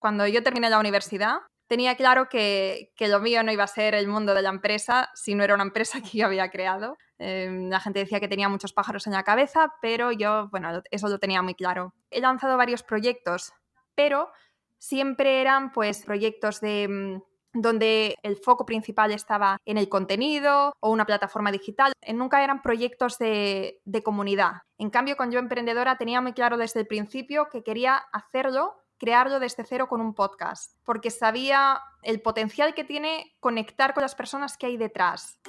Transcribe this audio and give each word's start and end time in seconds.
Cuando 0.00 0.26
yo 0.26 0.42
terminé 0.42 0.70
la 0.70 0.80
universidad, 0.80 1.40
tenía 1.68 1.94
claro 1.94 2.28
que, 2.28 2.90
lo 2.98 3.20
mío 3.20 3.42
no 3.42 3.52
iba 3.52 3.64
a 3.64 3.68
ser 3.68 3.94
el 3.94 4.08
mundo 4.08 4.34
de 4.34 4.42
la 4.42 4.48
empresa 4.48 5.10
si 5.14 5.34
no 5.34 5.44
era 5.44 5.54
una 5.54 5.62
empresa 5.62 6.00
que 6.02 6.18
yo 6.18 6.26
había 6.26 6.50
creado. 6.50 6.96
Em, 7.18 7.68
la 7.68 7.80
gente 7.80 8.00
decía 8.00 8.18
que 8.18 8.26
tenía 8.26 8.48
muchos 8.48 8.72
pájaros 8.72 9.06
en 9.06 9.12
la 9.12 9.22
cabeza, 9.22 9.74
pero 9.82 10.10
yo, 10.10 10.48
bueno, 10.50 10.82
eso 10.90 11.08
lo 11.08 11.18
tenía 11.18 11.42
muy 11.42 11.54
claro. 11.54 11.94
He 12.10 12.20
lanzado 12.20 12.56
varios 12.56 12.82
proyectos, 12.82 13.52
pero 13.94 14.30
siempre 14.78 15.42
eran 15.42 15.70
pues 15.70 16.02
proyectos 16.02 16.62
de 16.62 16.88
mm, 16.88 17.60
donde 17.60 18.16
el 18.22 18.36
foco 18.36 18.64
principal 18.64 19.12
estaba 19.12 19.58
en 19.66 19.76
el 19.76 19.90
contenido 19.90 20.72
o 20.80 20.90
una 20.90 21.04
plataforma 21.04 21.52
digital. 21.52 21.92
Nunca 22.14 22.42
eran 22.42 22.62
proyectos 22.62 23.18
de, 23.18 23.80
de 23.84 24.02
comunidad. 24.02 24.62
En 24.78 24.88
cambio, 24.88 25.16
con 25.16 25.30
Yo 25.30 25.38
Emprendedora 25.38 25.98
tenía 25.98 26.22
muy 26.22 26.32
claro 26.32 26.56
desde 26.56 26.80
el 26.80 26.86
principio 26.86 27.48
que 27.52 27.62
quería 27.62 27.96
hacerlo 28.12 28.80
crearlo 29.00 29.40
desde 29.40 29.64
cero 29.64 29.88
con 29.88 30.00
un 30.02 30.14
podcast, 30.14 30.76
porque 30.84 31.10
sabía 31.10 31.80
el 32.02 32.20
potencial 32.20 32.74
que 32.74 32.84
tiene 32.84 33.34
conectar 33.40 33.94
con 33.94 34.02
las 34.02 34.14
personas 34.14 34.58
que 34.58 34.66
hay 34.66 34.76
detrás. 34.76 35.40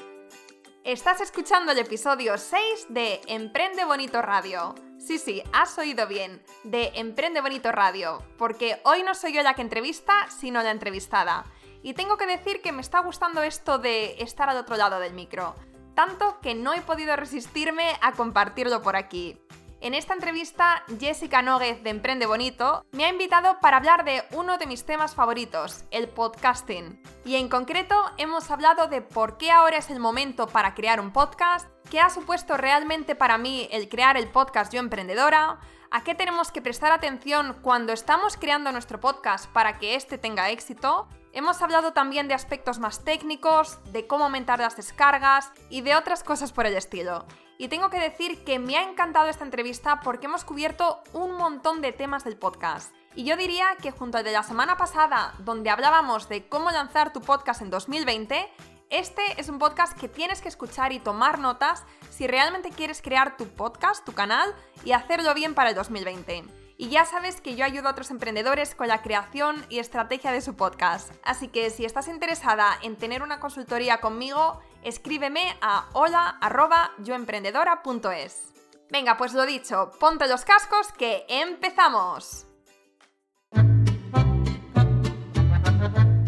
Estás 0.85 1.21
escuchando 1.21 1.73
el 1.73 1.77
episodio 1.77 2.37
6 2.37 2.87
de 2.89 3.21
Emprende 3.27 3.83
Bonito 3.83 4.21
Radio. 4.21 4.73
Sí, 4.97 5.19
sí, 5.19 5.43
has 5.53 5.77
oído 5.77 6.07
bien, 6.07 6.41
de 6.63 6.91
Emprende 6.95 7.41
Bonito 7.41 7.71
Radio, 7.71 8.23
porque 8.37 8.81
hoy 8.85 9.03
no 9.03 9.13
soy 9.13 9.33
yo 9.33 9.43
la 9.43 9.53
que 9.53 9.61
entrevista, 9.61 10.13
sino 10.29 10.63
la 10.63 10.71
entrevistada. 10.71 11.43
Y 11.83 11.93
tengo 11.93 12.17
que 12.17 12.25
decir 12.25 12.61
que 12.61 12.71
me 12.71 12.81
está 12.81 12.99
gustando 12.99 13.43
esto 13.43 13.77
de 13.77 14.15
estar 14.19 14.49
al 14.49 14.57
otro 14.57 14.77
lado 14.77 14.99
del 14.99 15.13
micro, 15.13 15.55
tanto 15.93 16.39
que 16.41 16.55
no 16.55 16.73
he 16.73 16.81
podido 16.81 17.15
resistirme 17.15 17.97
a 18.01 18.13
compartirlo 18.13 18.81
por 18.81 18.95
aquí. 18.95 19.37
En 19.83 19.95
esta 19.95 20.13
entrevista, 20.13 20.83
Jessica 20.99 21.41
Nóguez 21.41 21.81
de 21.81 21.89
Emprende 21.89 22.27
Bonito 22.27 22.85
me 22.91 23.05
ha 23.05 23.09
invitado 23.09 23.57
para 23.61 23.77
hablar 23.77 24.05
de 24.05 24.21
uno 24.33 24.59
de 24.59 24.67
mis 24.67 24.85
temas 24.85 25.15
favoritos, 25.15 25.85
el 25.89 26.07
podcasting. 26.07 27.01
Y 27.25 27.37
en 27.37 27.49
concreto 27.49 27.95
hemos 28.19 28.51
hablado 28.51 28.87
de 28.87 29.01
por 29.01 29.37
qué 29.37 29.49
ahora 29.49 29.77
es 29.77 29.89
el 29.89 29.99
momento 29.99 30.45
para 30.45 30.75
crear 30.75 30.99
un 30.99 31.11
podcast, 31.11 31.67
qué 31.89 31.99
ha 31.99 32.11
supuesto 32.11 32.57
realmente 32.57 33.15
para 33.15 33.39
mí 33.39 33.67
el 33.71 33.89
crear 33.89 34.17
el 34.17 34.27
podcast 34.27 34.71
Yo 34.71 34.79
Emprendedora, 34.79 35.57
a 35.91 36.03
qué 36.03 36.15
tenemos 36.15 36.51
que 36.51 36.61
prestar 36.61 36.93
atención 36.93 37.57
cuando 37.61 37.91
estamos 37.91 38.37
creando 38.37 38.71
nuestro 38.71 39.01
podcast 39.01 39.51
para 39.51 39.77
que 39.77 39.95
éste 39.95 40.17
tenga 40.17 40.49
éxito. 40.49 41.07
Hemos 41.33 41.61
hablado 41.61 41.91
también 41.91 42.29
de 42.29 42.33
aspectos 42.33 42.79
más 42.79 43.03
técnicos, 43.03 43.79
de 43.91 44.07
cómo 44.07 44.23
aumentar 44.23 44.59
las 44.59 44.77
descargas 44.77 45.51
y 45.69 45.81
de 45.81 45.95
otras 45.95 46.23
cosas 46.23 46.53
por 46.53 46.65
el 46.65 46.75
estilo. 46.75 47.25
Y 47.57 47.67
tengo 47.67 47.89
que 47.89 47.99
decir 47.99 48.43
que 48.43 48.57
me 48.57 48.77
ha 48.77 48.89
encantado 48.89 49.27
esta 49.27 49.43
entrevista 49.43 49.99
porque 49.99 50.25
hemos 50.25 50.45
cubierto 50.45 51.03
un 51.13 51.35
montón 51.35 51.81
de 51.81 51.91
temas 51.91 52.23
del 52.23 52.37
podcast. 52.37 52.93
Y 53.13 53.25
yo 53.25 53.35
diría 53.35 53.75
que 53.81 53.91
junto 53.91 54.17
al 54.17 54.23
de 54.23 54.31
la 54.31 54.43
semana 54.43 54.77
pasada, 54.77 55.33
donde 55.39 55.69
hablábamos 55.69 56.29
de 56.29 56.47
cómo 56.47 56.71
lanzar 56.71 57.11
tu 57.11 57.19
podcast 57.19 57.61
en 57.61 57.69
2020, 57.69 58.49
este 58.91 59.23
es 59.37 59.49
un 59.49 59.57
podcast 59.57 59.97
que 59.97 60.07
tienes 60.07 60.41
que 60.41 60.49
escuchar 60.49 60.91
y 60.91 60.99
tomar 60.99 61.39
notas 61.39 61.83
si 62.09 62.27
realmente 62.27 62.69
quieres 62.69 63.01
crear 63.01 63.37
tu 63.37 63.47
podcast, 63.47 64.05
tu 64.05 64.11
canal 64.11 64.53
y 64.83 64.91
hacerlo 64.91 65.33
bien 65.33 65.55
para 65.55 65.69
el 65.69 65.75
2020. 65.75 66.43
Y 66.77 66.89
ya 66.89 67.05
sabes 67.05 67.41
que 67.41 67.55
yo 67.55 67.63
ayudo 67.63 67.87
a 67.87 67.91
otros 67.91 68.11
emprendedores 68.11 68.75
con 68.75 68.87
la 68.87 69.01
creación 69.01 69.65
y 69.69 69.79
estrategia 69.79 70.31
de 70.31 70.41
su 70.41 70.55
podcast. 70.55 71.13
Así 71.23 71.47
que 71.47 71.69
si 71.69 71.85
estás 71.85 72.07
interesada 72.07 72.77
en 72.81 72.97
tener 72.97 73.23
una 73.23 73.39
consultoría 73.39 74.01
conmigo, 74.01 74.59
escríbeme 74.83 75.57
a 75.61 75.87
hola@yoemprendedora.es. 75.93 78.53
Venga, 78.89 79.15
pues 79.15 79.33
lo 79.33 79.45
dicho, 79.45 79.91
ponte 79.99 80.27
los 80.27 80.43
cascos 80.43 80.91
que 80.91 81.25
empezamos. 81.29 82.47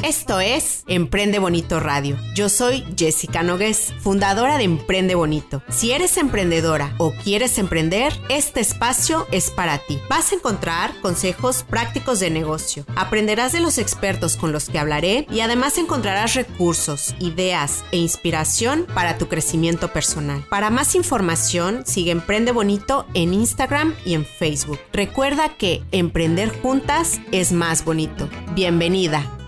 Esto 0.03 0.41
es 0.41 0.83
Emprende 0.87 1.39
Bonito 1.39 1.79
Radio. 1.79 2.17
Yo 2.35 2.49
soy 2.49 2.83
Jessica 2.97 3.41
Nogués, 3.41 3.93
fundadora 4.01 4.57
de 4.57 4.65
Emprende 4.65 5.15
Bonito. 5.15 5.63
Si 5.69 5.93
eres 5.93 6.17
emprendedora 6.17 6.94
o 6.97 7.13
quieres 7.13 7.57
emprender, 7.57 8.11
este 8.28 8.59
espacio 8.59 9.25
es 9.31 9.50
para 9.50 9.78
ti. 9.78 10.01
Vas 10.09 10.33
a 10.33 10.35
encontrar 10.35 11.00
consejos 11.00 11.63
prácticos 11.63 12.19
de 12.19 12.31
negocio, 12.31 12.83
aprenderás 12.97 13.53
de 13.53 13.61
los 13.61 13.78
expertos 13.78 14.35
con 14.35 14.51
los 14.51 14.67
que 14.67 14.78
hablaré 14.78 15.25
y 15.31 15.39
además 15.39 15.78
encontrarás 15.78 16.33
recursos, 16.33 17.16
ideas 17.19 17.85
e 17.94 17.97
inspiración 17.97 18.85
para 18.94 19.17
tu 19.17 19.29
crecimiento 19.29 19.94
personal. 19.94 20.44
Para 20.49 20.69
más 20.69 20.95
información, 20.95 21.83
sigue 21.85 22.11
Emprende 22.11 22.51
Bonito 22.51 23.05
en 23.13 23.33
Instagram 23.33 23.95
y 24.03 24.16
en 24.16 24.25
Facebook. 24.25 24.79
Recuerda 24.91 25.55
que 25.55 25.81
emprender 25.94 26.49
juntas 26.61 27.22
es 27.31 27.53
más 27.53 27.85
bonito. 27.85 28.29
Bienvenida. 28.53 29.39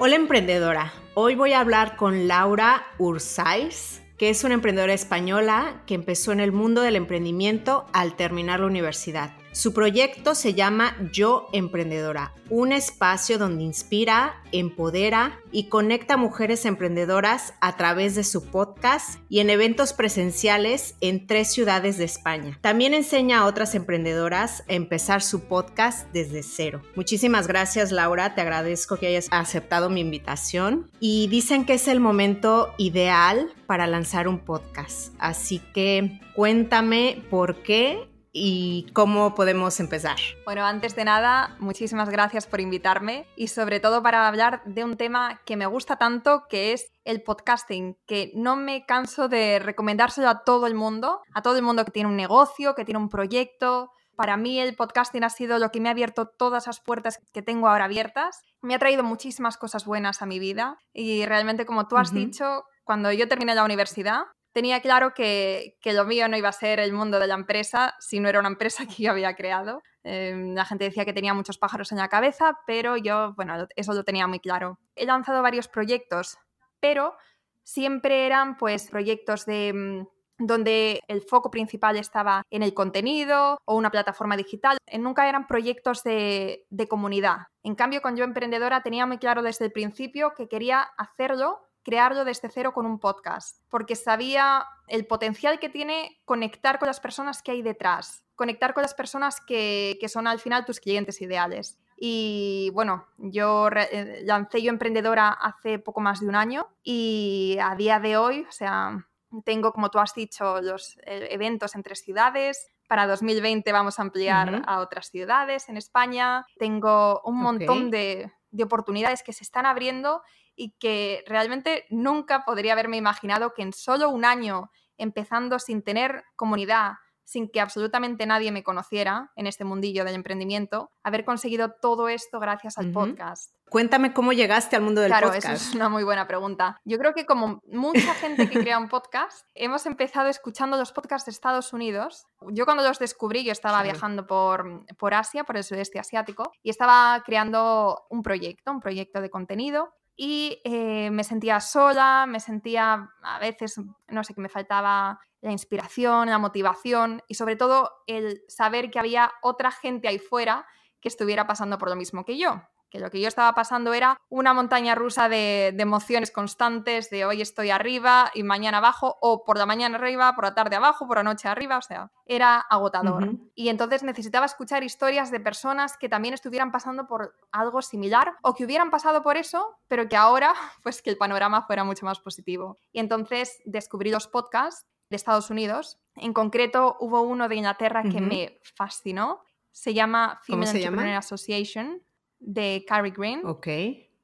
Hola 0.00 0.14
emprendedora, 0.16 0.92
hoy 1.14 1.34
voy 1.34 1.52
a 1.52 1.60
hablar 1.60 1.96
con 1.96 2.28
Laura 2.28 2.86
Ursais, 2.98 4.00
que 4.16 4.30
es 4.30 4.44
una 4.44 4.54
emprendedora 4.54 4.94
española 4.94 5.82
que 5.86 5.94
empezó 5.94 6.32
en 6.32 6.40
el 6.40 6.52
mundo 6.52 6.82
del 6.82 6.96
emprendimiento 6.96 7.86
al 7.92 8.14
terminar 8.14 8.60
la 8.60 8.66
universidad. 8.66 9.32
Su 9.52 9.72
proyecto 9.72 10.34
se 10.34 10.54
llama 10.54 10.96
Yo 11.12 11.48
Emprendedora, 11.52 12.32
un 12.50 12.72
espacio 12.72 13.38
donde 13.38 13.64
inspira, 13.64 14.42
empodera 14.52 15.40
y 15.50 15.64
conecta 15.64 16.16
mujeres 16.16 16.64
emprendedoras 16.64 17.54
a 17.60 17.76
través 17.76 18.14
de 18.14 18.24
su 18.24 18.44
podcast 18.44 19.18
y 19.28 19.40
en 19.40 19.50
eventos 19.50 19.92
presenciales 19.92 20.94
en 21.00 21.26
tres 21.26 21.52
ciudades 21.52 21.98
de 21.98 22.04
España. 22.04 22.58
También 22.60 22.94
enseña 22.94 23.40
a 23.40 23.46
otras 23.46 23.74
emprendedoras 23.74 24.64
a 24.68 24.74
empezar 24.74 25.22
su 25.22 25.40
podcast 25.40 26.06
desde 26.12 26.42
cero. 26.42 26.82
Muchísimas 26.94 27.46
gracias 27.46 27.90
Laura, 27.90 28.34
te 28.34 28.42
agradezco 28.42 28.96
que 28.96 29.08
hayas 29.08 29.28
aceptado 29.30 29.90
mi 29.90 30.00
invitación 30.00 30.90
y 31.00 31.28
dicen 31.28 31.64
que 31.64 31.74
es 31.74 31.88
el 31.88 32.00
momento 32.00 32.72
ideal 32.78 33.52
para 33.66 33.86
lanzar 33.86 34.28
un 34.28 34.38
podcast. 34.38 35.14
Así 35.18 35.60
que 35.74 36.20
cuéntame 36.34 37.22
por 37.30 37.62
qué 37.62 38.08
y 38.40 38.86
cómo 38.92 39.34
podemos 39.34 39.80
empezar. 39.80 40.16
Bueno, 40.44 40.64
antes 40.64 40.94
de 40.94 41.04
nada, 41.04 41.56
muchísimas 41.58 42.08
gracias 42.08 42.46
por 42.46 42.60
invitarme 42.60 43.26
y 43.36 43.48
sobre 43.48 43.80
todo 43.80 44.02
para 44.02 44.28
hablar 44.28 44.62
de 44.64 44.84
un 44.84 44.96
tema 44.96 45.40
que 45.44 45.56
me 45.56 45.66
gusta 45.66 45.96
tanto, 45.96 46.44
que 46.48 46.72
es 46.72 46.92
el 47.04 47.22
podcasting, 47.22 47.96
que 48.06 48.30
no 48.34 48.56
me 48.56 48.86
canso 48.86 49.28
de 49.28 49.58
recomendárselo 49.58 50.28
a 50.28 50.44
todo 50.44 50.66
el 50.66 50.74
mundo, 50.74 51.20
a 51.34 51.42
todo 51.42 51.56
el 51.56 51.62
mundo 51.62 51.84
que 51.84 51.90
tiene 51.90 52.08
un 52.08 52.16
negocio, 52.16 52.74
que 52.74 52.84
tiene 52.84 53.00
un 53.00 53.08
proyecto. 53.08 53.90
Para 54.16 54.36
mí 54.36 54.60
el 54.60 54.74
podcasting 54.74 55.24
ha 55.24 55.30
sido 55.30 55.58
lo 55.58 55.70
que 55.70 55.80
me 55.80 55.88
ha 55.88 55.92
abierto 55.92 56.26
todas 56.26 56.66
las 56.66 56.80
puertas 56.80 57.18
que 57.32 57.42
tengo 57.42 57.68
ahora 57.68 57.84
abiertas. 57.84 58.42
Me 58.62 58.74
ha 58.74 58.78
traído 58.78 59.02
muchísimas 59.04 59.56
cosas 59.56 59.84
buenas 59.84 60.22
a 60.22 60.26
mi 60.26 60.38
vida 60.38 60.78
y 60.92 61.24
realmente, 61.24 61.66
como 61.66 61.86
tú 61.86 61.96
has 61.96 62.12
dicho, 62.12 62.64
cuando 62.84 63.12
yo 63.12 63.28
terminé 63.28 63.54
la 63.54 63.64
universidad, 63.64 64.22
tenía 64.58 64.80
claro 64.80 65.14
que, 65.14 65.78
lo 65.84 66.04
mío 66.04 66.26
no 66.26 66.36
iba 66.36 66.48
a 66.48 66.52
ser 66.52 66.80
el 66.80 66.92
mundo 66.92 67.20
de 67.20 67.28
la 67.28 67.34
empresa 67.34 67.94
si 68.00 68.18
no 68.18 68.28
era 68.28 68.40
una 68.40 68.48
empresa 68.48 68.86
que 68.88 69.04
yo 69.04 69.12
había 69.12 69.36
creado. 69.36 69.82
Em, 70.02 70.52
la 70.52 70.64
gente 70.64 70.82
decía 70.82 71.04
que 71.04 71.12
tenía 71.12 71.32
muchos 71.32 71.58
pájaros 71.58 71.92
en 71.92 71.98
la 71.98 72.08
cabeza, 72.08 72.58
pero 72.66 72.96
yo, 72.96 73.34
bueno, 73.36 73.68
eso 73.76 73.94
lo 73.94 74.02
tenía 74.02 74.26
muy 74.26 74.40
claro. 74.40 74.80
He 74.96 75.06
lanzado 75.06 75.42
varios 75.42 75.68
proyectos, 75.68 76.38
pero 76.80 77.14
siempre 77.62 78.26
eran 78.26 78.56
pues 78.56 78.90
proyectos 78.90 79.46
de 79.46 79.72
mm, 79.72 80.44
donde 80.44 81.02
el 81.06 81.22
foco 81.22 81.52
principal 81.52 81.96
estaba 81.96 82.42
en 82.50 82.64
el 82.64 82.74
contenido 82.74 83.58
o 83.64 83.76
una 83.76 83.92
plataforma 83.92 84.36
digital. 84.36 84.78
Nunca 84.98 85.28
eran 85.28 85.46
proyectos 85.46 86.02
de, 86.02 86.66
de 86.68 86.88
comunidad. 86.88 87.46
En 87.62 87.76
cambio, 87.76 88.02
con 88.02 88.16
Yo 88.16 88.24
Emprendedora 88.24 88.82
tenía 88.82 89.06
muy 89.06 89.18
claro 89.18 89.42
desde 89.42 89.66
el 89.66 89.72
principio 89.72 90.32
que 90.36 90.48
quería 90.48 90.80
hacerlo 90.96 91.67
crearlo 91.88 92.26
desde 92.26 92.50
cero 92.50 92.74
con 92.74 92.84
un 92.84 92.98
podcast, 92.98 93.62
porque 93.70 93.96
sabía 93.96 94.66
el 94.88 95.06
potencial 95.06 95.58
que 95.58 95.70
tiene 95.70 96.20
conectar 96.26 96.78
con 96.78 96.86
las 96.86 97.00
personas 97.00 97.42
que 97.42 97.52
hay 97.52 97.62
detrás, 97.62 98.26
conectar 98.34 98.74
con 98.74 98.82
las 98.82 98.92
personas 98.92 99.40
que, 99.40 99.98
son 100.06 100.26
al 100.26 100.38
final 100.38 100.66
tus 100.66 100.80
clientes 100.80 101.22
ideales. 101.22 101.78
Y 101.96 102.70
bueno, 102.74 103.06
yo 103.16 103.70
eh, 103.74 104.20
lancé 104.24 104.60
Yo 104.60 104.68
Emprendedora 104.68 105.30
hace 105.30 105.78
poco 105.78 106.02
más 106.02 106.20
de 106.20 106.26
un 106.26 106.34
año 106.34 106.68
y 106.82 107.56
a 107.58 107.74
día 107.74 108.00
de 108.00 108.18
hoy, 108.18 108.44
o 108.46 108.52
sea, 108.52 109.08
tengo, 109.46 109.72
como 109.72 109.90
tú 109.90 109.98
has 109.98 110.12
dicho, 110.12 110.60
los 110.60 110.98
eh, 111.06 111.28
eventos 111.30 111.74
en 111.74 111.82
tres 111.82 112.00
ciudades. 112.02 112.70
Para 112.86 113.06
2020 113.06 113.72
vamos 113.72 113.98
a 113.98 114.02
ampliar 114.02 114.62
a 114.66 114.80
otras 114.80 115.08
ciudades 115.08 115.70
en 115.70 115.78
España. 115.78 116.44
Tengo 116.58 117.22
un 117.24 117.38
montón 117.38 117.90
de, 117.90 118.30
de 118.50 118.64
oportunidades 118.64 119.22
que 119.22 119.32
se 119.32 119.44
están 119.44 119.66
abriendo 119.66 120.22
y 120.54 120.72
que 120.78 121.24
realmente 121.26 121.86
nunca 121.90 122.44
podría 122.44 122.72
haberme 122.72 122.96
imaginado 122.96 123.54
que 123.54 123.62
en 123.62 123.72
solo 123.72 124.10
un 124.10 124.24
año, 124.24 124.70
empezando 124.96 125.58
sin 125.58 125.82
tener 125.82 126.24
comunidad, 126.36 126.94
sin 127.24 127.50
que 127.50 127.60
absolutamente 127.60 128.26
nadie 128.26 128.50
me 128.52 128.62
conociera 128.62 129.30
en 129.36 129.46
este 129.46 129.64
mundillo 129.64 130.04
del 130.04 130.14
emprendimiento, 130.14 130.90
haber 131.02 131.24
conseguido 131.24 131.74
todo 131.80 132.08
esto 132.08 132.40
gracias 132.40 132.78
al 132.78 132.90
podcast. 132.90 133.57
Cuéntame 133.70 134.12
cómo 134.12 134.32
llegaste 134.32 134.76
al 134.76 134.82
mundo 134.82 135.00
del 135.00 135.10
podcast. 135.10 135.40
Claro, 135.40 135.56
eso 135.56 135.68
es 135.68 135.74
una 135.74 135.88
muy 135.88 136.04
buena 136.04 136.26
pregunta. 136.26 136.80
Yo 136.84 136.98
creo 136.98 137.12
que 137.12 137.26
como 137.26 137.60
mucha 137.66 138.14
gente 138.14 138.48
que 138.48 138.60
crea 138.60 138.78
un 138.78 138.88
podcast, 138.88 139.46
hemos 139.54 139.86
empezado 139.86 140.28
escuchando 140.28 140.76
los 140.76 140.92
podcasts 140.92 141.26
de 141.26 141.32
Estados 141.32 141.72
Unidos. 141.72 142.26
Yo 142.50 142.64
cuando 142.64 142.82
los 142.82 142.98
descubrí, 142.98 143.44
yo 143.44 143.52
estaba 143.52 143.82
viajando 143.82 144.26
por, 144.26 144.84
por 144.96 145.14
Asia, 145.14 145.44
por 145.44 145.56
el 145.56 145.64
sudeste 145.64 145.98
asiático, 145.98 146.52
y 146.62 146.70
estaba 146.70 147.22
creando 147.24 148.06
un 148.08 148.22
proyecto, 148.22 148.70
un 148.70 148.80
proyecto 148.80 149.20
de 149.20 149.30
contenido 149.30 149.92
y 150.16 150.60
eh, 150.64 151.10
me 151.12 151.22
sentía 151.22 151.60
sola, 151.60 152.26
me 152.26 152.40
sentía 152.40 153.08
a 153.22 153.38
veces, 153.38 153.80
no 154.08 154.24
sé, 154.24 154.34
que 154.34 154.40
me 154.40 154.48
faltaba 154.48 155.20
la 155.40 155.52
inspiración, 155.52 156.28
la 156.28 156.38
motivación 156.38 157.22
y 157.28 157.34
sobre 157.34 157.54
todo 157.54 157.92
el 158.08 158.42
saber 158.48 158.90
que 158.90 158.98
había 158.98 159.32
otra 159.42 159.70
gente 159.70 160.08
ahí 160.08 160.18
fuera 160.18 160.66
que 161.00 161.08
estuviera 161.08 161.46
pasando 161.46 161.78
por 161.78 161.88
lo 161.88 161.94
mismo 161.94 162.24
que 162.24 162.36
yo 162.36 162.60
que 162.90 162.98
lo 162.98 163.10
que 163.10 163.20
yo 163.20 163.28
estaba 163.28 163.54
pasando 163.54 163.92
era 163.92 164.20
una 164.28 164.54
montaña 164.54 164.94
rusa 164.94 165.28
de, 165.28 165.68
emociones 165.78 166.30
constantes, 166.30 167.10
de 167.10 167.24
hoy 167.24 167.42
estoy 167.42 167.70
arriba 167.70 168.30
y 168.34 168.42
mañana 168.42 168.78
abajo, 168.78 169.18
o 169.20 169.44
por 169.44 169.58
la 169.58 169.66
mañana 169.66 169.96
arriba, 169.96 170.34
por 170.34 170.44
la 170.44 170.54
tarde 170.54 170.76
abajo, 170.76 171.06
por 171.06 171.18
la 171.18 171.22
noche 171.22 171.48
arriba, 171.48 171.78
o 171.78 171.82
sea, 171.82 172.10
era 172.26 172.58
agotador. 172.58 173.32
Y 173.54 173.68
entonces 173.68 174.02
necesitaba 174.02 174.46
escuchar 174.46 174.82
historias 174.82 175.30
de 175.30 175.40
personas 175.40 175.96
que 175.96 176.08
también 176.08 176.34
estuvieran 176.34 176.72
pasando 176.72 177.06
por 177.06 177.34
algo 177.52 177.82
similar 177.82 178.36
o 178.42 178.54
que 178.54 178.64
hubieran 178.64 178.90
pasado 178.90 179.22
por 179.22 179.36
eso, 179.36 179.78
pero 179.88 180.08
que 180.08 180.16
ahora, 180.16 180.54
pues 180.82 181.02
que 181.02 181.10
el 181.10 181.16
panorama 181.16 181.62
fuera 181.62 181.84
mucho 181.84 182.06
más 182.06 182.20
positivo. 182.20 182.78
Y 182.92 183.00
entonces 183.00 183.60
descubrí 183.64 184.10
los 184.10 184.28
podcasts 184.28 184.86
de 185.10 185.16
Estados 185.16 185.50
Unidos. 185.50 185.98
En 186.16 186.32
concreto, 186.32 186.96
hubo 187.00 187.22
uno 187.22 187.48
de 187.48 187.56
Inglaterra 187.56 188.02
que 188.02 188.20
me 188.20 188.60
fascinó. 188.74 189.42
Se 189.70 189.94
llama 189.94 190.40
Female 190.44 190.70
Entrepreneur 190.70 191.16
Association 191.16 192.02
de 192.38 192.84
Carrie 192.86 193.12
Green. 193.12 193.42
Ok. 193.44 193.66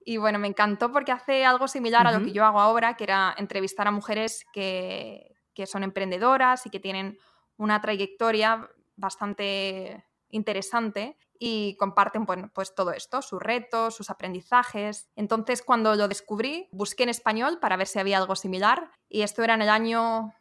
Y 0.06 0.16
bueno, 0.18 0.38
me 0.38 0.48
encantó 0.48 0.92
porque 0.92 1.12
hace 1.12 1.44
algo 1.44 1.66
similar 1.66 2.06
a 2.06 2.12
lo 2.12 2.24
que 2.24 2.32
yo 2.32 2.44
hago 2.44 2.60
ahora, 2.60 2.94
que 2.96 3.04
era 3.04 3.34
entrevistar 3.38 3.88
a 3.88 3.90
mujeres 3.90 4.44
que, 4.52 5.34
que 5.54 5.66
son 5.66 5.82
emprendedoras 5.82 6.66
y 6.66 6.70
que 6.70 6.80
tienen 6.80 7.18
una 7.56 7.80
trayectoria 7.80 8.68
bastante 8.96 10.04
interesante 10.28 11.16
y 11.38 11.76
comparten 11.76 12.26
pues 12.52 12.74
todo 12.74 12.92
esto, 12.92 13.22
sus 13.22 13.40
retos, 13.40 13.94
sus 13.94 14.10
aprendizajes. 14.10 15.08
Entonces, 15.16 15.62
cuando 15.62 15.94
lo 15.94 16.08
descubrí, 16.08 16.68
busqué 16.72 17.04
en 17.04 17.08
español 17.08 17.58
para 17.60 17.76
ver 17.76 17.86
si 17.86 17.98
había 17.98 18.18
algo 18.18 18.36
similar 18.36 18.90
y 19.08 19.22
esto 19.22 19.42
era 19.42 19.54
en 19.54 19.62
el 19.62 19.68
año 19.68 20.32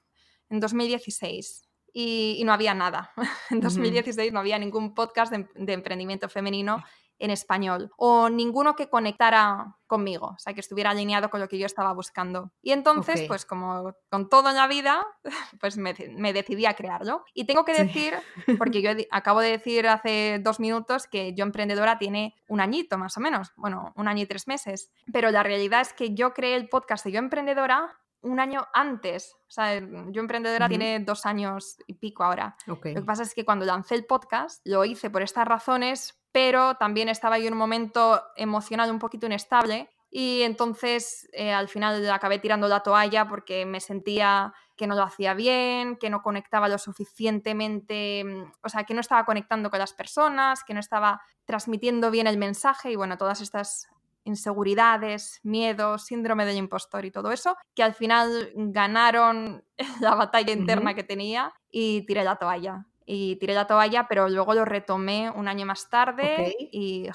en 0.49 0.59
2016 0.59 1.69
y, 1.93 2.41
no 2.45 2.53
había 2.53 2.73
nada. 2.73 3.11
en 3.49 3.61
2016 3.61 4.33
no 4.33 4.39
había 4.39 4.57
ningún 4.57 4.93
podcast 4.93 5.31
de, 5.31 5.47
de 5.55 5.73
emprendimiento 5.73 6.27
femenino 6.27 6.83
en 7.19 7.31
español 7.31 7.91
o 7.97 8.29
ninguno 8.29 8.75
que 8.75 8.89
conectara 8.89 9.77
conmigo, 9.87 10.27
o 10.35 10.39
sea, 10.39 10.53
que 10.53 10.59
estuviera 10.59 10.89
alineado 10.89 11.29
con 11.29 11.39
lo 11.39 11.47
que 11.47 11.57
yo 11.57 11.65
estaba 11.65 11.93
buscando. 11.93 12.51
Y 12.61 12.71
entonces, 12.71 13.23
pues 13.27 13.45
como 13.45 13.93
con 14.09 14.27
todo 14.27 14.49
en 14.49 14.55
la 14.55 14.67
vida, 14.67 15.05
pues 15.61 15.77
me, 15.77 15.93
decidí 16.33 16.65
a 16.65 16.73
crearlo. 16.73 17.23
Y 17.33 17.45
tengo 17.45 17.63
que 17.63 17.73
decir, 17.73 18.13
porque 18.57 18.81
yo 18.81 18.91
acabo 19.11 19.41
de 19.41 19.51
decir 19.51 19.87
hace 19.87 20.39
dos 20.41 20.59
minutos 20.59 21.07
que 21.07 21.33
yo 21.33 21.43
emprendedora 21.43 21.97
tiene 21.99 22.35
un 22.47 22.59
añito 22.59 22.97
más 22.97 23.17
o 23.17 23.21
menos, 23.21 23.51
bueno, 23.55 23.93
un 23.95 24.07
año 24.07 24.23
y 24.23 24.27
tres 24.27 24.47
meses, 24.47 24.91
pero 25.11 25.31
la 25.31 25.43
realidad 25.43 25.81
es 25.81 25.93
que 25.93 26.13
yo 26.15 26.33
creé 26.33 26.55
el 26.55 26.69
podcast 26.69 27.05
de 27.05 27.11
Yo 27.11 27.19
Emprendedora 27.19 27.99
un 28.23 28.39
año 28.39 28.67
antes. 28.73 29.35
O 29.47 29.51
sea, 29.51 29.79
yo 29.79 30.21
emprendedora 30.21 30.67
tiene 30.67 30.99
dos 31.01 31.25
años 31.25 31.77
y 31.85 31.93
pico 31.93 32.23
ahora. 32.23 32.55
Lo 32.65 32.79
que 32.79 33.01
pasa 33.01 33.23
es 33.23 33.35
que 33.35 33.45
cuando 33.45 33.65
lancé 33.65 33.95
el 33.95 34.05
podcast 34.05 34.65
lo 34.65 34.83
hice 34.85 35.09
por 35.09 35.21
estas 35.21 35.47
razones 35.47 36.22
pero 36.33 36.75
también 36.75 37.07
estaba 37.07 37.37
yo 37.37 37.47
en 37.47 37.53
un 37.53 37.59
momento 37.59 38.21
emocional 38.35 38.91
un 38.91 38.99
poquito 38.99 39.27
inestable 39.27 39.89
y 40.09 40.41
entonces 40.41 41.29
eh, 41.31 41.53
al 41.53 41.69
final 41.69 42.09
acabé 42.11 42.39
tirando 42.39 42.67
la 42.67 42.81
toalla 42.81 43.27
porque 43.27 43.65
me 43.65 43.79
sentía 43.79 44.53
que 44.75 44.87
no 44.87 44.95
lo 44.95 45.03
hacía 45.03 45.35
bien, 45.35 45.95
que 45.95 46.09
no 46.09 46.23
conectaba 46.23 46.67
lo 46.67 46.79
suficientemente, 46.79 48.23
mm, 48.23 48.51
o 48.63 48.69
sea, 48.69 48.83
que 48.83 48.95
no 48.95 49.01
estaba 49.01 49.25
conectando 49.25 49.69
con 49.69 49.79
las 49.79 49.93
personas, 49.93 50.63
que 50.63 50.73
no 50.73 50.79
estaba 50.79 51.21
transmitiendo 51.45 52.09
bien 52.09 52.27
el 52.27 52.37
mensaje 52.37 52.91
y 52.91 52.95
bueno, 52.95 53.17
todas 53.17 53.39
estas 53.39 53.87
inseguridades, 54.23 55.39
miedos, 55.43 56.05
síndrome 56.05 56.45
del 56.45 56.57
impostor 56.57 57.05
y 57.05 57.11
todo 57.11 57.31
eso, 57.31 57.57
que 57.75 57.83
al 57.83 57.93
final 57.93 58.51
ganaron 58.55 59.63
la 60.01 60.15
batalla 60.15 60.53
interna 60.53 60.95
que 60.95 61.03
tenía 61.03 61.53
y 61.69 62.05
tiré 62.07 62.23
la 62.23 62.37
toalla 62.37 62.87
y 63.05 63.35
tiré 63.37 63.53
la 63.53 63.67
toalla, 63.67 64.07
pero 64.07 64.29
luego 64.29 64.53
lo 64.53 64.65
retomé 64.65 65.29
un 65.29 65.47
año 65.47 65.65
más 65.65 65.89
tarde 65.89 66.55
y 66.59 67.09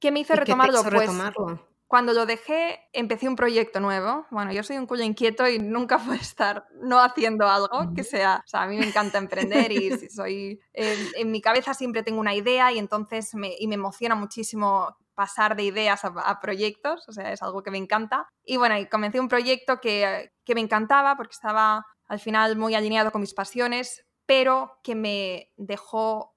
¿qué 0.00 0.10
me 0.10 0.20
hizo 0.20 0.34
retomarlo? 0.34 0.82
pues 0.82 1.10
cuando 1.86 2.12
lo 2.12 2.26
dejé 2.26 2.80
empecé 2.92 3.28
un 3.28 3.36
proyecto 3.36 3.78
nuevo. 3.78 4.26
Bueno, 4.30 4.52
yo 4.52 4.64
soy 4.64 4.78
un 4.78 4.86
culo 4.86 5.04
inquieto 5.04 5.46
y 5.46 5.60
nunca 5.60 5.98
puedo 6.04 6.14
estar 6.14 6.66
no 6.80 6.98
haciendo 7.00 7.46
algo 7.48 7.94
que 7.94 8.02
sea, 8.02 8.42
o 8.44 8.48
sea, 8.48 8.62
a 8.62 8.66
mí 8.66 8.76
me 8.76 8.86
encanta 8.86 9.18
emprender 9.18 9.70
y 9.70 10.08
soy 10.10 10.60
en, 10.72 11.30
mi 11.30 11.40
cabeza 11.40 11.72
siempre 11.72 12.02
tengo 12.02 12.20
una 12.20 12.34
idea 12.34 12.72
y 12.72 12.78
entonces 12.78 13.34
me, 13.34 13.52
y 13.58 13.68
me 13.68 13.76
emociona 13.76 14.16
muchísimo 14.16 14.96
pasar 15.14 15.54
de 15.54 15.62
ideas 15.62 16.04
a, 16.04 16.40
proyectos, 16.40 17.08
o 17.08 17.12
sea, 17.12 17.32
es 17.32 17.40
algo 17.42 17.62
que 17.62 17.70
me 17.70 17.78
encanta. 17.78 18.26
Y 18.44 18.56
bueno, 18.56 18.76
y 18.76 18.86
comencé 18.86 19.20
un 19.20 19.28
proyecto 19.28 19.80
que, 19.80 20.32
que 20.44 20.54
me 20.56 20.60
encantaba 20.60 21.14
porque 21.16 21.34
estaba 21.34 21.86
al 22.08 22.18
final 22.18 22.56
muy 22.56 22.74
alineado 22.74 23.12
con 23.12 23.20
mis 23.20 23.34
pasiones, 23.34 24.04
pero 24.26 24.78
que 24.82 24.94
me 24.94 25.52
dejó 25.56 26.34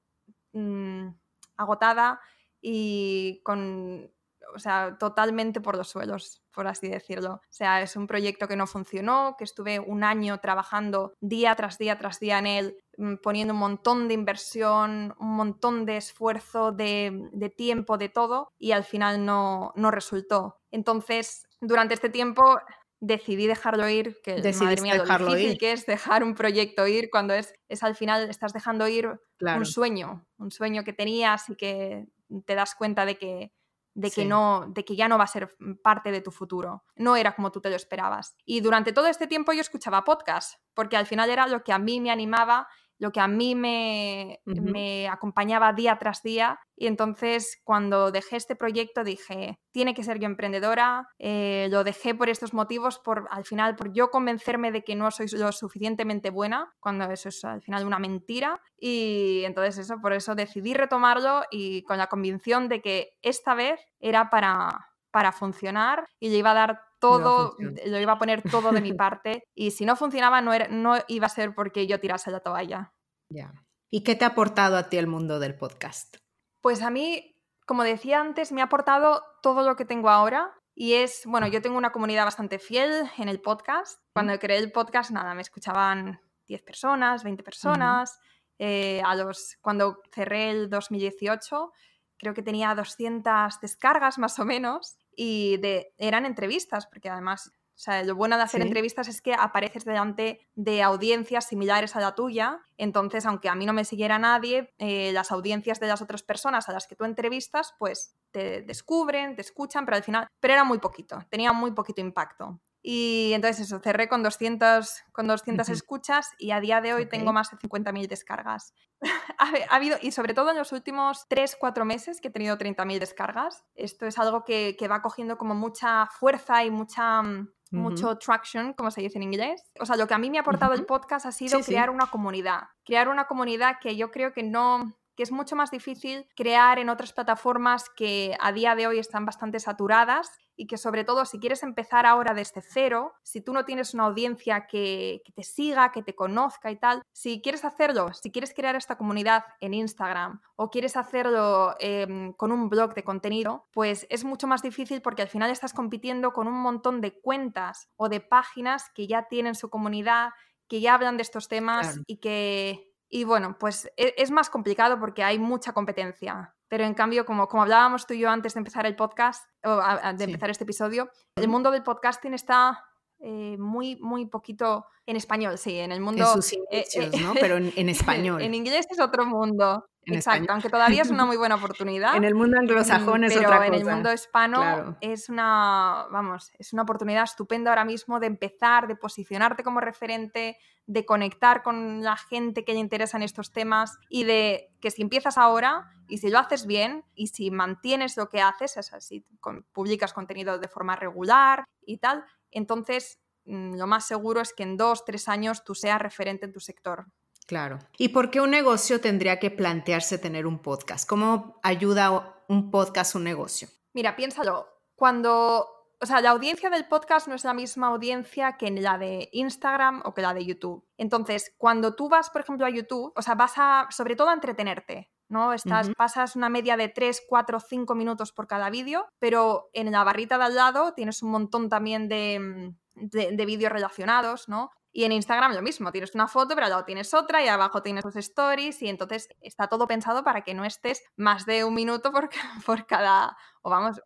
mm, 0.53 1.09
agotada 1.57 2.19
y 2.61 3.41
con, 3.43 4.11
o 4.53 4.59
sea, 4.59 4.97
totalmente 4.97 5.61
por 5.61 5.77
los 5.77 5.89
suelos, 5.89 6.41
por 6.51 6.67
así 6.67 6.87
decirlo. 6.87 7.33
O 7.33 7.41
sea, 7.49 7.81
es 7.81 7.95
un 7.95 8.07
proyecto 8.07 8.47
que 8.47 8.55
no 8.55 8.67
funcionó, 8.67 9.35
que 9.37 9.43
estuve 9.43 9.79
un 9.79 10.03
año 10.03 10.39
trabajando 10.39 11.13
día 11.19 11.55
tras 11.55 11.77
día 11.77 11.97
tras 11.97 12.19
día 12.19 12.39
en 12.39 12.47
él, 12.47 12.77
mm, 12.97 13.15
poniendo 13.17 13.53
un 13.53 13.59
montón 13.59 14.07
de 14.07 14.13
inversión, 14.13 15.15
un 15.19 15.35
montón 15.35 15.85
de 15.85 15.97
esfuerzo, 15.97 16.71
de, 16.71 17.29
de 17.31 17.49
tiempo, 17.49 17.97
de 17.97 18.09
todo, 18.09 18.51
y 18.57 18.71
al 18.71 18.83
final 18.83 19.25
no, 19.25 19.73
no 19.75 19.91
resultó. 19.91 20.59
Entonces, 20.71 21.47
durante 21.61 21.93
este 21.93 22.09
tiempo 22.09 22.59
decidí 22.99 23.47
dejarlo 23.47 23.87
ir, 23.89 24.19
que 24.23 24.41
madre 24.59 24.81
mía, 24.81 24.95
lo 24.95 25.35
difícil 25.35 25.57
que 25.57 25.71
es 25.71 25.85
dejar 25.85 26.23
un 26.23 26.33
proyecto 26.33 26.87
ir 26.87 27.09
cuando 27.11 27.33
es, 27.33 27.53
es 27.69 27.83
al 27.83 27.95
final 27.95 28.29
estás 28.29 28.53
dejando 28.53 28.87
ir 28.87 29.19
un 29.39 29.65
sueño, 29.65 30.25
un 30.37 30.51
sueño 30.51 30.83
que 30.83 30.93
tenías 30.93 31.49
y 31.49 31.55
que 31.55 32.07
te 32.45 32.55
das 32.55 32.75
cuenta 32.75 33.05
de 33.05 33.17
que 33.17 33.53
de 33.93 34.11
que 34.11 34.25
no 34.25 34.65
de 34.67 34.85
que 34.85 34.95
ya 34.95 35.07
no 35.07 35.17
va 35.17 35.23
a 35.23 35.27
ser 35.27 35.55
parte 35.81 36.11
de 36.11 36.21
tu 36.21 36.29
futuro. 36.31 36.83
No 36.95 37.15
era 37.15 37.35
como 37.35 37.51
tú 37.51 37.61
te 37.61 37.69
lo 37.69 37.75
esperabas. 37.75 38.35
Y 38.45 38.61
durante 38.61 38.93
todo 38.93 39.07
este 39.07 39.25
tiempo 39.25 39.53
yo 39.53 39.61
escuchaba 39.61 40.03
podcast, 40.03 40.59
porque 40.75 40.97
al 40.97 41.07
final 41.07 41.31
era 41.31 41.47
lo 41.47 41.63
que 41.63 41.73
a 41.73 41.79
mí 41.79 41.99
me 41.99 42.11
animaba 42.11 42.67
lo 42.99 43.11
que 43.11 43.19
a 43.19 43.27
mí 43.27 43.55
me, 43.55 44.39
me, 44.45 45.07
acompañaba 45.07 45.73
día 45.73 45.97
tras 45.99 46.23
día. 46.23 46.59
Y 46.75 46.87
entonces 46.87 47.59
cuando 47.63 48.11
dejé 48.11 48.37
este 48.37 48.55
proyecto 48.55 49.03
dije, 49.03 49.59
tiene 49.71 49.93
que 49.93 50.03
ser 50.03 50.19
yo 50.19 50.25
emprendedora. 50.25 51.07
Eh, 51.19 51.67
lo 51.69 51.83
dejé 51.83 52.15
por 52.15 52.29
estos 52.29 52.53
motivos, 52.53 52.99
por 52.99 53.27
al 53.31 53.45
final, 53.45 53.75
por 53.75 53.93
yo 53.93 54.09
convencerme 54.09 54.71
de 54.71 54.83
que 54.83 54.95
no 54.95 55.11
soy 55.11 55.27
lo 55.33 55.51
suficientemente 55.51 56.29
buena, 56.29 56.73
cuando 56.79 57.05
eso 57.05 57.29
es 57.29 57.43
al 57.45 57.61
final 57.61 57.85
una 57.85 57.99
mentira. 57.99 58.61
Y 58.79 59.43
entonces 59.45 59.77
eso, 59.77 59.99
por 60.01 60.13
eso 60.13 60.35
decidí 60.35 60.73
retomarlo 60.73 61.43
y 61.51 61.83
con 61.83 61.97
la 61.97 62.07
convicción 62.07 62.67
de 62.69 62.81
que 62.81 63.09
esta 63.21 63.53
vez 63.53 63.79
era 63.99 64.29
para, 64.29 64.87
para 65.11 65.31
funcionar 65.31 66.05
y 66.19 66.29
le 66.29 66.37
iba 66.37 66.51
a 66.51 66.55
dar 66.55 66.86
todo, 66.99 67.55
lo 67.59 67.99
iba 67.99 68.13
a 68.13 68.17
poner 68.17 68.41
todo 68.41 68.71
de 68.71 68.81
mi 68.81 68.93
parte 68.93 69.43
y 69.55 69.71
si 69.71 69.85
no 69.85 69.95
funcionaba 69.95 70.41
no, 70.41 70.53
era, 70.53 70.67
no 70.67 70.95
iba 71.07 71.27
a 71.27 71.29
ser 71.29 71.53
porque 71.53 71.87
yo 71.87 71.99
tirase 71.99 72.31
la 72.31 72.39
toalla. 72.39 72.93
Ya. 73.29 73.53
¿Y 73.89 74.03
qué 74.03 74.15
te 74.15 74.25
ha 74.25 74.29
aportado 74.29 74.77
a 74.77 74.89
ti 74.89 74.97
el 74.97 75.07
mundo 75.07 75.39
del 75.39 75.55
podcast? 75.55 76.17
Pues 76.61 76.81
a 76.81 76.89
mí, 76.89 77.35
como 77.65 77.83
decía 77.83 78.19
antes, 78.19 78.51
me 78.51 78.61
ha 78.61 78.65
aportado 78.65 79.23
todo 79.41 79.63
lo 79.63 79.75
que 79.75 79.85
tengo 79.85 80.09
ahora 80.09 80.53
y 80.75 80.93
es, 80.93 81.23
bueno, 81.25 81.47
yo 81.47 81.61
tengo 81.61 81.77
una 81.77 81.91
comunidad 81.91 82.25
bastante 82.25 82.59
fiel 82.59 83.09
en 83.17 83.29
el 83.29 83.41
podcast. 83.41 83.99
Cuando 84.13 84.37
creé 84.37 84.57
el 84.57 84.71
podcast, 84.71 85.11
nada, 85.11 85.33
me 85.33 85.41
escuchaban 85.41 86.19
10 86.47 86.61
personas, 86.63 87.23
20 87.23 87.43
personas. 87.43 88.19
Eh, 88.59 89.01
a 89.05 89.15
los, 89.15 89.57
cuando 89.61 90.01
cerré 90.11 90.49
el 90.49 90.69
2018, 90.69 91.71
creo 92.17 92.33
que 92.33 92.43
tenía 92.43 92.75
200 92.75 93.59
descargas 93.61 94.17
más 94.17 94.37
o 94.39 94.45
menos 94.45 94.96
y 95.17 95.57
de, 95.57 95.93
eran 95.97 96.25
entrevistas, 96.25 96.85
porque 96.85 97.09
además, 97.09 97.51
o 97.75 97.79
sea, 97.79 98.03
lo 98.03 98.15
bueno 98.15 98.37
de 98.37 98.43
hacer 98.43 98.61
entrevistas 98.61 99.07
es 99.07 99.21
que 99.21 99.33
apareces 99.33 99.83
delante 99.83 100.47
de 100.53 100.83
audiencias 100.83 101.47
similares 101.47 101.95
a 101.95 101.99
la 101.99 102.13
tuya, 102.13 102.61
entonces 102.77 103.25
aunque 103.25 103.49
a 103.49 103.55
mí 103.55 103.65
no 103.65 103.73
me 103.73 103.83
siguiera 103.83 104.19
nadie, 104.19 104.73
eh, 104.77 105.11
las 105.11 105.31
audiencias 105.31 105.79
de 105.79 105.87
las 105.87 106.03
otras 106.03 106.21
personas 106.21 106.69
a 106.69 106.73
las 106.73 106.87
que 106.87 106.95
tú 106.95 107.03
entrevistas, 107.03 107.73
pues 107.79 108.15
te 108.31 108.61
descubren, 108.61 109.35
te 109.35 109.41
escuchan, 109.41 109.85
pero 109.85 109.97
al 109.97 110.03
final, 110.03 110.27
pero 110.39 110.53
era 110.53 110.63
muy 110.63 110.77
poquito, 110.77 111.19
tenía 111.29 111.51
muy 111.51 111.71
poquito 111.71 111.99
impacto. 111.99 112.61
Y 112.89 113.33
entonces 113.33 113.67
eso, 113.67 113.79
cerré 113.79 114.07
con 114.07 114.23
200, 114.23 115.03
con 115.11 115.27
200 115.27 115.67
escuchas 115.67 116.29
y 116.39 116.51
a 116.51 116.61
día 116.61 116.79
de 116.79 116.93
hoy 116.93 117.05
tengo 117.05 117.33
más 117.33 117.51
de 117.51 117.57
50.000 117.57 118.07
descargas. 118.07 118.73
ha, 119.37 119.75
habido, 119.75 119.97
y 120.01 120.13
sobre 120.13 120.33
todo 120.33 120.51
en 120.51 120.57
los 120.57 120.71
últimos 120.71 121.25
3, 121.27 121.57
4 121.59 121.83
meses 121.83 122.21
que 122.21 122.29
he 122.29 122.31
tenido 122.31 122.57
30.000 122.57 122.99
descargas. 122.99 123.65
Esto 123.75 124.05
es 124.05 124.17
algo 124.17 124.45
que, 124.45 124.77
que, 124.79 124.87
va 124.87 125.01
cogiendo 125.01 125.37
como 125.37 125.53
mucha 125.53 126.05
fuerza 126.05 126.63
y 126.63 126.71
mucha... 126.71 127.23
Mm, 127.23 127.49
mucho 127.69 128.17
traction, 128.17 128.71
como 128.71 128.91
se 128.91 129.01
dice 129.01 129.17
en 129.17 129.23
inglés. 129.23 129.61
O 129.81 129.85
sea, 129.85 129.97
lo 129.97 130.07
que 130.07 130.13
a 130.13 130.17
mí 130.17 130.29
me 130.29 130.37
ha 130.37 130.41
aportado 130.41 130.71
el 130.71 130.85
podcast 130.85 131.25
ha 131.25 131.33
sido 131.33 131.59
crear 131.59 131.89
una 131.89 132.05
comunidad. 132.07 132.61
Crear 132.85 133.09
una 133.09 133.27
comunidad 133.27 133.79
que 133.81 133.97
yo 133.97 134.09
creo 134.09 134.31
que 134.31 134.41
no, 134.41 134.97
que 135.17 135.23
es 135.23 135.31
mucho 135.31 135.55
más 135.55 135.71
difícil 135.71 136.27
crear 136.35 136.77
en 136.77 136.89
otras 136.89 137.11
plataformas 137.11 137.89
que 137.89 138.37
a 138.39 138.51
día 138.51 138.75
de 138.75 138.85
hoy 138.85 138.99
están 138.99 139.25
bastante 139.25 139.59
saturadas 139.59 140.31
y 140.55 140.67
que 140.67 140.77
sobre 140.77 141.03
todo 141.03 141.25
si 141.25 141.39
quieres 141.39 141.63
empezar 141.63 142.05
ahora 142.05 142.35
desde 142.35 142.61
cero, 142.61 143.13
si 143.23 143.41
tú 143.41 143.51
no 143.51 143.65
tienes 143.65 143.95
una 143.95 144.05
audiencia 144.05 144.67
que, 144.67 145.23
te 145.35 145.43
siga, 145.43 145.91
que 145.91 146.03
te 146.03 146.13
conozca 146.13 146.69
y 146.69 146.75
tal, 146.75 147.01
si 147.11 147.41
quieres 147.41 147.65
hacerlo, 147.65 148.13
si 148.13 148.31
quieres 148.31 148.53
crear 148.53 148.75
esta 148.75 148.95
comunidad 148.95 149.43
en 149.59 149.73
Instagram 149.73 150.39
o 150.55 150.69
quieres 150.69 150.95
hacerlo 150.95 151.75
em, 151.79 152.33
con 152.33 152.51
un 152.51 152.69
blog 152.69 152.93
de 152.93 153.03
contenido, 153.03 153.65
pues 153.71 154.05
es 154.11 154.23
mucho 154.23 154.45
más 154.45 154.61
difícil 154.61 155.01
porque 155.01 155.23
al 155.23 155.29
final 155.29 155.49
estás 155.49 155.73
compitiendo 155.73 156.31
con 156.31 156.47
un 156.47 156.61
montón 156.61 157.01
de 157.01 157.19
cuentas 157.19 157.89
o 157.95 158.07
de 158.07 158.19
páginas 158.19 158.91
que 158.93 159.07
ya 159.07 159.27
tienen 159.27 159.55
su 159.55 159.71
comunidad, 159.71 160.29
que 160.67 160.79
ya 160.79 160.93
hablan 160.93 161.17
de 161.17 161.23
estos 161.23 161.47
temas 161.47 161.99
y 162.05 162.17
que 162.17 162.86
y 163.09 163.23
bueno, 163.23 163.57
pues 163.59 163.91
e, 163.97 164.13
es 164.17 164.31
más 164.31 164.49
complicado 164.49 164.99
porque 164.99 165.23
hay 165.23 165.39
mucha 165.39 165.73
competencia. 165.73 166.53
Pero 166.67 166.83
en 166.83 166.93
cambio, 166.93 167.25
como, 167.25 167.47
como 167.47 167.63
hablábamos 167.63 168.05
tú 168.05 168.13
y 168.13 168.19
yo 168.19 168.29
antes 168.29 168.53
de 168.53 168.59
empezar 168.59 168.85
el 168.85 168.95
podcast, 168.95 169.45
o 169.63 169.77
de 169.77 170.23
empezar 170.23 170.49
este 170.49 170.65
episodio, 170.65 171.09
el 171.35 171.47
mundo 171.47 171.71
del 171.71 171.83
podcasting 171.83 172.33
está 172.33 172.83
eh, 173.19 173.55
muy, 173.57 173.95
muy 173.95 174.25
poquito 174.25 174.85
en 175.05 175.15
español, 175.15 175.57
sí, 175.57 175.77
en 175.77 175.91
el 175.91 176.01
mundo... 176.01 176.25
En 176.25 176.41
sus 176.41 176.53
eh, 176.53 176.59
inicios, 176.69 177.21
¿no? 177.21 177.33
Pero 177.39 177.57
en, 177.57 177.89
español. 177.89 178.41
en 178.41 178.53
inglés 178.53 178.85
es 178.89 178.99
otro 178.99 179.25
mundo. 179.25 179.85
Exacto, 180.07 180.51
aunque 180.51 180.69
todavía 180.69 181.01
es 181.01 181.09
una 181.09 181.25
muy 181.25 181.37
buena 181.37 181.55
oportunidad. 181.55 182.15
en 182.15 182.23
el 182.23 182.35
mundo 182.35 182.57
anglosajón 182.57 183.23
es 183.23 183.33
pero 183.33 183.47
otra 183.47 183.57
cosa. 183.57 183.67
en 183.67 183.73
el 183.73 183.85
mundo 183.85 184.13
hispano 184.13 184.97
es 185.01 185.29
una, 185.29 186.05
vamos, 186.11 186.51
es 186.57 186.73
una 186.73 186.83
oportunidad 186.83 187.23
estupenda 187.23 187.71
ahora 187.71 187.85
mismo 187.85 188.19
de 188.19 188.27
empezar, 188.27 188.87
de 188.87 188.95
posicionarte 188.95 189.63
como 189.63 189.79
referente, 189.79 190.57
de 190.85 191.05
conectar 191.05 191.63
con 191.63 192.01
la 192.03 192.15
gente 192.15 192.63
que 192.63 192.73
le 192.73 192.79
interesan 192.79 193.21
estos 193.21 193.51
temas 193.51 193.97
y 194.09 194.23
de 194.23 194.73
que 194.79 194.91
si 194.91 195.01
empiezas 195.01 195.37
ahora 195.37 195.91
y 196.07 196.19
si 196.19 196.29
lo 196.29 196.39
haces 196.39 196.65
bien 196.65 197.03
y 197.13 197.27
si 197.27 197.51
mantienes 197.51 198.15
lo 198.15 198.29
que 198.29 198.41
haces, 198.41 198.77
es 198.77 198.93
así, 198.93 199.25
publicas 199.73 200.13
contenido 200.13 200.57
de 200.57 200.67
forma 200.67 200.95
regular 200.95 201.65
y 201.85 201.97
tal, 201.97 202.23
entonces 202.51 203.19
mm, 203.45 203.75
lo 203.75 203.87
más 203.87 204.07
seguro 204.07 204.41
es 204.41 204.53
que 204.53 204.63
en 204.63 204.77
dos, 204.77 205.03
tres 205.03 205.27
años 205.27 205.63
tú 205.63 205.75
seas 205.75 206.01
referente 206.01 206.45
en 206.45 206.53
tu 206.53 206.61
sector. 206.61 207.07
Claro. 207.47 207.79
¿Y 207.97 208.09
por 208.09 208.29
qué 208.29 208.41
un 208.41 208.51
negocio 208.51 208.99
tendría 208.99 209.39
que 209.39 209.49
plantearse 209.49 210.17
tener 210.17 210.45
un 210.45 210.59
podcast? 210.59 211.07
¿Cómo 211.07 211.59
ayuda 211.63 212.43
un 212.49 212.69
podcast 212.69 213.15
a 213.15 213.17
un 213.17 213.23
negocio? 213.23 213.69
Mira, 213.93 214.17
piénsalo. 214.17 214.67
Cuando, 214.95 215.65
o 215.99 216.05
sea, 216.05 216.19
la 216.19 216.31
audiencia 216.31 216.69
del 216.69 216.89
podcast 216.89 217.29
no 217.29 217.35
es 217.35 217.45
la 217.45 217.53
misma 217.53 217.87
audiencia 217.87 218.57
que 218.57 218.69
la 218.69 218.97
de 218.97 219.29
Instagram 219.31 220.01
o 220.03 220.13
que 220.13 220.21
la 220.21 220.33
de 220.33 220.45
YouTube. 220.45 220.85
Entonces, 220.97 221.55
cuando 221.57 221.95
tú 221.95 222.09
vas, 222.09 222.29
por 222.29 222.41
ejemplo, 222.41 222.65
a 222.65 222.69
YouTube, 222.69 223.13
o 223.15 223.21
sea, 223.21 223.35
vas 223.35 223.53
a, 223.55 223.87
sobre 223.91 224.17
todo 224.17 224.27
a 224.27 224.33
entretenerte, 224.33 225.09
¿no? 225.29 225.53
Estás, 225.53 225.89
Pasas 225.95 226.35
una 226.35 226.49
media 226.49 226.75
de 226.75 226.89
3, 226.89 227.23
4, 227.29 227.61
5 227.61 227.95
minutos 227.95 228.33
por 228.33 228.47
cada 228.47 228.69
vídeo, 228.69 229.07
pero 229.19 229.69
en 229.71 229.89
la 229.89 230.03
barrita 230.03 230.37
de 230.37 230.43
al 230.43 230.55
lado 230.55 230.93
tienes 230.95 231.23
un 231.23 231.31
montón 231.31 231.69
también 231.69 232.09
de, 232.09 232.73
de, 232.95 233.31
de 233.31 233.45
vídeos 233.45 233.71
relacionados, 233.71 234.49
¿no? 234.49 234.71
Y 234.97 235.03
en 235.03 235.11
Instagram 235.11 235.53
lo 235.53 235.61
mismo, 235.61 235.91
tienes 235.91 236.15
una 236.15 236.27
foto, 236.27 236.55
pero 236.55 236.65
al 236.65 236.71
lado 236.71 236.83
tienes 236.83 237.13
otra 237.13 237.43
y 237.43 237.47
abajo 237.47 237.83
tienes 237.83 238.03
los 238.03 238.15
stories 238.15 238.81
y 238.81 238.87
entonces 238.89 239.29
está 239.41 239.67
todo 239.67 239.85
pensado 239.85 240.23
para 240.23 240.41
que 240.41 240.55
no 240.55 240.65
estés 240.65 241.03
más 241.15 241.45
de 241.45 241.63
un 241.63 241.75
minuto 241.75 242.11
por, 242.11 242.31
por 242.65 242.87
cada, 242.87 243.37
o 243.61 243.69
vamos, 243.69 244.01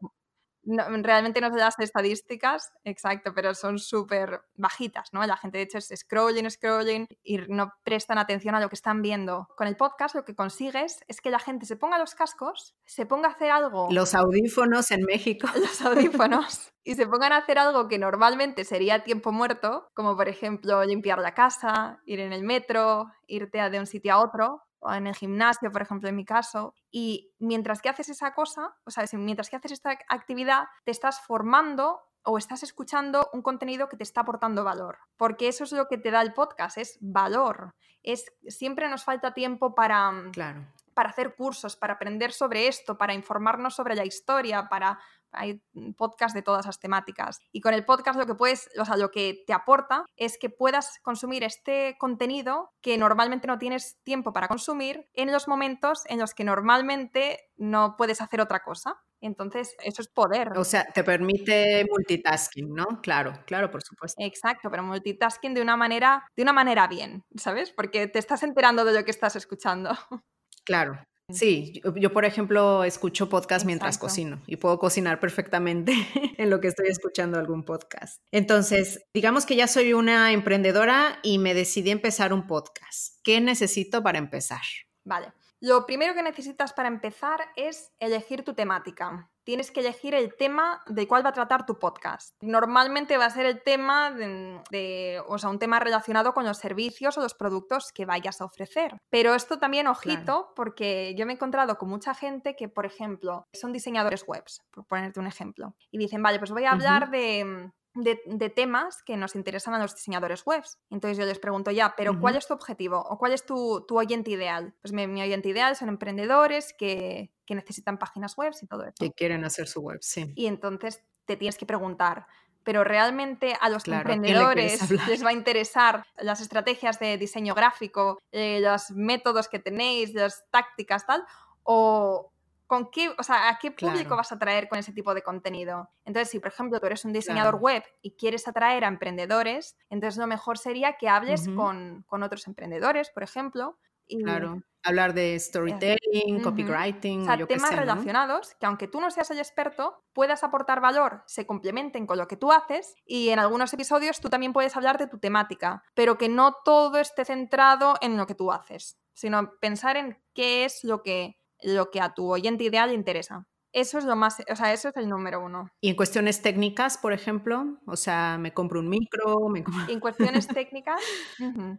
realmente 0.63 1.41
no 1.41 1.51
sé 1.51 1.57
las 1.57 1.79
estadísticas, 1.79 2.71
exacto, 2.83 3.33
pero 3.33 3.53
son 3.53 3.79
súper 3.79 4.41
bajitas, 4.55 5.13
¿no? 5.13 5.25
La 5.25 5.37
gente 5.37 5.57
de 5.57 5.63
hecho 5.63 5.77
es 5.77 5.91
scrolling, 5.95 6.49
scrolling 6.49 7.07
y 7.23 7.37
no 7.47 7.73
prestan 7.83 8.17
atención 8.17 8.55
a 8.55 8.59
lo 8.59 8.69
que 8.69 8.75
están 8.75 9.01
viendo. 9.01 9.47
Con 9.55 9.67
el 9.67 9.75
podcast 9.75 10.15
lo 10.15 10.25
que 10.25 10.35
consigues 10.35 11.03
es 11.07 11.21
que 11.21 11.31
la 11.31 11.39
gente 11.39 11.65
se 11.65 11.75
ponga 11.75 11.97
los 11.97 12.15
cascos, 12.15 12.75
se 12.85 13.05
ponga 13.05 13.29
a 13.29 13.31
hacer 13.31 13.51
algo... 13.51 13.89
Los 13.91 14.13
audífonos 14.13 14.91
en 14.91 15.03
México. 15.03 15.47
Los 15.55 15.81
audífonos. 15.81 16.71
y 16.83 16.95
se 16.95 17.07
pongan 17.07 17.33
a 17.33 17.37
hacer 17.37 17.59
algo 17.59 17.87
que 17.87 17.97
normalmente 17.97 18.63
sería 18.65 19.03
tiempo 19.03 19.31
muerto, 19.31 19.89
como 19.93 20.15
por 20.15 20.27
ejemplo 20.27 20.83
limpiar 20.83 21.19
la 21.19 21.33
casa, 21.33 22.01
ir 22.05 22.19
en 22.19 22.33
el 22.33 22.43
metro, 22.43 23.11
irte 23.27 23.69
de 23.69 23.79
un 23.79 23.85
sitio 23.85 24.13
a 24.13 24.19
otro, 24.19 24.63
o 24.81 24.93
en 24.93 25.07
el 25.07 25.15
gimnasio, 25.15 25.71
por 25.71 25.81
ejemplo, 25.81 26.09
en 26.09 26.15
mi 26.15 26.25
caso. 26.25 26.75
Y 26.91 27.33
mientras 27.39 27.81
que 27.81 27.89
haces 27.89 28.09
esa 28.09 28.33
cosa, 28.33 28.75
o 28.83 28.91
sea, 28.91 29.05
mientras 29.13 29.49
que 29.49 29.55
haces 29.55 29.71
esta 29.71 29.97
actividad, 30.09 30.65
te 30.83 30.91
estás 30.91 31.21
formando 31.21 32.01
o 32.23 32.37
estás 32.37 32.63
escuchando 32.63 33.29
un 33.33 33.41
contenido 33.41 33.89
que 33.89 33.97
te 33.97 34.03
está 34.03 34.21
aportando 34.21 34.63
valor, 34.63 34.99
porque 35.17 35.47
eso 35.47 35.63
es 35.63 35.71
lo 35.71 35.87
que 35.87 35.97
te 35.97 36.11
da 36.11 36.21
el 36.21 36.33
podcast, 36.33 36.77
es 36.77 36.97
valor. 37.01 37.73
Es 38.03 38.25
siempre 38.47 38.89
nos 38.89 39.03
falta 39.03 39.33
tiempo 39.33 39.75
para 39.75 40.11
mm, 40.11 40.31
claro. 40.31 40.67
para 40.93 41.09
hacer 41.09 41.35
cursos, 41.35 41.75
para 41.75 41.93
aprender 41.93 42.31
sobre 42.31 42.67
esto, 42.67 42.97
para 42.97 43.13
informarnos 43.13 43.75
sobre 43.75 43.95
la 43.95 44.05
historia, 44.05 44.69
para 44.69 44.99
hay 45.31 45.61
podcast 45.97 46.35
de 46.35 46.41
todas 46.41 46.65
las 46.65 46.79
temáticas. 46.79 47.39
Y 47.51 47.61
con 47.61 47.73
el 47.73 47.85
podcast 47.85 48.17
lo 48.19 48.25
que 48.25 48.35
puedes, 48.35 48.69
o 48.79 48.85
sea, 48.85 48.97
lo 48.97 49.11
que 49.11 49.43
te 49.45 49.53
aporta 49.53 50.05
es 50.15 50.37
que 50.37 50.49
puedas 50.49 50.99
consumir 51.01 51.43
este 51.43 51.95
contenido 51.99 52.71
que 52.81 52.97
normalmente 52.97 53.47
no 53.47 53.57
tienes 53.57 53.97
tiempo 54.03 54.33
para 54.33 54.47
consumir 54.47 55.07
en 55.13 55.31
los 55.31 55.47
momentos 55.47 56.03
en 56.07 56.19
los 56.19 56.33
que 56.33 56.43
normalmente 56.43 57.39
no 57.57 57.95
puedes 57.97 58.21
hacer 58.21 58.41
otra 58.41 58.61
cosa. 58.61 59.01
Entonces, 59.21 59.75
eso 59.83 60.01
es 60.01 60.07
poder. 60.07 60.57
O 60.57 60.63
sea, 60.63 60.85
te 60.85 61.03
permite 61.03 61.85
multitasking, 61.87 62.73
¿no? 62.73 63.01
Claro, 63.03 63.33
claro, 63.45 63.69
por 63.69 63.83
supuesto. 63.83 64.21
Exacto, 64.23 64.69
pero 64.71 64.83
multitasking 64.83 65.53
de 65.53 65.61
una 65.61 65.77
manera, 65.77 66.25
de 66.35 66.41
una 66.41 66.53
manera 66.53 66.87
bien, 66.87 67.23
¿sabes? 67.35 67.71
Porque 67.71 68.07
te 68.07 68.17
estás 68.17 68.41
enterando 68.41 68.83
de 68.83 68.93
lo 68.93 69.05
que 69.05 69.11
estás 69.11 69.35
escuchando. 69.35 69.91
Claro, 70.63 71.03
Sí, 71.33 71.81
yo, 71.95 72.13
por 72.13 72.25
ejemplo 72.25 72.83
escucho 72.83 73.29
podcast 73.29 73.65
mientras 73.65 73.97
cocino 73.97 74.41
y 74.47 74.57
puedo 74.57 74.77
cocinar 74.79 75.19
perfectamente 75.19 75.93
en 76.37 76.49
lo 76.49 76.59
que 76.59 76.67
estoy 76.67 76.87
escuchando 76.87 77.39
algún 77.39 77.63
podcast. 77.63 78.21
Entonces, 78.31 79.05
digamos 79.13 79.45
que 79.45 79.55
ya 79.55 79.67
soy 79.67 79.93
una 79.93 80.31
emprendedora 80.31 81.19
y 81.23 81.37
me 81.37 81.53
decidí 81.53 81.91
empezar 81.91 82.33
un 82.33 82.47
podcast. 82.47 83.17
¿Qué 83.23 83.41
necesito 83.41 84.03
para 84.03 84.17
empezar? 84.17 84.61
Vale. 85.03 85.33
Lo 85.59 85.85
primero 85.85 86.13
que 86.15 86.23
necesitas 86.23 86.73
para 86.73 86.87
empezar 86.87 87.39
es 87.55 87.91
elegir 87.99 88.43
tu 88.43 88.55
temática. 88.55 89.30
Tienes 89.43 89.71
que 89.71 89.79
elegir 89.79 90.13
el 90.13 90.35
tema 90.35 90.81
de 90.87 91.07
cuál 91.07 91.25
va 91.25 91.29
a 91.29 91.33
tratar 91.33 91.65
tu 91.65 91.79
podcast. 91.79 92.35
Normalmente 92.41 93.17
va 93.17 93.25
a 93.25 93.29
ser 93.29 93.45
el 93.45 93.61
tema 93.63 94.11
de, 94.11 95.21
o 95.27 95.37
sea, 95.37 95.49
un 95.49 95.59
tema 95.59 95.79
relacionado 95.79 96.33
con 96.33 96.45
los 96.45 96.57
servicios 96.57 97.17
o 97.17 97.21
los 97.21 97.33
productos 97.33 97.91
que 97.93 98.05
vayas 98.05 98.41
a 98.41 98.45
ofrecer. 98.45 98.97
Pero 99.09 99.33
esto 99.33 99.59
también, 99.59 99.87
ojito, 99.87 100.53
porque 100.55 101.15
yo 101.17 101.25
me 101.25 101.33
he 101.33 101.35
encontrado 101.35 101.77
con 101.77 101.89
mucha 101.89 102.13
gente 102.13 102.55
que, 102.55 102.69
por 102.69 102.85
ejemplo, 102.85 103.47
son 103.53 103.73
diseñadores 103.73 104.23
webs, 104.27 104.61
por 104.71 104.85
ponerte 104.85 105.19
un 105.19 105.27
ejemplo, 105.27 105.75
y 105.89 105.97
dicen, 105.97 106.21
vale, 106.21 106.39
pues 106.39 106.51
voy 106.51 106.65
a 106.65 106.71
hablar 106.71 107.09
de 107.09 107.71
de, 107.93 108.49
temas 108.49 109.03
que 109.03 109.17
nos 109.17 109.35
interesan 109.35 109.73
a 109.73 109.79
los 109.79 109.95
diseñadores 109.95 110.43
webs. 110.45 110.79
Entonces 110.89 111.17
yo 111.17 111.25
les 111.25 111.39
pregunto 111.39 111.71
ya, 111.71 111.93
pero 111.95 112.19
¿cuál 112.19 112.35
es 112.35 112.47
tu 112.47 112.53
objetivo 112.53 112.99
o 112.99 113.17
cuál 113.17 113.33
es 113.33 113.45
tu, 113.45 113.85
oyente 113.89 114.31
ideal? 114.31 114.73
Pues 114.81 114.93
mi, 114.93 115.21
oyente 115.21 115.49
ideal 115.49 115.75
son 115.75 115.89
emprendedores 115.89 116.73
que, 116.77 117.33
necesitan 117.49 117.97
páginas 117.97 118.37
web 118.37 118.53
y 118.61 118.65
todo 118.65 118.85
eso. 118.85 118.93
Que 118.97 119.11
quieren 119.11 119.43
hacer 119.43 119.67
su 119.67 119.81
web, 119.81 119.97
sí. 120.01 120.31
Y 120.37 120.45
entonces 120.45 121.03
te 121.25 121.35
tienes 121.35 121.57
que 121.57 121.65
preguntar, 121.65 122.25
pero 122.63 122.85
realmente 122.85 123.57
a 123.59 123.67
los 123.67 123.85
emprendedores 123.89 124.89
les 125.09 125.25
va 125.25 125.31
a 125.31 125.33
interesar 125.33 126.05
las 126.17 126.39
estrategias 126.39 126.97
de 126.99 127.17
diseño 127.17 127.53
gráfico, 127.53 128.19
eh, 128.31 128.61
los 128.61 128.91
métodos 128.91 129.49
que 129.49 129.59
tenéis, 129.59 130.13
las 130.13 130.45
tácticas, 130.49 131.05
tal, 131.05 131.25
o, 131.63 132.31
con 132.71 132.89
qué, 132.89 133.13
o 133.17 133.21
sea, 133.21 133.49
a 133.49 133.59
qué 133.59 133.71
público 133.71 134.15
vas 134.15 134.31
a 134.31 134.35
atraer 134.35 134.69
con 134.69 134.79
ese 134.79 134.93
tipo 134.93 135.13
de 135.13 135.21
contenido. 135.21 135.89
Entonces, 136.05 136.29
si 136.29 136.39
por 136.39 136.53
ejemplo 136.53 136.79
tú 136.79 136.85
eres 136.85 137.03
un 137.03 137.11
diseñador 137.11 137.55
web 137.55 137.83
y 138.01 138.15
quieres 138.15 138.47
atraer 138.47 138.85
a 138.85 138.87
emprendedores, 138.87 139.75
entonces 139.89 140.17
lo 140.17 140.25
mejor 140.25 140.57
sería 140.57 140.93
que 140.93 141.09
hables 141.09 141.49
con, 141.49 142.05
otros 142.09 142.47
emprendedores, 142.47 143.09
por 143.09 143.23
ejemplo. 143.23 143.77
Y, 144.07 144.23
claro, 144.23 144.61
hablar 144.83 145.13
de 145.13 145.37
storytelling, 145.37 146.41
copywriting, 146.41 147.23
o 147.23 147.25
sea, 147.25 147.45
temas 147.45 147.75
relacionados 147.75 148.55
que 148.57 148.65
aunque 148.65 148.87
tú 148.87 149.01
no 149.01 149.11
seas 149.11 149.29
el 149.31 149.39
experto, 149.39 150.05
puedas 150.13 150.45
aportar 150.45 150.79
valor, 150.79 151.23
se 151.27 151.45
complementen 151.45 152.07
con 152.07 152.17
lo 152.17 152.29
que 152.29 152.37
tú 152.37 152.53
haces 152.53 152.95
y 153.03 153.31
en 153.31 153.39
algunos 153.39 153.73
episodios 153.73 154.21
tú 154.21 154.29
también 154.29 154.53
puedes 154.53 154.77
hablar 154.77 154.97
de 154.97 155.07
tu 155.07 155.19
temática, 155.19 155.83
pero 155.93 156.17
que 156.17 156.29
no 156.29 156.55
todo 156.63 156.99
esté 156.99 157.25
centrado 157.25 157.95
en 157.99 158.15
lo 158.15 158.27
que 158.27 158.35
tú 158.35 158.49
haces, 158.49 158.97
sino 159.13 159.55
pensar 159.59 159.97
en 159.97 160.23
qué 160.33 160.63
es 160.63 160.85
lo 160.85 161.03
que 161.03 161.40
lo 161.61 161.91
que 161.91 162.01
a 162.01 162.13
tu 162.13 162.31
oyente 162.31 162.63
ideal 162.63 162.89
le 162.89 162.95
interesa. 162.95 163.47
Eso 163.73 163.97
es 163.97 164.03
lo 164.03 164.17
más, 164.17 164.43
o 164.51 164.55
sea, 164.55 164.73
eso 164.73 164.89
es 164.89 164.97
el 164.97 165.07
número 165.07 165.43
uno. 165.43 165.69
Y 165.79 165.89
en 165.89 165.95
cuestiones 165.95 166.41
técnicas, 166.41 166.97
por 166.97 167.13
ejemplo, 167.13 167.79
o 167.85 167.95
sea, 167.95 168.37
me 168.37 168.53
compro 168.53 168.81
un 168.81 168.89
micro, 168.89 169.47
me 169.47 169.63
En 169.87 170.01
cuestiones 170.01 170.47
técnicas, 170.47 171.01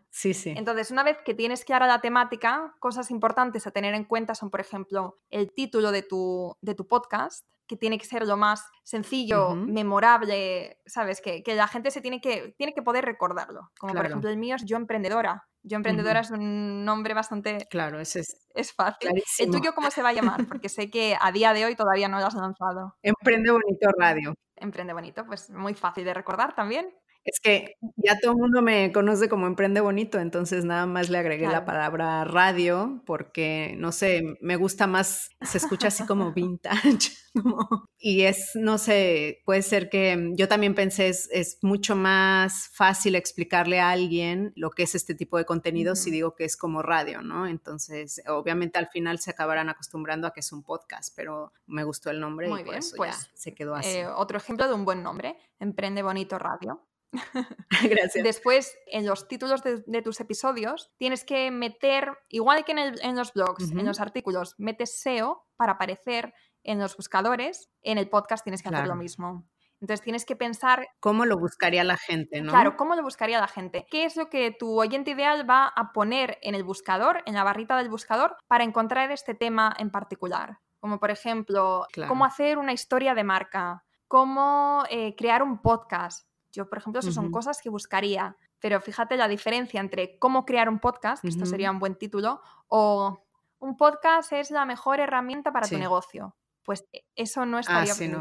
sí, 0.09 0.33
sí. 0.33 0.55
Entonces, 0.57 0.91
una 0.91 1.05
vez 1.05 1.19
que 1.23 1.35
tienes 1.35 1.67
clara 1.67 1.87
la 1.87 2.01
temática, 2.01 2.75
cosas 2.79 3.11
importantes 3.11 3.67
a 3.67 3.73
tener 3.73 3.95
en 3.95 4.05
cuenta 4.05 4.35
son, 4.35 4.51
por 4.51 4.61
ejemplo, 4.61 5.19
el 5.29 5.53
título 5.53 5.93
de 5.93 6.03
tu, 6.03 6.57
de 6.63 6.75
tu 6.75 6.89
podcast, 6.89 7.47
que 7.73 7.79
tiene 7.79 7.97
que 7.97 8.05
ser 8.05 8.27
lo 8.27 8.37
más 8.37 8.69
sencillo, 8.85 9.55
memorable, 9.55 10.79
¿sabes? 10.85 11.23
Que, 11.23 11.43
que, 11.43 11.55
la 11.55 11.67
gente 11.67 11.91
se 11.91 12.03
tiene 12.03 12.21
que, 12.21 12.55
tiene 12.59 12.75
que 12.75 12.83
poder 12.83 13.07
recordarlo. 13.07 13.71
Como 13.79 13.95
por 13.95 14.05
ejemplo 14.05 14.29
el 14.29 14.37
mío 14.37 14.57
es 14.57 14.65
Yo 14.67 14.77
Emprendedora. 14.77 15.49
Yo 15.63 15.77
Emprendedora 15.77 16.21
es 16.21 16.31
un 16.31 16.85
nombre 16.85 17.15
bastante... 17.15 17.67
Claro, 17.71 17.99
ese 17.99 18.21
es... 18.21 18.47
Es 18.55 18.75
fácil. 18.75 19.11
¿El 19.39 19.51
tuyo 19.51 19.73
cómo 19.75 19.91
se 19.91 20.03
va 20.03 20.11
a 20.11 20.13
llamar? 20.13 20.47
Porque 20.49 20.69
sé 20.69 20.91
que 20.91 21.17
a 21.19 21.33
día 21.33 21.55
de 21.55 21.65
hoy 21.65 21.75
todavía 21.75 22.09
no 22.09 22.19
lo 22.19 22.27
has 22.27 22.35
lanzado. 22.35 22.95
Emprende 23.03 23.51
Bonito 23.51 23.89
Radio. 23.97 24.35
Emprende 24.57 24.93
Bonito, 24.93 25.25
pues 25.25 25.49
muy 25.49 25.73
fácil 25.73 26.05
de 26.05 26.13
recordar 26.13 26.55
también. 26.55 26.95
Es 27.25 27.39
que 27.41 27.77
ya 27.97 28.19
todo 28.19 28.33
el 28.33 28.39
mundo 28.39 28.63
me 28.63 28.91
conoce 28.91 29.29
como 29.29 29.47
Emprende 29.47 29.81
Bonito, 29.81 30.19
entonces 30.19 30.65
nada 30.65 30.87
más 30.87 31.09
le 31.09 31.19
agregué 31.19 31.47
la 31.47 31.65
palabra 31.65 32.25
radio 32.25 33.01
porque, 33.07 33.77
no 33.79 33.93
sé, 33.93 34.23
me 34.41 34.57
gusta 34.57 34.89
más, 34.89 35.31
se 35.41 35.59
escucha 35.59 35.89
así 35.89 36.05
como 36.05 36.33
vintage. 36.35 37.13
y 37.99 38.23
es, 38.23 38.51
no 38.55 38.77
sé, 38.77 39.41
puede 39.45 39.63
ser 39.63 39.89
que 39.89 40.33
yo 40.35 40.49
también 40.49 40.75
pensé, 40.75 41.09
es, 41.09 41.29
es, 41.33 41.59
mucho 41.63 41.95
más 41.95 42.69
fácil 42.75 43.15
explicarle 43.15 43.79
a 43.79 43.91
alguien 43.91 44.53
lo 44.57 44.71
que 44.71 44.83
es 44.83 44.95
este 44.95 45.15
tipo 45.15 45.39
de 45.39 45.45
contenido 45.45 45.95
si 45.95 46.11
digo 46.11 46.35
que 46.35 46.45
es 46.45 46.57
como 46.57 46.83
radio, 46.83 47.23
¿no? 47.23 47.47
Entonces, 47.47 48.21
obviamente 48.27 48.79
al 48.79 48.89
final 48.89 49.21
se 49.21 49.31
acabarán 49.31 49.69
acostumbrando 49.69 50.27
a 50.27 50.33
que 50.33 50.41
es 50.41 50.53
un 50.53 50.65
podcast, 50.65 51.15
pero 51.17 51.53
me 51.67 51.85
gustó 51.85 52.11
el 52.11 52.21
nombre 52.21 52.49
y 52.49 52.65
por 52.65 52.75
eso 52.75 52.97
pues, 52.97 53.31
se 53.35 53.55
quedó 53.55 53.77
así. 53.77 53.99
Eh, 53.99 54.07
otro 54.09 54.39
ejemplo 54.39 54.67
de 54.67 54.75
un 54.75 54.85
buen 54.85 55.03
nombre, 55.03 55.37
Emprende 55.61 56.03
Bonito 56.03 56.39
Radio. 56.39 56.83
Gracias. 57.83 58.25
Después, 58.25 58.77
en 58.87 59.07
los 59.07 59.29
títulos 59.29 59.63
de, 59.63 60.03
tus 60.03 60.21
episodios, 60.21 60.91
tienes 60.97 61.25
que 61.25 61.51
meter, 61.51 62.19
igual 62.29 62.65
que 62.65 62.73
en, 62.73 63.17
los 63.17 63.33
blogs, 63.33 63.71
en 63.71 63.87
los 63.87 64.01
artículos, 64.01 64.55
metes 64.59 65.01
SEO 65.01 65.47
para 65.57 65.73
aparecer 65.73 66.35
en 66.63 66.79
los 66.79 66.97
buscadores. 66.97 67.71
En 67.83 67.99
el 67.99 68.09
podcast 68.09 68.45
tienes 68.45 68.63
que 68.63 68.69
hacer 68.69 68.87
lo 68.87 68.97
mismo. 68.97 69.47
Entonces 69.83 70.05
tienes 70.05 70.25
que 70.25 70.37
pensar... 70.37 70.87
¿Cómo 71.01 71.27
lo 71.27 71.37
buscaría 71.37 71.83
la 71.83 71.97
gente, 71.97 72.41
no? 72.41 72.53
Claro, 72.53 72.77
¿cómo 72.77 72.95
lo 72.95 73.03
buscaría 73.03 73.41
la 73.41 73.49
gente? 73.49 73.85
¿Qué 73.91 74.05
es 74.05 74.17
lo 74.17 74.31
que 74.31 74.53
tu 74.53 74.81
oyente 74.81 75.11
ideal 75.11 75.49
va 75.49 75.67
a 75.67 75.93
poner 75.93 76.39
en 76.43 76.55
el 76.55 76.63
buscador, 76.63 77.23
en 77.27 77.35
la 77.35 77.43
barrita 77.43 77.77
del 77.77 77.89
buscador, 77.89 78.37
para 78.47 78.63
encontrar 78.63 79.11
este 79.11 79.35
tema 79.35 79.75
en 79.77 79.91
particular? 79.91 80.61
Como 80.79 81.01
por 81.01 81.11
ejemplo, 81.11 81.87
cómo 82.07 82.25
hacer 82.25 82.59
una 82.59 82.73
historia 82.73 83.15
de 83.15 83.25
marca, 83.25 83.85
cómo 84.07 84.85
eh, 84.89 85.17
crear 85.17 85.43
un 85.43 85.61
podcast. 85.61 86.29
Yo, 86.53 86.69
por 86.69 86.79
ejemplo, 86.79 87.01
esas 87.01 87.15
son 87.15 87.31
cosas 87.31 87.61
que 87.63 87.71
buscaría. 87.71 88.37
Pero 88.61 88.81
fíjate 88.81 89.17
la 89.17 89.27
diferencia 89.27 89.81
entre 89.81 90.19
cómo 90.19 90.45
crear 90.45 90.69
un 90.69 90.79
podcast, 90.79 91.23
que 91.23 91.29
esto 91.29 91.47
sería 91.47 91.71
un 91.71 91.79
buen 91.79 91.97
título, 91.97 92.43
o 92.69 93.25
un 93.59 93.77
podcast 93.77 94.33
es 94.33 94.51
la 94.51 94.65
mejor 94.65 95.01
herramienta 95.01 95.53
para 95.53 95.67
tu 95.67 95.79
negocio. 95.79 96.37
Pues 96.63 96.87
e, 96.93 97.05
eso 97.17 97.47
no 97.47 97.59
estaría 97.59 97.93
ah, 97.93 97.97
sí, 97.97 98.13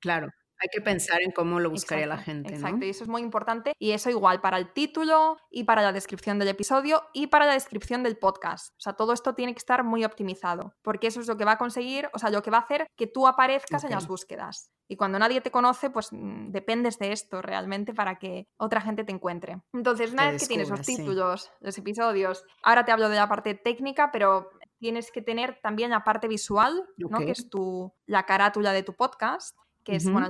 Claro. 0.00 0.32
Hay 0.58 0.68
que 0.72 0.80
pensar 0.80 1.20
en 1.22 1.32
cómo 1.32 1.60
lo 1.60 1.70
buscaría 1.70 2.06
la 2.06 2.18
gente. 2.18 2.54
Exacto, 2.54 2.84
y 2.84 2.90
eso 2.90 3.04
es 3.04 3.08
muy 3.08 3.22
importante. 3.22 3.72
Y 3.78 3.92
eso 3.92 4.10
igual 4.10 4.40
para 4.40 4.56
el 4.56 4.72
título 4.72 5.36
y 5.50 5.64
para 5.64 5.82
la 5.82 5.92
descripción 5.92 6.38
del 6.38 6.48
episodio 6.48 7.02
y 7.12 7.26
para 7.26 7.46
la 7.46 7.54
descripción 7.54 8.02
del 8.02 8.16
podcast. 8.16 8.70
O 8.78 8.80
sea, 8.80 8.94
todo 8.94 9.12
esto 9.12 9.34
tiene 9.34 9.52
que 9.52 9.58
estar 9.58 9.84
muy 9.84 10.04
optimizado, 10.04 10.74
porque 10.82 11.08
eso 11.08 11.20
es 11.20 11.26
lo 11.26 11.36
que 11.36 11.44
va 11.44 11.52
a 11.52 11.58
conseguir, 11.58 12.08
o 12.12 12.18
sea, 12.18 12.30
lo 12.30 12.42
que 12.42 12.50
va 12.50 12.58
a 12.58 12.62
hacer 12.62 12.86
que 12.96 13.06
tú 13.06 13.26
aparezcas 13.26 13.84
en 13.84 13.90
las 13.90 14.06
búsquedas. 14.06 14.70
Y 14.88 14.96
cuando 14.96 15.18
nadie 15.18 15.40
te 15.40 15.50
conoce, 15.50 15.90
pues 15.90 16.08
mm, 16.12 16.50
dependes 16.50 16.98
de 16.98 17.12
esto 17.12 17.42
realmente 17.42 17.94
para 17.94 18.18
que 18.18 18.48
otra 18.56 18.80
gente 18.80 19.04
te 19.04 19.12
encuentre. 19.12 19.62
Entonces, 19.72 20.12
una 20.12 20.30
vez 20.30 20.42
que 20.42 20.48
tienes 20.48 20.68
los 20.68 20.82
títulos, 20.82 21.50
los 21.60 21.76
episodios, 21.78 22.44
ahora 22.62 22.84
te 22.84 22.92
hablo 22.92 23.08
de 23.08 23.16
la 23.16 23.28
parte 23.28 23.54
técnica, 23.54 24.10
pero 24.12 24.50
tienes 24.78 25.10
que 25.10 25.22
tener 25.22 25.58
también 25.62 25.90
la 25.90 26.04
parte 26.04 26.28
visual, 26.28 26.86
¿no? 26.98 27.18
Que 27.18 27.30
es 27.30 27.48
tu, 27.48 27.94
la 28.06 28.26
carátula 28.26 28.72
de 28.72 28.82
tu 28.82 28.94
podcast, 28.94 29.56
que 29.84 29.96
es, 29.96 30.10
bueno, 30.10 30.28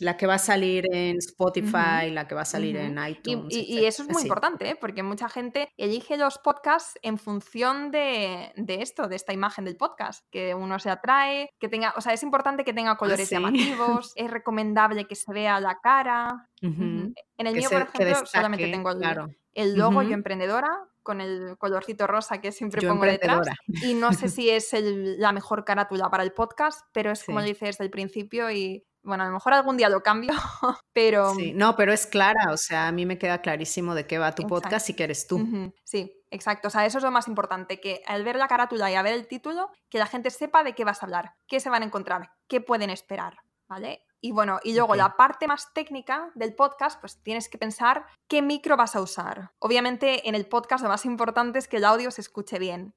la 0.00 0.16
que 0.16 0.26
va 0.26 0.34
a 0.34 0.38
salir 0.38 0.84
en 0.92 1.16
Spotify, 1.18 2.10
la 2.10 2.26
que 2.28 2.34
va 2.34 2.42
a 2.42 2.46
salir 2.46 2.76
en 2.76 2.98
iTunes. 3.06 3.54
Y, 3.54 3.84
eso 3.86 4.02
es 4.02 4.10
muy 4.10 4.22
importante, 4.22 4.68
¿eh? 4.68 4.76
porque 4.78 5.02
mucha 5.02 5.28
gente 5.28 5.70
elige 5.76 6.16
los 6.16 6.38
podcasts 6.38 6.98
en 7.02 7.18
función 7.18 7.90
de, 7.90 8.52
esto, 8.68 9.08
de 9.08 9.16
esta 9.16 9.32
imagen 9.32 9.64
del 9.64 9.76
podcast, 9.76 10.24
que 10.30 10.54
uno 10.54 10.78
se 10.78 10.90
atrae, 10.90 11.48
que 11.58 11.68
tenga, 11.68 11.94
o 11.96 12.00
sea, 12.00 12.12
es 12.12 12.22
importante 12.22 12.64
que 12.64 12.74
tenga 12.74 12.92
ah, 12.92 12.96
colores 12.96 13.30
llamativos, 13.30 14.12
es 14.16 14.30
recomendable 14.30 15.06
que 15.06 15.14
se 15.14 15.32
vea 15.32 15.60
la 15.60 15.78
cara. 15.82 16.50
En 16.60 17.14
el 17.38 17.54
mío, 17.54 17.70
por 17.70 17.82
ejemplo, 17.82 18.26
solamente 18.26 18.70
tengo 18.70 18.90
el, 18.90 19.36
el 19.54 19.76
logo 19.76 20.02
Yo 20.02 20.12
Emprendedora 20.12 20.68
con 21.06 21.20
el 21.20 21.56
colorcito 21.56 22.08
rosa 22.08 22.40
que 22.40 22.50
siempre 22.50 22.86
pongo 22.86 23.04
detrás. 23.04 23.46
Y 23.68 23.94
no 23.94 24.12
sé 24.12 24.28
si 24.28 24.50
es 24.50 24.74
la 24.74 25.30
mejor 25.30 25.64
carátula 25.64 26.10
para 26.10 26.24
el 26.24 26.32
podcast, 26.32 26.84
pero 26.92 27.12
es 27.12 27.22
como 27.22 27.40
dice 27.40 27.66
desde 27.66 27.84
el 27.84 27.90
principio 27.90 28.50
y 28.50 28.84
bueno, 29.04 29.22
a 29.22 29.26
lo 29.26 29.32
mejor 29.34 29.52
algún 29.52 29.76
día 29.76 29.88
lo 29.88 30.02
cambio, 30.02 30.32
pero... 30.92 31.32
Sí, 31.36 31.52
no, 31.52 31.76
pero 31.76 31.92
es 31.92 32.08
clara, 32.08 32.52
o 32.52 32.56
sea, 32.56 32.88
a 32.88 32.92
mí 32.92 33.06
me 33.06 33.18
queda 33.18 33.40
clarísimo 33.40 33.94
de 33.94 34.04
qué 34.04 34.18
va 34.18 34.34
tu 34.34 34.48
podcast 34.48 34.90
y 34.90 34.94
que 34.94 35.04
eres 35.04 35.28
tú. 35.28 35.72
Sí, 35.84 36.12
exacto, 36.32 36.66
o 36.66 36.70
sea, 36.72 36.84
eso 36.84 36.98
es 36.98 37.04
lo 37.04 37.12
más 37.12 37.28
importante, 37.28 37.80
que 37.80 38.02
al 38.06 38.24
ver 38.24 38.34
la 38.34 38.48
carátula 38.48 38.90
y 38.90 38.96
a 38.96 39.02
ver 39.02 39.12
el 39.12 39.28
título, 39.28 39.70
que 39.88 39.98
la 39.98 40.06
gente 40.06 40.30
sepa 40.30 40.64
de 40.64 40.74
qué 40.74 40.84
vas 40.84 41.02
a 41.02 41.06
hablar, 41.06 41.34
qué 41.46 41.60
se 41.60 41.70
van 41.70 41.84
a 41.84 41.86
encontrar, 41.86 42.32
qué 42.48 42.60
pueden 42.60 42.90
esperar, 42.90 43.36
¿vale? 43.68 44.02
Y 44.26 44.32
bueno, 44.32 44.58
y 44.64 44.74
luego 44.74 44.96
la 44.96 45.16
parte 45.16 45.46
más 45.46 45.72
técnica 45.72 46.32
del 46.34 46.52
podcast, 46.52 47.00
pues 47.00 47.22
tienes 47.22 47.48
que 47.48 47.58
pensar 47.58 48.06
qué 48.26 48.42
micro 48.42 48.76
vas 48.76 48.96
a 48.96 49.00
usar. 49.00 49.52
Obviamente 49.60 50.28
en 50.28 50.34
el 50.34 50.48
podcast 50.48 50.82
lo 50.82 50.88
más 50.88 51.04
importante 51.04 51.60
es 51.60 51.68
que 51.68 51.76
el 51.76 51.84
audio 51.84 52.10
se 52.10 52.22
escuche 52.22 52.58
bien. 52.58 52.92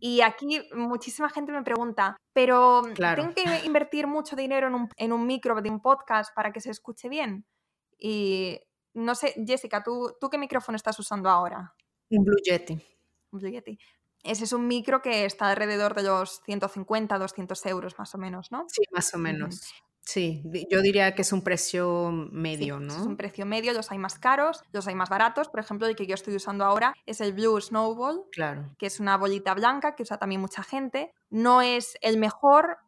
Y 0.00 0.20
aquí 0.20 0.60
muchísima 0.74 1.30
gente 1.30 1.50
me 1.50 1.62
pregunta, 1.62 2.14
pero 2.34 2.82
¿tengo 2.94 3.32
que 3.34 3.42
invertir 3.64 4.06
mucho 4.06 4.36
dinero 4.36 4.66
en 4.66 4.74
un, 4.74 4.88
en 4.98 5.14
un, 5.14 5.26
micro 5.26 5.58
de 5.62 5.70
un 5.70 5.80
podcast 5.80 6.34
para 6.34 6.52
que 6.52 6.60
se 6.60 6.70
escuche 6.70 7.08
bien? 7.08 7.46
Y 7.98 8.60
no 8.92 9.14
sé, 9.14 9.34
Jessica, 9.46 9.82
¿tú, 9.82 10.14
¿tú 10.20 10.28
qué 10.28 10.36
micrófono 10.36 10.76
estás 10.76 10.98
usando 10.98 11.30
ahora? 11.30 11.74
Un 12.10 12.22
Blue 12.22 12.36
Yeti. 12.44 12.74
Un 13.30 13.40
Blue 13.40 13.50
Yeti. 13.50 13.78
Ese 14.24 14.44
es 14.44 14.52
un 14.52 14.68
micro 14.68 15.00
que 15.00 15.24
está 15.24 15.48
alrededor 15.48 15.94
de 15.94 16.02
los 16.02 16.42
150, 16.44 17.18
200 17.18 17.64
euros 17.64 17.98
más 17.98 18.14
o 18.14 18.18
menos, 18.18 18.52
¿no? 18.52 18.66
Sí, 18.68 18.82
más 18.92 19.14
o 19.14 19.18
menos. 19.18 19.62
Sí, 20.12 20.42
yo 20.68 20.82
diría 20.82 21.14
que 21.14 21.22
es 21.22 21.32
un 21.32 21.42
precio 21.42 22.10
medio, 22.10 22.80
¿no? 22.80 22.92
Es 22.92 23.02
un 23.02 23.16
precio 23.16 23.46
medio, 23.46 23.72
los 23.72 23.92
hay 23.92 23.98
más 23.98 24.18
caros, 24.18 24.64
los 24.72 24.88
hay 24.88 24.96
más 24.96 25.08
baratos. 25.08 25.48
Por 25.48 25.60
ejemplo, 25.60 25.86
el 25.86 25.94
que 25.94 26.08
yo 26.08 26.16
estoy 26.16 26.34
usando 26.34 26.64
ahora 26.64 26.94
es 27.06 27.20
el 27.20 27.32
Blue 27.32 27.60
Snowball, 27.60 28.24
claro. 28.32 28.74
que 28.76 28.86
es 28.86 28.98
una 28.98 29.16
bolita 29.16 29.54
blanca 29.54 29.94
que 29.94 30.02
usa 30.02 30.18
también 30.18 30.40
mucha 30.40 30.64
gente. 30.64 31.12
No 31.28 31.62
es 31.62 31.96
el 32.00 32.18
mejor. 32.18 32.78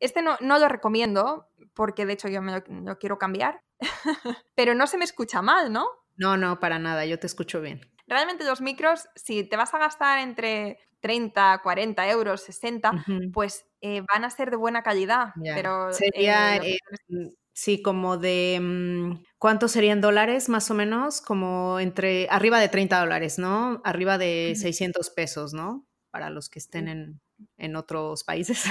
Este 0.00 0.22
no, 0.22 0.38
no, 0.40 0.58
lo 0.58 0.68
recomiendo, 0.68 1.46
porque 1.74 2.06
de 2.06 2.14
hecho 2.14 2.28
yo 2.28 2.40
me 2.40 2.62
lo 2.68 2.98
quiero 2.98 3.18
cambiar. 3.18 3.60
Pero 4.54 4.74
no 4.74 4.86
se 4.86 4.96
me 4.96 5.04
escucha 5.04 5.42
mal, 5.42 5.70
¿no? 5.70 5.88
No, 6.16 6.38
no, 6.38 6.58
para 6.58 6.78
nada, 6.78 7.04
yo 7.04 7.18
te 7.18 7.26
escucho 7.26 7.60
bien. 7.60 7.82
Realmente 8.06 8.44
los 8.44 8.62
micros, 8.62 9.10
si 9.14 9.44
te 9.44 9.58
vas 9.58 9.74
a 9.74 9.78
gastar 9.78 10.20
entre 10.20 10.78
30, 11.00 11.60
40 11.62 12.08
euros, 12.08 12.40
60, 12.44 13.04
pues 13.34 13.66
eh, 13.80 14.02
van 14.12 14.24
a 14.24 14.30
ser 14.30 14.50
de 14.50 14.56
buena 14.56 14.82
calidad. 14.82 15.32
Pero, 15.42 15.92
Sería, 15.92 16.56
eh, 16.56 16.78
mm, 17.08 17.28
sí, 17.52 17.82
como 17.82 18.16
de, 18.18 18.58
mm, 18.60 19.24
¿cuántos 19.38 19.72
serían 19.72 20.00
dólares 20.00 20.48
más 20.48 20.70
o 20.70 20.74
menos? 20.74 21.20
Como 21.20 21.80
entre, 21.80 22.28
arriba 22.30 22.60
de 22.60 22.68
30 22.68 22.98
dólares, 23.00 23.38
¿no? 23.38 23.80
Arriba 23.84 24.18
de 24.18 24.54
600 24.56 25.10
pesos, 25.10 25.52
¿no? 25.52 25.86
Para 26.10 26.30
los 26.30 26.48
que 26.48 26.58
estén 26.58 26.88
en, 26.88 27.20
en 27.56 27.76
otros 27.76 28.24
países. 28.24 28.64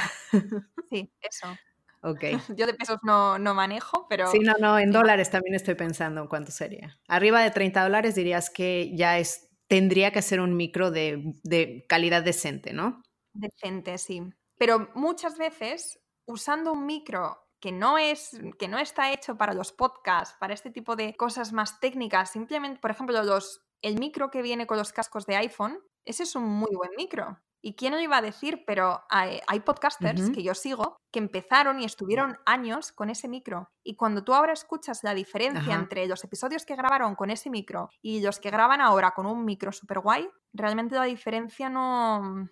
Sí, 0.89 1.11
eso. 1.21 1.47
Ok. 2.01 2.23
Yo 2.55 2.65
de 2.65 2.73
pesos 2.73 2.97
no, 3.03 3.37
no, 3.39 3.53
manejo, 3.53 4.07
pero... 4.07 4.31
Sí, 4.31 4.39
no, 4.39 4.53
no, 4.57 4.79
en 4.79 4.89
dólares 4.89 5.29
también 5.29 5.53
estoy 5.55 5.75
pensando 5.75 6.21
en 6.21 6.27
cuánto 6.27 6.49
sería. 6.49 6.97
Arriba 7.09 7.41
de 7.41 7.51
30 7.51 7.83
dólares 7.83 8.15
dirías 8.15 8.49
que 8.49 8.95
ya 8.95 9.19
es 9.19 9.49
tendría 9.69 10.11
que 10.11 10.21
ser 10.21 10.41
un 10.41 10.57
micro 10.57 10.91
de, 10.91 11.85
calidad 11.87 12.23
decente, 12.23 12.73
¿no? 12.73 13.01
Decente, 13.33 13.97
sí. 13.97 14.23
Pero 14.59 14.89
muchas 14.93 15.37
veces, 15.37 15.99
usando 16.27 16.73
un 16.73 16.85
micro 16.85 17.39
que 17.59 17.71
no 17.71 17.97
es 17.97 18.39
que 18.59 18.67
no 18.67 18.77
está 18.77 19.11
hecho 19.11 19.37
para 19.37 19.53
los 19.53 19.71
podcasts, 19.71 20.35
para 20.39 20.53
este 20.53 20.69
tipo 20.69 20.95
de 20.95 21.15
cosas 21.15 21.51
más 21.51 21.79
técnicas, 21.79 22.31
simplemente, 22.31 22.79
por 22.79 22.91
ejemplo, 22.91 23.23
los 23.23 23.65
el 23.81 23.97
micro 23.97 24.29
que 24.29 24.41
viene 24.41 24.67
con 24.67 24.77
los 24.77 24.91
cascos 24.93 25.25
de 25.25 25.37
iPhone, 25.37 25.79
ese 26.05 26.23
es 26.23 26.35
un 26.35 26.43
muy 26.43 26.75
buen 26.75 26.91
micro. 26.97 27.39
¿Y 27.61 27.75
quién 27.75 27.93
lo 27.93 27.99
iba 27.99 28.17
a 28.17 28.21
decir? 28.21 28.63
Pero 28.65 29.01
hay, 29.09 29.41
podcasters 29.65 30.29
que 30.29 30.43
yo 30.43 30.53
sigo 30.53 30.97
que 31.11 31.19
empezaron 31.19 31.79
y 31.79 31.85
estuvieron 31.85 32.37
años 32.45 32.93
con 32.93 33.09
ese 33.09 33.27
micro. 33.27 33.69
Y 33.83 33.95
cuando 33.95 34.23
tú 34.23 34.33
ahora 34.33 34.53
escuchas 34.53 35.03
la 35.03 35.13
diferencia 35.13 35.75
entre 35.75 36.07
los 36.07 36.23
episodios 36.23 36.65
que 36.65 36.77
grabaron 36.77 37.15
con 37.15 37.29
ese 37.31 37.49
micro 37.49 37.89
y 38.01 38.21
los 38.21 38.39
que 38.39 38.49
graban 38.49 38.79
ahora 38.79 39.11
con 39.11 39.25
un 39.25 39.43
micro 39.43 39.73
super 39.73 39.99
guay, 39.99 40.29
realmente 40.53 40.95
la 40.95 41.03
diferencia 41.03 41.69
no, 41.69 42.49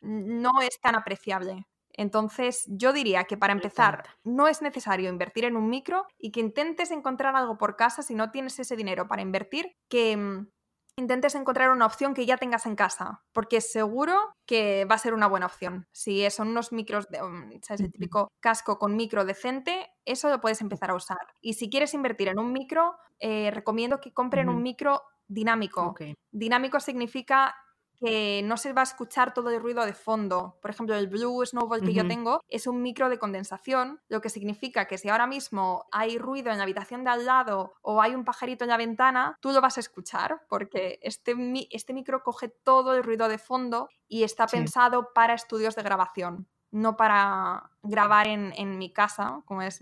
no 0.00 0.60
es 0.62 0.80
tan 0.80 0.94
apreciable. 0.94 1.66
Entonces, 1.92 2.64
yo 2.68 2.92
diría 2.92 3.24
que 3.24 3.36
para 3.36 3.52
empezar, 3.52 4.04
no 4.22 4.46
es 4.46 4.62
necesario 4.62 5.10
invertir 5.10 5.44
en 5.44 5.56
un 5.56 5.68
micro 5.68 6.06
y 6.16 6.30
que 6.30 6.40
intentes 6.40 6.92
encontrar 6.92 7.34
algo 7.34 7.58
por 7.58 7.74
casa 7.76 8.02
si 8.02 8.14
no 8.14 8.30
tienes 8.30 8.58
ese 8.60 8.76
dinero 8.76 9.08
para 9.08 9.22
invertir, 9.22 9.76
que 9.88 10.16
mm, 10.16 10.48
intentes 10.96 11.34
encontrar 11.34 11.70
una 11.70 11.86
opción 11.86 12.14
que 12.14 12.24
ya 12.24 12.36
tengas 12.36 12.66
en 12.66 12.76
casa, 12.76 13.22
porque 13.32 13.60
seguro 13.60 14.32
que 14.46 14.84
va 14.84 14.94
a 14.94 14.98
ser 14.98 15.12
una 15.12 15.26
buena 15.26 15.46
opción. 15.46 15.88
Si 15.92 16.28
son 16.30 16.48
unos 16.48 16.72
micros, 16.72 17.08
de, 17.08 17.20
mm, 17.20 17.60
¿sabes? 17.62 17.80
El 17.80 17.90
típico 17.90 18.28
casco 18.40 18.78
con 18.78 18.96
micro 18.96 19.24
decente, 19.24 19.90
eso 20.04 20.28
lo 20.28 20.40
puedes 20.40 20.60
empezar 20.60 20.90
a 20.90 20.94
usar. 20.94 21.18
Y 21.40 21.54
si 21.54 21.68
quieres 21.68 21.94
invertir 21.94 22.28
en 22.28 22.38
un 22.38 22.52
micro, 22.52 22.96
eh, 23.18 23.50
recomiendo 23.52 24.00
que 24.00 24.12
compren 24.12 24.48
un 24.48 24.62
micro 24.62 25.02
dinámico. 25.26 25.94
Dinámico 26.30 26.80
significa 26.80 27.54
que 28.00 28.42
no 28.44 28.56
se 28.56 28.72
va 28.72 28.82
a 28.82 28.84
escuchar 28.84 29.34
todo 29.34 29.50
el 29.50 29.60
ruido 29.60 29.84
de 29.84 29.92
fondo. 29.92 30.58
Por 30.62 30.70
ejemplo, 30.70 30.94
el 30.96 31.08
Blue 31.08 31.44
Snowball 31.44 31.82
que 31.82 31.92
yo 31.92 32.06
tengo 32.06 32.40
es 32.48 32.66
un 32.66 32.80
micro 32.82 33.08
de 33.08 33.18
condensación, 33.18 34.00
lo 34.08 34.20
que 34.20 34.30
significa 34.30 34.86
que 34.86 34.98
si 34.98 35.08
ahora 35.08 35.26
mismo 35.26 35.86
hay 35.90 36.18
ruido 36.18 36.50
en 36.50 36.58
la 36.58 36.64
habitación 36.64 37.04
de 37.04 37.10
al 37.10 37.26
lado 37.26 37.74
o 37.82 38.00
hay 38.00 38.14
un 38.14 38.24
pajarito 38.24 38.64
en 38.64 38.70
la 38.70 38.76
ventana, 38.76 39.36
tú 39.40 39.50
lo 39.52 39.60
vas 39.60 39.76
a 39.78 39.80
escuchar 39.80 40.46
porque 40.48 41.00
este, 41.02 41.34
este 41.70 41.92
micro 41.92 42.22
coge 42.22 42.48
todo 42.48 42.94
el 42.94 43.02
ruido 43.02 43.28
de 43.28 43.38
fondo 43.38 43.88
y 44.06 44.22
está 44.22 44.46
pensado 44.46 45.12
para 45.12 45.34
estudios 45.34 45.74
de 45.74 45.82
grabación, 45.82 46.48
no 46.70 46.96
para 46.96 47.70
grabar 47.82 48.28
en, 48.28 48.52
en 48.56 48.78
mi 48.78 48.92
casa, 48.92 49.42
como 49.44 49.62
es 49.62 49.80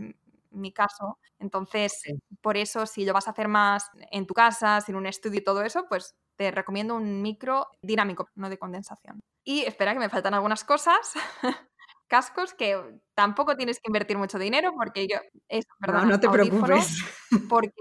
mi 0.51 0.73
caso. 0.73 1.19
Entonces, 1.39 2.03
por 2.41 2.57
eso, 2.57 2.87
si 2.87 3.05
lo 3.05 3.13
vas 3.13 3.29
a 3.29 3.33
hacer 3.33 3.49
más 3.49 3.91
en 4.11 4.27
tu 4.27 4.35
casa, 4.35 4.81
sin 4.81 4.97
un 4.97 5.07
estudio 5.07 5.41
y 5.41 5.45
todo 5.45 5.63
eso, 5.63 5.87
pues 5.89 6.15
te 6.37 6.51
recomiendo 6.51 6.95
un 6.95 7.23
micro 7.23 7.69
dinámico, 7.83 8.29
no 8.35 8.49
de 8.49 8.59
condensación. 8.59 9.23
Y 9.43 9.63
espera 9.63 9.93
que 9.93 9.99
me 9.99 10.11
faltan 10.11 10.35
algunas 10.35 10.65
cosas. 10.65 11.13
Cascos 12.09 12.55
que 12.55 13.01
tampoco 13.15 13.57
tienes 13.57 13.79
que 13.81 13.89
invertir 13.89 14.19
mucho 14.19 14.39
dinero 14.39 14.73
porque 14.77 15.09
yo... 15.09 15.19
Eso, 15.49 15.69
perdón, 15.81 16.03
no, 16.03 16.11
no 16.11 16.21
te 16.21 16.29
preocupes. 16.29 17.03
Porque 17.51 17.73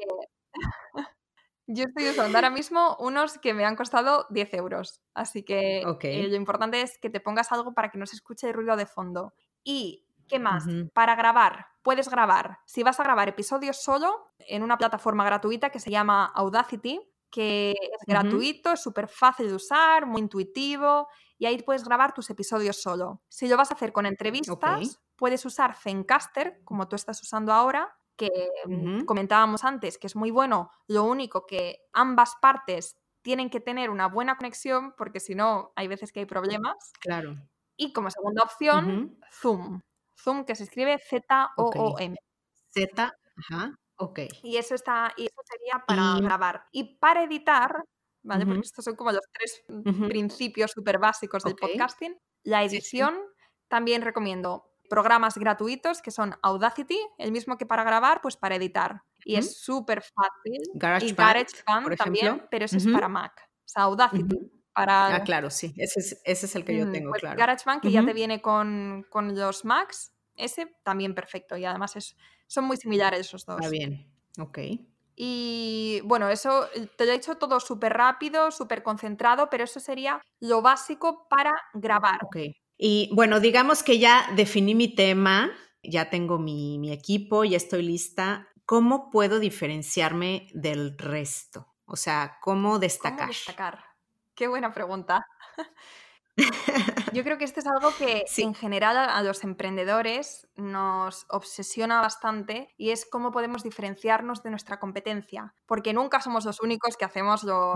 yo 1.67 1.83
estoy 1.83 2.09
usando 2.09 2.37
ahora 2.37 2.49
mismo 2.49 2.95
unos 2.99 3.37
que 3.37 3.53
me 3.53 3.65
han 3.65 3.75
costado 3.75 4.25
10 4.31 4.53
euros. 4.55 5.01
Así 5.13 5.43
que 5.43 5.81
eh, 5.81 6.27
lo 6.27 6.35
importante 6.35 6.81
es 6.81 6.97
que 6.97 7.09
te 7.09 7.19
pongas 7.19 7.51
algo 7.51 7.73
para 7.73 7.89
que 7.89 7.97
no 7.97 8.07
se 8.07 8.15
escuche 8.15 8.47
el 8.47 8.53
ruido 8.53 8.75
de 8.75 8.87
fondo. 8.87 9.33
Y, 9.63 10.07
¿qué 10.27 10.39
más? 10.39 10.65
Para 10.93 11.15
grabar, 11.15 11.67
puedes 11.83 12.09
grabar. 12.09 12.59
Si 12.65 12.83
vas 12.83 12.99
a 12.99 13.03
grabar 13.03 13.29
episodios 13.29 13.81
solo 13.81 14.31
en 14.39 14.63
una 14.63 14.77
plataforma 14.77 15.25
gratuita 15.25 15.69
que 15.69 15.79
se 15.79 15.91
llama 15.91 16.25
Audacity, 16.25 16.99
que 17.35 17.71
es 17.71 18.07
gratuito, 18.07 18.71
es 18.71 18.81
súper 18.81 19.09
fácil 19.09 19.49
de 19.49 19.55
usar, 19.55 20.05
muy 20.05 20.21
intuitivo 20.21 21.09
y 21.37 21.45
ahí 21.45 21.61
puedes 21.61 21.83
grabar 21.83 22.13
tus 22.13 22.29
episodios 22.29 22.81
solo. 22.81 23.23
Si 23.27 23.49
lo 23.49 23.57
vas 23.57 23.71
a 23.71 23.73
hacer 23.73 23.91
con 23.91 24.05
entrevistas, 24.05 25.01
puedes 25.17 25.45
usar 25.45 25.75
Zencaster, 25.75 26.61
como 26.63 26.87
tú 26.87 26.95
estás 26.95 27.21
usando 27.21 27.51
ahora, 27.51 27.93
que 28.15 28.29
mm, 28.67 29.01
comentábamos 29.01 29.65
antes, 29.65 29.97
que 29.97 30.07
es 30.07 30.15
muy 30.15 30.31
bueno. 30.31 30.71
Lo 30.87 31.03
único 31.03 31.45
que 31.45 31.79
ambas 31.91 32.35
partes 32.41 32.95
tienen 33.21 33.49
que 33.49 33.59
tener 33.59 33.89
una 33.89 34.07
buena 34.07 34.37
conexión, 34.37 34.93
porque 34.97 35.19
si 35.19 35.35
no, 35.35 35.73
hay 35.75 35.89
veces 35.89 36.13
que 36.13 36.21
hay 36.21 36.25
problemas. 36.25 36.93
Claro. 37.01 37.35
Y 37.75 37.91
como 37.91 38.09
segunda 38.11 38.43
opción, 38.43 39.19
Zoom. 39.29 39.81
Zoom, 40.17 40.45
que 40.45 40.55
se 40.55 40.63
escribe 40.63 40.97
Z-O-O-M. 40.99 42.15
Z, 42.69 43.13
ajá. 43.35 43.75
Ok. 43.97 44.19
Y 44.43 44.57
eso, 44.57 44.75
está, 44.75 45.13
y 45.17 45.25
eso 45.25 45.41
sería 45.43 45.83
para 45.85 46.19
grabar. 46.19 46.65
Y 46.71 46.97
para 46.97 47.23
editar, 47.23 47.83
¿vale? 48.23 48.45
Porque 48.45 48.61
estos 48.61 48.85
son 48.85 48.95
como 48.95 49.11
los 49.11 49.23
tres 49.31 49.63
principios 50.07 50.71
súper 50.71 50.99
básicos 50.99 51.43
del 51.43 51.55
podcasting. 51.55 52.17
La 52.43 52.63
edición, 52.63 53.17
también 53.67 54.01
recomiendo 54.01 54.71
programas 54.89 55.37
gratuitos 55.37 56.01
que 56.01 56.11
son 56.11 56.35
Audacity, 56.41 56.99
el 57.17 57.31
mismo 57.31 57.57
que 57.57 57.65
para 57.65 57.83
grabar, 57.83 58.21
pues 58.21 58.37
para 58.37 58.55
editar. 58.55 59.01
Y 59.23 59.35
es 59.35 59.59
súper 59.59 60.03
fácil. 60.03 60.61
GarageBand, 60.75 61.11
y 61.11 61.15
GarageBand 61.15 61.97
también, 61.97 62.47
pero 62.51 62.65
ese 62.65 62.77
es 62.77 62.87
para 62.87 63.07
Mac. 63.07 63.49
O 63.59 63.67
sea, 63.67 63.83
Audacity. 63.83 64.51
Para... 64.73 65.15
Ah, 65.15 65.23
claro, 65.23 65.49
sí, 65.49 65.73
ese 65.77 66.01
es, 66.01 66.21
ese 66.25 66.45
es 66.47 66.55
el 66.55 66.65
que 66.65 66.77
yo 66.77 66.85
mm, 66.85 66.91
tengo, 66.91 67.09
pues 67.09 67.21
claro. 67.21 67.37
GarageBand, 67.37 67.81
que 67.81 67.91
ya 67.91 68.05
te 68.05 68.13
viene 68.13 68.41
con, 68.41 69.05
con 69.09 69.33
los 69.33 69.63
Macs, 69.63 70.13
ese 70.35 70.67
también 70.83 71.15
perfecto. 71.15 71.55
Y 71.55 71.63
además 71.63 71.95
es, 71.95 72.17
son 72.47 72.65
muy 72.65 72.77
similares 72.77 73.21
esos 73.21 73.45
dos. 73.45 73.57
Está 73.57 73.69
bien, 73.69 74.11
ok. 74.39 74.59
Y 75.15 76.01
bueno, 76.03 76.29
eso 76.29 76.67
eh, 76.75 76.87
te 76.97 77.05
lo 77.05 77.13
he 77.13 77.15
hecho 77.15 77.35
todo 77.35 77.59
súper 77.59 77.93
rápido, 77.93 78.51
súper 78.51 78.83
concentrado, 78.83 79.49
pero 79.49 79.63
eso 79.63 79.79
sería 79.79 80.21
lo 80.39 80.61
básico 80.61 81.27
para 81.29 81.53
grabar. 81.73 82.19
Ok. 82.23 82.37
Y 82.77 83.09
bueno, 83.13 83.39
digamos 83.39 83.83
que 83.83 83.99
ya 83.99 84.27
definí 84.35 84.75
mi 84.75 84.93
tema, 84.93 85.51
ya 85.81 86.09
tengo 86.09 86.37
mi, 86.37 86.77
mi 86.79 86.91
equipo, 86.91 87.45
ya 87.45 87.57
estoy 87.57 87.83
lista. 87.83 88.49
¿Cómo 88.65 89.09
puedo 89.09 89.39
diferenciarme 89.39 90.47
del 90.53 90.97
resto? 90.97 91.75
O 91.85 91.95
sea, 91.95 92.37
¿cómo 92.41 92.79
destacar? 92.79 93.19
¿Cómo 93.19 93.27
destacar? 93.27 93.83
Qué 94.33 94.47
buena 94.47 94.73
pregunta. 94.73 95.25
Yo 97.13 97.23
creo 97.23 97.37
que 97.37 97.45
esto 97.45 97.61
es 97.61 97.67
algo 97.67 97.91
que 97.97 98.25
en 98.37 98.53
general 98.53 98.97
a 98.97 99.21
los 99.23 99.43
emprendedores 99.43 100.47
nos 100.55 101.25
obsesiona 101.29 102.01
bastante 102.01 102.73
y 102.77 102.91
es 102.91 103.05
cómo 103.09 103.31
podemos 103.31 103.63
diferenciarnos 103.63 104.43
de 104.43 104.49
nuestra 104.49 104.79
competencia, 104.79 105.53
porque 105.65 105.93
nunca 105.93 106.19
somos 106.19 106.45
los 106.45 106.59
únicos 106.59 106.97
que 106.97 107.05
hacemos 107.05 107.43
lo, 107.43 107.73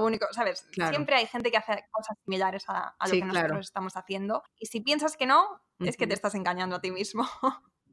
único, 0.00 0.26
¿sabes? 0.32 0.66
Siempre 0.72 1.16
hay 1.16 1.26
gente 1.26 1.50
que 1.50 1.58
hace 1.58 1.84
cosas 1.90 2.16
similares 2.24 2.64
a, 2.68 2.94
lo 3.06 3.10
que 3.10 3.24
nosotros 3.24 3.66
estamos 3.66 3.96
haciendo 3.96 4.42
y 4.58 4.66
si 4.66 4.80
piensas 4.80 5.16
que 5.16 5.26
no, 5.26 5.62
es 5.78 5.96
que 5.96 6.06
te 6.06 6.14
estás 6.14 6.34
engañando 6.34 6.76
a 6.76 6.80
ti 6.80 6.90
mismo. 6.90 7.28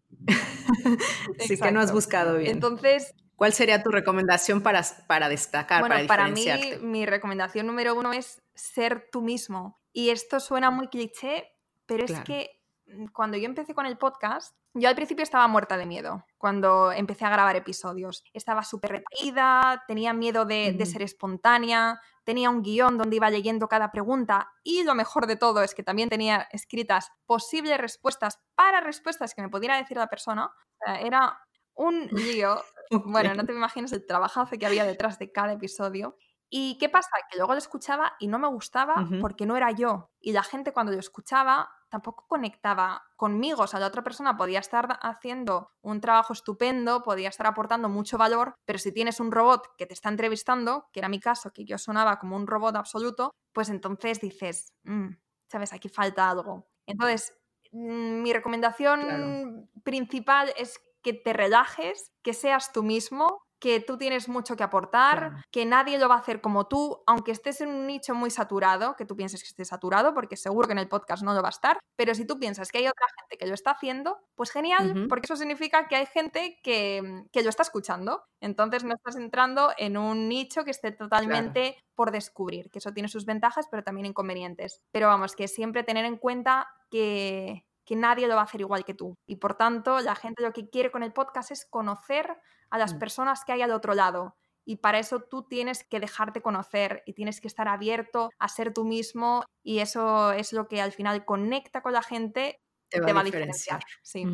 sí 1.40 1.58
que 1.60 1.72
no 1.72 1.82
has 1.82 1.92
buscado 1.92 2.38
bien. 2.38 2.52
Entonces, 2.52 3.14
¿Cuál 3.36 3.52
sería 3.52 3.82
tu 3.82 3.90
recomendación 3.90 4.62
para, 4.62 4.84
para 5.08 5.28
destacar, 5.28 5.82
bueno, 5.82 6.08
para, 6.08 6.28
mí, 6.30 6.46
mi 6.82 7.06
recomendación 7.06 7.66
número 7.66 7.96
uno 7.96 8.14
es 8.14 8.44
ser 8.54 9.10
tú 9.12 9.22
mismo. 9.22 9.83
Y 9.94 10.10
esto 10.10 10.40
suena 10.40 10.72
muy 10.72 10.88
cliché, 10.88 11.52
pero 11.86 12.04
es 12.04 12.20
que 12.22 12.62
mm, 12.88 13.08
cuando 13.14 13.38
yo 13.38 13.46
empecé 13.46 13.74
con 13.74 13.86
el 13.86 13.98
podcast, 13.98 14.56
yo 14.74 14.90
al 14.90 14.96
principio 14.96 15.22
estaba 15.22 15.48
muerta 15.48 15.78
de 15.78 15.86
miedo 15.86 16.26
cuando 16.40 16.92
empecé 16.92 17.26
a 17.26 17.30
grabar 17.30 17.56
episodios. 17.56 18.24
Estaba 18.34 18.64
súper 18.64 18.92
retraída, 18.92 19.84
tenía 19.88 20.14
miedo 20.14 20.46
de, 20.46 20.74
de, 20.74 20.86
ser 20.88 21.04
espontánea, 21.04 22.02
tenía 22.24 22.50
un 22.50 22.64
guion 22.64 22.98
donde 22.98 23.16
iba 23.18 23.30
leyendo 23.30 23.68
cada 23.68 23.92
pregunta 23.92 24.52
y 24.64 24.84
lo 24.84 24.96
mejor 24.96 25.28
de 25.28 25.36
todo 25.36 25.62
es 25.62 25.76
que 25.76 25.84
también 25.84 26.10
tenía 26.10 26.48
escritas 26.52 27.12
posibles 27.28 27.78
respuestas 27.78 28.40
para 28.56 28.82
respuestas 28.82 29.36
que 29.36 29.44
me 29.44 29.50
pudiera 29.50 29.78
decir 29.78 29.98
la 29.98 30.08
persona. 30.08 30.52
era 31.00 31.40
un 31.76 32.08
lío. 32.08 32.62
Bueno, 33.06 33.34
no 33.34 33.44
te 33.44 33.54
imaginas 33.54 33.92
el 33.94 34.06
trabajazo 34.06 34.56
que 34.60 34.68
había 34.68 34.84
detrás 34.84 35.18
de 35.18 35.32
cada 35.32 35.54
episodio. 35.54 36.16
¿Y 36.50 36.78
qué 36.78 36.90
pasa? 36.90 37.10
Que 37.30 37.38
luego 37.38 37.54
lo 37.54 37.58
escuchaba 37.58 38.14
y 38.20 38.28
no 38.28 38.38
me 38.38 38.48
gustaba 38.48 38.96
porque 39.22 39.46
no 39.46 39.58
era 39.58 39.72
yo. 39.72 40.12
Y 40.20 40.34
la 40.34 40.44
gente 40.44 40.72
cuando 40.72 40.92
lo 40.92 41.00
escuchaba 41.00 41.70
tampoco 41.90 42.26
conectaba 42.28 43.04
conmigo. 43.16 43.64
O 43.64 43.68
sea, 43.68 43.80
la 43.80 43.88
otra 43.88 44.04
persona 44.04 44.36
podía 44.36 44.60
estar 44.60 45.00
haciendo 45.02 45.72
un 45.82 46.02
trabajo 46.02 46.34
estupendo, 46.34 47.04
podía 47.04 47.30
estar 47.30 47.46
aportando 47.48 47.90
mucho 47.90 48.18
valor, 48.18 48.56
pero 48.66 48.80
si 48.80 48.92
tienes 48.92 49.20
un 49.20 49.32
robot 49.32 49.76
que 49.78 49.86
te 49.86 49.94
está 49.94 50.10
entrevistando, 50.10 50.90
que 50.92 51.00
era 51.00 51.10
mi 51.10 51.20
caso, 51.20 51.52
que 51.52 51.66
yo 51.66 51.78
sonaba 51.78 52.18
como 52.18 52.36
un 52.36 52.48
robot 52.48 52.76
absoluto, 52.76 53.32
pues 53.52 53.70
entonces 53.70 54.20
dices, 54.20 54.74
mm, 54.84 55.10
sabes, 55.48 55.72
aquí 55.74 55.88
falta 55.90 56.30
algo. 56.30 56.68
Entonces, 56.88 57.34
mm, 57.72 58.22
mi 58.22 58.34
recomendación 58.34 59.70
principal 59.84 60.52
es 60.58 60.80
que 61.04 61.14
te 61.14 61.34
relajes, 61.34 62.12
que 62.24 62.34
seas 62.34 62.72
tú 62.72 62.82
mismo, 62.82 63.44
que 63.64 63.80
tú 63.80 63.98
tienes 63.98 64.28
mucho 64.28 64.58
que 64.58 64.64
aportar, 64.64 65.46
que 65.50 65.66
nadie 65.66 65.98
lo 65.98 66.10
va 66.10 66.16
a 66.16 66.18
hacer 66.18 66.42
como 66.42 66.68
tú, 66.68 67.02
aunque 67.08 67.32
estés 67.32 67.62
en 67.62 67.70
un 67.70 67.88
nicho 67.88 68.14
muy 68.14 68.30
saturado, 68.30 68.98
que 68.98 69.06
tú 69.06 69.16
pienses 69.16 69.42
que 69.42 69.48
esté 69.48 69.64
saturado, 69.64 70.14
porque 70.14 70.36
seguro 70.36 70.68
que 70.68 70.74
en 70.74 70.80
el 70.80 70.90
podcast 70.90 71.24
no 71.24 71.34
lo 71.34 71.42
va 71.42 71.48
a 71.48 71.52
estar, 71.52 71.80
pero 71.96 72.14
si 72.14 72.28
tú 72.28 72.38
piensas 72.38 72.70
que 72.74 72.80
hay 72.80 72.88
otra 72.88 73.08
gente 73.18 73.38
que 73.38 73.48
lo 73.48 73.54
está 73.54 73.72
haciendo, 73.72 74.20
pues 74.36 74.52
genial, 74.52 75.06
porque 75.08 75.28
eso 75.28 75.38
significa 75.38 75.88
que 75.88 75.96
hay 75.96 76.06
gente 76.08 76.60
que, 76.62 77.24
lo 77.34 77.50
está 77.50 77.64
escuchando. 77.64 78.26
Entonces 78.42 78.84
no 78.84 78.96
estás 78.96 79.16
entrando 79.16 79.72
en 79.78 79.96
un 79.96 80.28
nicho 80.28 80.66
que 80.66 80.72
esté 80.72 80.92
totalmente 80.92 81.78
por 81.96 82.12
descubrir, 82.12 82.70
que 82.70 82.80
eso 82.80 82.92
tiene 82.92 83.08
sus 83.08 83.26
ventajas, 83.26 83.68
pero 83.72 83.82
también 83.82 84.08
inconvenientes. 84.08 84.82
Pero 84.92 85.08
vamos, 85.08 85.38
que 85.38 85.48
siempre 85.48 85.86
tener 85.86 86.04
en 86.04 86.18
cuenta 86.18 86.68
que 86.92 87.66
que 87.86 87.96
nadie 87.96 88.28
lo 88.28 88.36
va 88.36 88.42
a 88.42 88.46
hacer 88.46 88.62
igual 88.62 88.86
que 88.86 88.94
tú. 88.94 89.16
Y 89.26 89.38
por 89.38 89.56
tanto, 89.56 90.00
la 90.00 90.16
gente 90.16 90.44
lo 90.44 90.54
que 90.54 90.70
quiere 90.70 90.92
con 90.92 91.04
el 91.04 91.14
podcast 91.14 91.52
es 91.52 91.66
conocer 91.66 92.38
a 92.70 92.78
las 92.78 92.94
mm. 92.94 93.00
personas 93.00 93.44
que 93.46 93.52
hay 93.52 93.62
al 93.62 93.72
otro 93.72 93.94
lado. 93.94 94.36
Y 94.66 94.78
para 94.78 95.00
eso 95.00 95.20
tú 95.22 95.44
tienes 95.44 95.84
que 95.84 96.00
dejarte 96.00 96.42
conocer 96.42 97.04
y 97.06 97.14
tienes 97.14 97.42
que 97.42 97.48
estar 97.48 97.68
abierto 97.68 98.30
a 98.40 98.48
ser 98.48 98.74
tú 98.74 98.86
mismo 98.86 99.44
y 99.62 99.80
eso 99.80 100.32
es 100.32 100.54
lo 100.54 100.68
que 100.68 100.82
al 100.82 100.94
final 100.94 101.26
conecta 101.26 101.82
con 101.82 101.94
la 101.94 102.02
gente 102.02 102.62
te 102.90 103.14
va, 103.14 103.22
a 103.22 103.24
diferenciar. 103.24 103.82
Sí. 104.04 104.26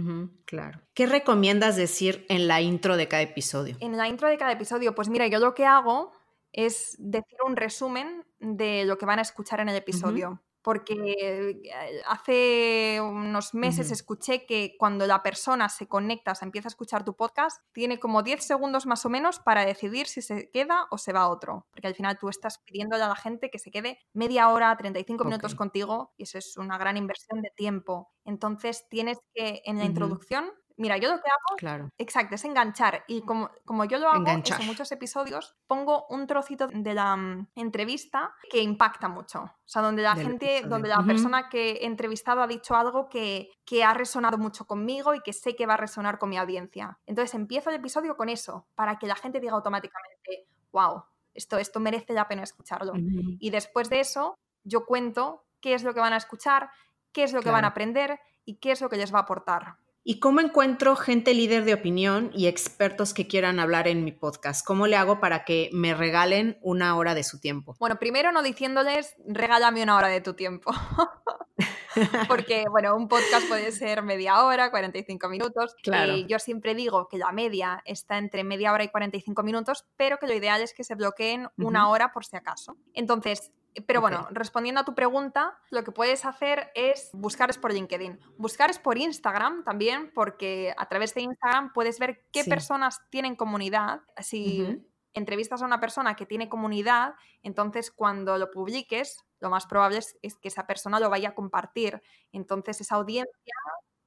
claro. 0.46 0.82
¿Qué 0.94 1.06
recomiendas 1.06 1.78
decir 1.78 2.26
en 2.30 2.48
la 2.48 2.62
intro 2.62 2.98
de 2.98 3.08
cada 3.08 3.24
episodio? 3.24 3.78
En 3.80 3.96
la 3.96 4.08
intro 4.08 4.28
de 4.28 4.38
cada 4.38 4.52
episodio, 4.52 4.94
pues 4.94 5.10
mira, 5.10 5.28
yo 5.28 5.40
lo 5.40 5.54
que 5.54 5.66
hago 5.66 6.12
es 6.52 6.96
decir 7.00 7.38
un 7.46 7.56
resumen 7.56 8.26
de 8.40 8.86
lo 8.86 8.98
que 8.98 9.06
van 9.06 9.20
a 9.20 9.22
escuchar 9.22 9.60
en 9.62 9.70
el 9.70 9.76
episodio. 9.76 10.42
Porque 10.62 10.93
eh, 10.93 12.02
hace 12.06 13.00
unos 13.02 13.54
meses 13.54 13.91
escuché 13.91 14.45
que 14.45 14.76
cuando 14.78 15.08
la 15.08 15.24
persona 15.24 15.69
se 15.69 15.88
conecta, 15.88 16.36
se 16.36 16.45
empieza 16.45 16.67
a 16.67 16.69
escuchar 16.69 17.06
tu 17.06 17.15
podcast, 17.15 17.62
tiene 17.72 18.00
como 18.00 18.24
10 18.24 18.43
segundos 18.43 18.86
más 18.86 19.06
o 19.06 19.10
menos 19.10 19.39
para 19.39 19.65
decidir 19.65 20.08
si 20.08 20.22
se 20.22 20.50
queda 20.52 20.88
o 20.91 20.98
se 20.98 21.13
va 21.13 21.22
a 21.22 21.30
otro, 21.30 21.67
porque 21.72 21.88
al 21.88 21.95
final 21.95 22.17
tú 22.19 22.30
estás 22.30 22.60
pidiéndole 22.60 23.04
a 23.04 23.08
la 23.08 23.15
gente 23.15 23.50
que 23.50 23.60
se 23.60 23.72
quede 23.72 24.00
media 24.13 24.50
hora, 24.50 24.76
35 24.76 25.26
minutos 25.26 25.56
contigo 25.56 26.13
y 26.17 26.24
eso 26.24 26.38
es 26.38 26.58
una 26.58 26.78
gran 26.78 26.98
inversión 26.98 27.41
de 27.41 27.52
tiempo. 27.56 28.12
Entonces 28.26 28.88
tienes 28.89 29.17
que 29.34 29.62
en 29.65 29.78
la 29.78 29.86
introducción 29.86 30.52
Mira, 30.80 30.96
yo 30.96 31.10
lo 31.10 31.18
que 31.18 31.28
hago, 31.28 31.58
claro. 31.58 31.92
exacto, 31.98 32.36
es 32.36 32.46
enganchar. 32.46 33.04
Y 33.06 33.24
como, 33.24 33.52
como 33.65 33.84
yo 33.84 34.00
lo 34.00 34.10
hago 34.10 34.26
en 34.26 34.65
muchos 34.65 34.89
episodios, 34.94 35.58
pongo 35.68 36.06
un 36.10 36.26
trocito 36.26 36.68
de 36.68 36.94
la 36.94 37.18
mm, 37.18 37.48
entrevista 37.56 38.34
que 38.50 38.62
impacta 38.62 39.10
mucho. 39.10 39.42
O 39.42 39.52
sea, 39.65 39.82
donde 39.82 40.04
la 40.04 40.15
gente, 40.15 40.62
donde 40.65 40.88
la 40.88 41.04
persona 41.04 41.50
que 41.50 41.72
he 41.72 41.86
entrevistado 41.86 42.42
ha 42.42 42.48
dicho 42.48 42.76
algo 42.76 43.10
que, 43.10 43.50
que 43.65 43.84
ha 43.84 43.94
resonado 43.94 44.38
mucho 44.38 44.65
conmigo 44.65 45.13
y 45.13 45.20
que 45.20 45.34
sé 45.34 45.54
que 45.54 45.65
va 45.65 45.74
a 45.74 45.78
resonar 45.78 46.18
con 46.18 46.30
mi 46.30 46.38
audiencia. 46.38 46.98
Entonces 47.06 47.36
empiezo 47.36 47.70
el 47.72 47.76
episodio 47.76 48.15
con 48.15 48.30
eso, 48.30 48.65
para 48.76 48.98
que 48.98 49.08
la 49.08 49.15
gente 49.15 49.42
diga 49.42 49.56
automáticamente, 49.56 50.48
wow, 50.72 51.04
esto, 51.34 51.58
esto 51.58 51.82
merece 51.82 52.13
la 52.13 52.30
pena 52.30 52.44
escucharlo. 52.44 52.94
Y 52.96 53.50
después 53.50 53.89
de 53.89 54.00
eso, 54.00 54.38
yo 54.63 54.86
cuento 54.86 55.44
qué 55.60 55.74
es 55.74 55.84
lo 55.84 55.94
que 55.94 56.00
van 56.00 56.13
a 56.13 56.18
escuchar, 56.18 56.70
qué 57.12 57.24
es 57.24 57.34
lo 57.34 57.42
que 57.42 57.52
van 57.52 57.65
a 57.65 57.70
aprender 57.70 58.18
y 58.46 58.56
qué 58.56 58.72
es 58.72 58.80
lo 58.80 58.88
que 58.88 58.96
les 58.96 59.13
va 59.13 59.20
a 59.20 59.24
aportar. 59.24 59.76
¿Y 60.10 60.19
cómo 60.19 60.41
encuentro 60.41 60.95
gente 60.95 61.36
líder 61.36 61.65
de 61.65 61.76
opinión 61.76 62.32
y 62.34 62.48
expertos 62.48 63.13
que 63.13 63.28
quieran 63.28 63.60
hablar 63.60 63.88
en 63.88 64.04
mi 64.04 64.12
podcast? 64.12 64.65
¿Cómo 64.65 64.88
le 64.88 64.95
hago 64.95 65.19
para 65.19 65.45
que 65.45 65.69
me 65.72 65.93
regalen 65.93 66.58
una 66.63 66.98
hora 66.98 67.13
de 67.13 67.24
su 67.24 67.39
tiempo? 67.39 67.76
Bueno, 67.78 68.00
primero 68.00 68.32
no 68.32 68.41
diciéndoles, 68.41 69.13
regálame 69.28 69.84
una 69.84 69.98
hora 69.98 70.08
de 70.08 70.19
tu 70.19 70.34
tiempo. 70.34 70.72
Porque, 72.28 72.65
bueno, 72.72 72.95
un 72.95 73.08
podcast 73.08 73.48
puede 73.48 73.72
ser 73.72 74.02
media 74.02 74.43
hora, 74.43 74.72
45 74.72 75.30
minutos. 75.30 75.76
Claro. 75.84 76.15
Y 76.15 76.26
yo 76.26 76.39
siempre 76.39 76.74
digo 76.74 77.08
que 77.08 77.19
la 77.19 77.32
media 77.32 77.84
está 77.86 78.17
entre 78.17 78.43
media 78.43 78.74
hora 78.74 78.84
y 78.84 78.89
45 78.89 79.43
minutos, 79.43 79.86
pero 79.95 80.17
que 80.17 80.26
lo 80.26 80.34
ideal 80.34 80.63
es 80.63 80.74
que 80.74 80.84
se 80.84 80.95
bloqueen 80.95 81.50
una 81.58 81.88
hora 81.88 82.12
por 82.13 82.26
si 82.26 82.36
acaso. 82.36 82.78
Entonces, 82.95 83.52
pero 83.88 84.01
bueno, 84.01 84.27
respondiendo 84.32 84.82
a 84.82 84.86
tu 84.86 84.95
pregunta, 84.95 85.58
lo 85.69 85.84
que 85.84 85.91
puedes 85.91 86.25
hacer 86.25 86.71
es 86.75 87.10
buscar 87.13 87.49
es 87.49 87.58
por 87.58 87.73
LinkedIn. 87.73 88.19
Buscar 88.38 88.69
es 88.69 88.79
por 88.79 88.97
Instagram 88.97 89.63
también, 89.63 90.12
porque 90.13 90.73
a 90.77 90.88
través 90.88 91.13
de 91.13 91.21
Instagram 91.21 91.73
puedes 91.73 91.99
ver 91.99 92.25
qué 92.32 92.43
personas 92.43 93.01
tienen 93.10 93.36
comunidad. 93.36 94.01
Si 94.19 94.82
entrevistas 95.13 95.62
a 95.62 95.65
una 95.65 95.79
persona 95.79 96.15
que 96.15 96.25
tiene 96.25 96.49
comunidad, 96.49 97.15
entonces 97.43 97.91
cuando 97.91 98.38
lo 98.38 98.51
publiques, 98.51 99.17
lo 99.39 99.49
más 99.49 99.65
probable 99.65 99.99
es, 99.99 100.17
es, 100.21 100.36
que 100.36 100.49
esa 100.49 100.67
persona 100.67 100.99
lo 100.99 101.10
vaya 101.10 101.29
a 101.29 101.36
compartir. 101.36 102.01
Entonces 102.32 102.82
esa 102.82 102.95
audiencia 102.95 103.55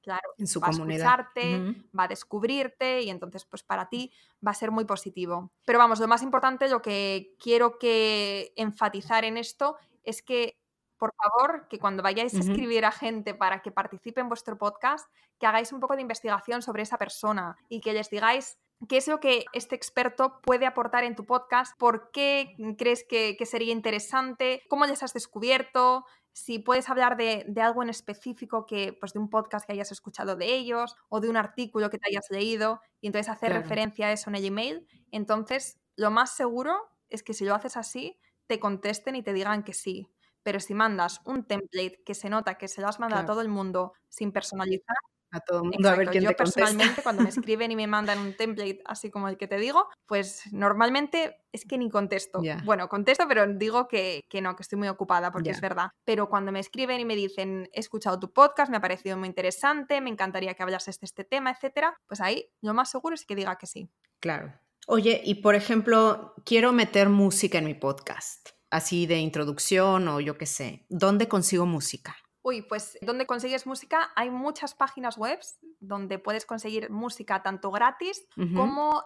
claro, 0.03 0.35
en 0.37 0.47
su 0.47 0.61
va 0.61 0.69
comunidad. 0.69 1.07
a 1.07 1.23
escucharte, 1.23 1.85
va 1.99 2.05
a 2.05 2.09
descubrirte 2.09 3.03
y 3.03 3.11
entonces 3.11 3.45
pues 3.45 3.63
para 3.63 3.89
ti 3.89 4.13
va 4.47 4.51
a 4.51 4.55
ser 4.55 4.71
muy 4.71 4.85
positivo. 4.85 5.51
Pero 5.65 5.79
vamos, 5.79 6.01
lo 6.01 6.09
más 6.09 6.23
importante, 6.23 6.69
lo 6.69 6.83
que 6.83 7.35
quiero 7.39 7.79
que 7.79 8.53
enfatizar 8.57 9.25
en 9.25 9.37
esto 9.37 9.77
es 10.05 10.23
que 10.23 10.59
por 11.03 11.15
favor, 11.17 11.67
que 11.67 11.81
cuando 11.81 12.01
vayáis 12.01 12.33
a 12.35 12.39
escribir 12.39 12.85
a 12.85 12.93
gente 12.93 13.35
para 13.35 13.61
que 13.61 13.73
participe 13.73 14.21
en 14.21 14.29
vuestro 14.29 14.57
podcast, 14.57 15.05
que 15.37 15.49
hagáis 15.49 15.73
un 15.73 15.81
poco 15.81 15.97
de 15.97 16.03
investigación 16.03 16.63
sobre 16.63 16.85
esa 16.85 16.97
persona 16.97 17.57
y 17.69 17.81
que 17.81 17.93
les 17.93 18.09
digáis 18.09 18.57
qué 18.89 18.99
es 18.99 19.09
lo 19.09 19.19
que 19.19 19.45
este 19.53 19.75
experto 19.75 20.41
puede 20.43 20.65
aportar 20.65 21.03
en 21.03 21.17
tu 21.17 21.25
podcast, 21.25 21.77
por 21.77 22.13
qué 22.13 22.55
crees 22.79 23.05
que, 23.05 23.37
que 23.37 23.47
sería 23.47 23.73
interesante, 23.73 24.63
cómo 24.69 24.87
les 24.87 25.03
has 25.03 25.13
descubierto, 25.13 26.05
si 26.33 26.59
puedes 26.59 26.89
hablar 26.89 27.17
de, 27.17 27.45
algo 27.63 27.83
en 27.83 27.91
específico 27.91 28.67
que, 28.67 28.93
pues 28.93 29.13
de 29.13 29.19
un 29.19 29.29
podcast 29.29 29.67
que 29.67 29.73
hayas 29.73 29.93
escuchado 29.93 30.37
de 30.37 30.55
ellos 30.55 30.97
o 31.09 31.21
de 31.21 31.29
un 31.29 31.37
artículo 31.37 31.91
que 31.91 31.99
te 31.99 32.09
hayas 32.09 32.27
leído 32.31 32.81
y 33.01 33.09
entonces 33.09 33.31
hacer 33.31 33.53
referencia 33.53 34.07
a 34.07 34.13
eso 34.13 34.31
en 34.31 34.37
el 34.37 34.45
email, 34.45 34.87
entonces 35.11 35.81
lo 35.97 36.11
más 36.11 36.35
seguro 36.35 36.75
es 37.09 37.23
que 37.23 37.35
si 37.35 37.45
lo 37.45 37.55
haces 37.55 37.77
así, 37.77 38.19
te 38.47 38.59
contesten 38.59 39.17
y 39.17 39.23
te 39.23 39.33
digan 39.33 39.63
que 39.63 39.75
sí. 39.75 40.09
Pero 40.43 40.59
si 40.59 40.75
mandas 40.75 41.21
un 41.25 41.45
template 41.45 42.03
que 42.05 42.15
se 42.15 42.29
nota 42.29 42.59
que 42.59 42.67
se 42.67 42.81
lo 42.81 42.89
has 42.89 42.99
mandado 42.99 43.23
a 43.23 43.27
todo 43.27 43.43
el 43.43 43.49
mundo 43.49 43.93
sin 44.09 44.33
personalizar, 44.33 44.97
a 45.33 45.41
todo 45.41 45.63
el 45.63 45.71
mundo 45.71 45.89
a 45.89 45.97
ver 45.97 46.11
quién 46.11 46.25
Yo 46.25 46.37
personalmente 46.37 47.03
cuando 47.03 47.23
me 47.23 47.29
escriben 47.47 47.73
y 47.73 47.77
me 47.77 47.87
mandan 47.87 48.19
un 48.19 48.37
template 48.37 48.81
así 48.85 49.11
como 49.11 49.29
el 49.29 49.37
que 49.37 49.49
te 49.49 49.57
digo, 49.57 49.89
pues 50.07 50.43
normalmente 50.53 51.43
es 51.53 51.65
que 51.65 51.79
ni 51.79 51.91
contesto. 51.91 52.41
Bueno, 52.65 52.89
contesto, 52.89 53.27
pero 53.29 53.47
digo 53.47 53.89
que, 53.89 54.25
que, 54.29 54.41
no, 54.41 54.55
que 54.57 54.63
estoy 54.63 54.79
muy 54.79 54.89
ocupada 54.89 55.33
porque 55.33 55.51
es 55.51 55.61
verdad. 55.61 55.91
Pero 56.05 56.29
cuando 56.29 56.53
me 56.53 56.61
escriben 56.61 57.01
y 57.01 57.05
me 57.05 57.17
dicen, 57.17 57.69
he 57.73 57.81
escuchado 57.81 58.21
tu 58.21 58.33
podcast, 58.33 58.71
me 58.71 58.77
ha 58.77 58.81
parecido 58.81 59.17
muy 59.17 59.29
interesante, 59.29 60.01
me 60.01 60.11
encantaría 60.11 60.55
que 60.55 60.63
hablases 60.63 61.01
de 61.01 61.07
este 61.07 61.25
tema, 61.25 61.51
etcétera, 61.51 61.97
pues 62.07 62.21
ahí 62.21 62.51
lo 62.61 62.75
más 62.75 62.91
seguro 62.91 63.15
es 63.15 63.25
que 63.25 63.35
diga 63.35 63.57
que 63.57 63.67
sí. 63.67 63.91
Claro. 64.21 64.53
Oye, 64.87 65.21
y 65.25 65.37
por 65.37 65.55
ejemplo, 65.55 66.35
quiero 66.45 66.73
meter 66.73 67.09
música 67.09 67.59
en 67.59 67.67
mi 67.67 67.75
podcast, 67.75 68.51
así 68.71 69.07
de 69.07 69.19
introducción 69.19 70.09
o 70.09 70.21
yo 70.21 70.37
qué 70.37 70.47
sé. 70.47 70.87
¿Dónde 70.89 71.29
consigo 71.29 71.67
música? 71.67 72.17
Uy, 72.43 72.63
pues 72.63 72.99
¿dónde 73.03 73.27
consigues 73.27 73.67
música? 73.67 74.11
Hay 74.17 74.31
muchas 74.31 74.75
páginas 74.75 75.17
web 75.17 75.39
donde 75.81 76.19
puedes 76.19 76.45
conseguir 76.45 76.91
música 76.91 77.43
tanto 77.43 77.71
gratis 77.71 78.27
como 78.55 79.03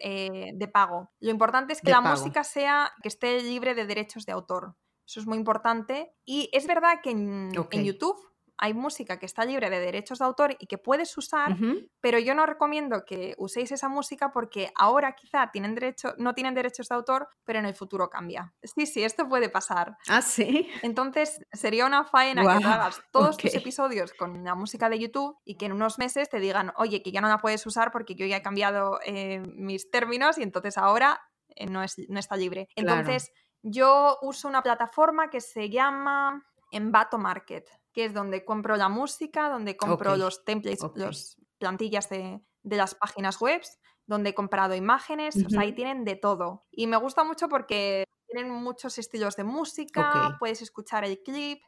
eh, 0.00 0.52
de 0.54 0.68
pago. 0.68 1.10
Lo 1.20 1.30
importante 1.30 1.72
es 1.72 1.80
que 1.80 1.90
la 1.90 2.00
música 2.00 2.44
sea 2.44 2.92
que 3.02 3.08
esté 3.08 3.42
libre 3.42 3.74
de 3.74 3.86
derechos 3.86 4.26
de 4.26 4.32
autor. 4.32 4.76
Eso 5.06 5.20
es 5.20 5.26
muy 5.26 5.38
importante. 5.38 6.14
Y 6.24 6.50
es 6.52 6.66
verdad 6.66 7.00
que 7.02 7.10
en 7.10 7.50
YouTube 7.52 8.29
hay 8.60 8.74
música 8.74 9.18
que 9.18 9.24
está 9.24 9.44
libre 9.46 9.70
de 9.70 9.80
derechos 9.80 10.18
de 10.18 10.26
autor 10.26 10.54
y 10.58 10.66
que 10.66 10.76
puedes 10.76 11.16
usar, 11.16 11.56
pero 12.00 12.18
yo 12.18 12.34
no 12.34 12.44
recomiendo 12.44 13.06
que 13.06 13.34
uséis 13.38 13.72
esa 13.72 13.88
música 13.88 14.32
porque 14.32 14.70
ahora 14.76 15.14
quizá 15.14 15.50
tienen 15.50 15.74
derecho, 15.74 16.14
no 16.18 16.34
tienen 16.34 16.54
derechos 16.54 16.88
de 16.88 16.94
autor, 16.94 17.28
pero 17.44 17.58
en 17.58 17.64
el 17.64 17.74
futuro 17.74 18.10
cambia. 18.10 18.52
Sí, 18.62 18.84
sí, 18.84 19.02
esto 19.02 19.26
puede 19.26 19.48
pasar. 19.48 19.96
Ah, 20.08 20.20
sí. 20.20 20.68
Entonces 20.82 21.40
sería 21.50 21.86
una 21.86 22.04
faena 22.04 22.42
que 22.42 22.64
hagas 22.64 23.02
todos 23.10 23.38
tus 23.38 23.54
episodios 23.54 24.12
con 24.12 24.44
la 24.44 24.54
música 24.54 24.90
de 24.90 24.98
YouTube 24.98 25.38
y 25.42 25.56
que 25.56 25.64
en 25.64 25.72
unos 25.72 25.98
meses 25.98 26.28
te 26.28 26.38
digan, 26.38 26.72
oye, 26.76 27.02
que 27.02 27.12
ya 27.12 27.22
no 27.22 27.28
la 27.28 27.38
puedes 27.38 27.64
usar 27.64 27.90
porque 27.90 28.14
yo 28.14 28.26
ya 28.26 28.36
he 28.36 28.42
cambiado 28.42 29.00
eh, 29.06 29.40
mis 29.54 29.90
términos 29.90 30.36
y 30.36 30.42
entonces 30.42 30.76
ahora 30.76 31.18
eh, 31.56 31.64
no, 31.64 31.82
es, 31.82 31.96
no 32.10 32.20
está 32.20 32.36
libre. 32.36 32.68
Entonces, 32.76 33.32
yo 33.62 34.18
uso 34.20 34.48
una 34.48 34.62
plataforma 34.62 35.30
que 35.30 35.40
se 35.40 35.70
llama 35.70 36.44
Envato 36.70 37.16
Market 37.16 37.64
que 37.92 38.04
es 38.04 38.14
donde 38.14 38.44
compro 38.44 38.76
la 38.76 38.88
música, 38.88 39.48
donde 39.48 39.76
compro 39.76 40.16
los 40.16 40.44
templates, 40.44 40.84
las 40.94 41.36
plantillas 41.58 42.08
de, 42.08 42.40
las 42.62 42.94
páginas 42.94 43.40
web, 43.40 43.62
donde 44.06 44.30
he 44.30 44.34
comprado 44.34 44.74
imágenes, 44.74 45.36
o 45.44 45.50
sea, 45.50 45.62
ahí 45.62 45.72
tienen 45.72 46.04
de 46.04 46.16
todo. 46.16 46.66
Y 46.70 46.86
me 46.86 46.96
gusta 46.96 47.24
mucho 47.24 47.48
porque 47.48 48.04
tienen 48.26 48.52
muchos 48.52 48.98
estilos 48.98 49.36
de 49.36 49.44
música, 49.44 50.36
puedes 50.38 50.62
escuchar 50.62 51.04
el 51.04 51.22
clip, 51.22 51.60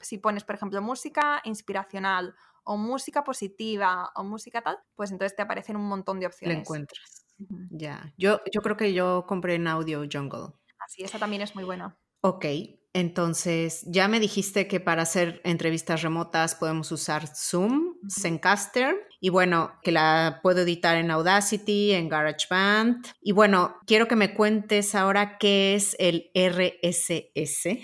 si 0.00 0.18
pones, 0.18 0.44
por 0.44 0.56
ejemplo, 0.56 0.80
música 0.82 1.40
inspiracional 1.44 2.34
o 2.64 2.76
música 2.76 3.22
positiva 3.22 4.10
o 4.16 4.24
música 4.24 4.60
tal, 4.60 4.78
pues 4.96 5.12
entonces 5.12 5.36
te 5.36 5.42
aparecen 5.42 5.76
un 5.76 5.86
montón 5.86 6.18
de 6.18 6.26
opciones. 6.26 6.56
Lo 6.56 6.60
encuentras. 6.60 7.26
Ya, 7.70 8.12
yo, 8.16 8.40
yo 8.52 8.60
creo 8.62 8.76
que 8.76 8.92
yo 8.92 9.24
compré 9.28 9.54
en 9.54 9.68
Audio 9.68 10.04
Jungle. 10.10 10.54
Así, 10.78 11.02
esa 11.02 11.18
también 11.18 11.42
es 11.42 11.54
muy 11.54 11.64
buena. 11.64 11.96
Ok, 12.20 12.44
entonces, 12.96 13.84
ya 13.86 14.08
me 14.08 14.20
dijiste 14.20 14.66
que 14.66 14.80
para 14.80 15.02
hacer 15.02 15.42
entrevistas 15.44 16.00
remotas 16.00 16.54
podemos 16.54 16.90
usar 16.92 17.26
Zoom, 17.26 17.96
Zencaster, 18.08 18.96
y 19.20 19.28
bueno, 19.28 19.78
que 19.82 19.92
la 19.92 20.40
puedo 20.42 20.62
editar 20.62 20.96
en 20.96 21.10
Audacity, 21.10 21.92
en 21.92 22.08
GarageBand. 22.08 23.06
Y 23.20 23.32
bueno, 23.32 23.76
quiero 23.86 24.08
que 24.08 24.16
me 24.16 24.32
cuentes 24.32 24.94
ahora 24.94 25.36
qué 25.36 25.74
es 25.74 25.94
el 25.98 26.30
RSS. 26.32 27.80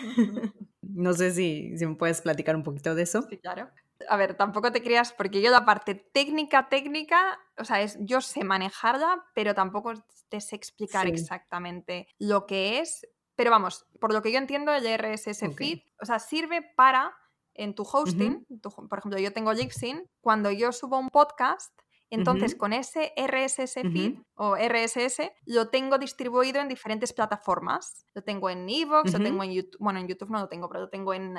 no 0.82 1.12
sé 1.12 1.30
si, 1.30 1.78
si 1.78 1.86
me 1.86 1.94
puedes 1.94 2.20
platicar 2.20 2.56
un 2.56 2.64
poquito 2.64 2.96
de 2.96 3.04
eso. 3.04 3.22
Sí, 3.30 3.38
claro. 3.38 3.70
A 4.08 4.16
ver, 4.16 4.34
tampoco 4.34 4.72
te 4.72 4.82
creas, 4.82 5.12
porque 5.12 5.40
yo 5.40 5.52
la 5.52 5.64
parte 5.64 5.94
técnica, 5.94 6.68
técnica, 6.68 7.38
o 7.56 7.64
sea, 7.64 7.82
es, 7.82 7.98
yo 8.00 8.20
sé 8.20 8.42
manejarla, 8.42 9.26
pero 9.32 9.54
tampoco 9.54 9.94
te 10.28 10.40
sé 10.40 10.56
explicar 10.56 11.06
exactamente 11.06 12.08
lo 12.18 12.46
que 12.46 12.80
es 12.80 13.06
pero 13.36 13.50
vamos, 13.50 13.86
por 14.00 14.12
lo 14.12 14.22
que 14.22 14.32
yo 14.32 14.38
entiendo, 14.38 14.72
el 14.72 14.86
RSS 14.86 15.54
feed, 15.54 15.80
o 16.00 16.06
sea, 16.06 16.18
sirve 16.18 16.62
para 16.76 17.14
en 17.54 17.74
tu 17.74 17.84
hosting, 17.84 18.46
por 18.62 18.98
ejemplo, 18.98 19.18
yo 19.18 19.32
tengo 19.32 19.52
Libsyn, 19.52 20.10
cuando 20.20 20.50
yo 20.50 20.72
subo 20.72 20.98
un 20.98 21.08
podcast, 21.08 21.72
entonces 22.10 22.54
con 22.54 22.72
ese 22.72 23.12
RSS 23.16 23.74
feed 23.74 24.18
o 24.34 24.56
RSS 24.56 25.32
lo 25.44 25.68
tengo 25.70 25.98
distribuido 25.98 26.60
en 26.60 26.68
diferentes 26.68 27.12
plataformas. 27.12 28.06
Lo 28.14 28.22
tengo 28.22 28.48
en 28.48 28.68
Evox, 28.68 29.12
lo 29.12 29.18
tengo 29.18 29.42
en 29.42 29.52
YouTube, 29.52 29.78
bueno, 29.80 29.98
en 29.98 30.06
YouTube 30.06 30.30
no 30.30 30.38
lo 30.38 30.48
tengo, 30.48 30.68
pero 30.68 30.82
lo 30.82 30.88
tengo 30.88 31.14
en, 31.14 31.36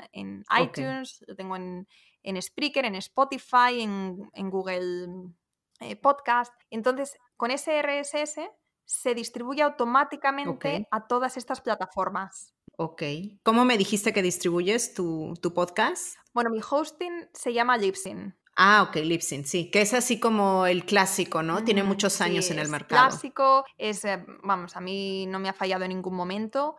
iTunes, 0.60 1.24
lo 1.26 1.36
tengo 1.36 1.56
en, 1.56 1.88
en, 2.24 2.42
Spreaker, 2.42 2.86
en 2.86 2.96
Spotify, 2.96 3.82
en, 3.82 4.50
Google 4.50 5.32
eh, 5.80 5.96
Podcast. 5.96 6.54
Entonces, 6.70 7.18
con 7.38 7.52
ese 7.52 7.82
RSS 7.82 8.40
se 8.88 9.14
distribuye 9.14 9.62
automáticamente 9.62 10.88
a 10.90 11.08
todas 11.08 11.38
estas 11.38 11.62
plataformas. 11.62 12.54
Ok. 12.78 13.04
¿Cómo 13.44 13.66
me 13.66 13.78
dijiste 13.78 14.14
que 14.14 14.24
distribuyes 14.24 14.94
tu, 14.94 15.34
tu 15.42 15.54
podcast? 15.54 16.16
Bueno, 16.34 16.50
mi 16.50 16.62
hosting 16.68 17.28
se 17.34 17.54
llama 17.54 17.78
Libsyn. 17.78 18.36
Ah, 18.56 18.88
ok, 18.88 18.96
Libsyn, 18.96 19.46
sí, 19.46 19.70
que 19.70 19.82
es 19.82 19.94
así 19.94 20.20
como 20.20 20.66
el 20.66 20.84
clásico, 20.86 21.44
¿no? 21.44 21.64
Tiene 21.64 21.84
muchos 21.84 22.22
años 22.22 22.50
en 22.50 22.58
el 22.58 22.70
mercado. 22.70 23.08
Clásico, 23.08 23.66
es, 23.78 24.04
eh, 24.04 24.26
vamos, 24.42 24.76
a 24.76 24.82
mí 24.82 25.28
no 25.28 25.38
me 25.38 25.50
ha 25.50 25.54
fallado 25.54 25.84
en 25.84 25.90
ningún 25.90 26.16
momento 26.16 26.76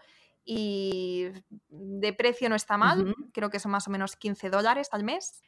y 0.50 1.26
de 1.68 2.12
precio 2.14 2.48
no 2.48 2.54
está 2.54 2.78
mal, 2.78 3.14
creo 3.34 3.50
que 3.50 3.60
son 3.60 3.70
más 3.70 3.86
o 3.86 3.90
menos 3.90 4.16
15 4.16 4.48
dólares 4.48 4.88
al 4.92 5.04
mes. 5.04 5.42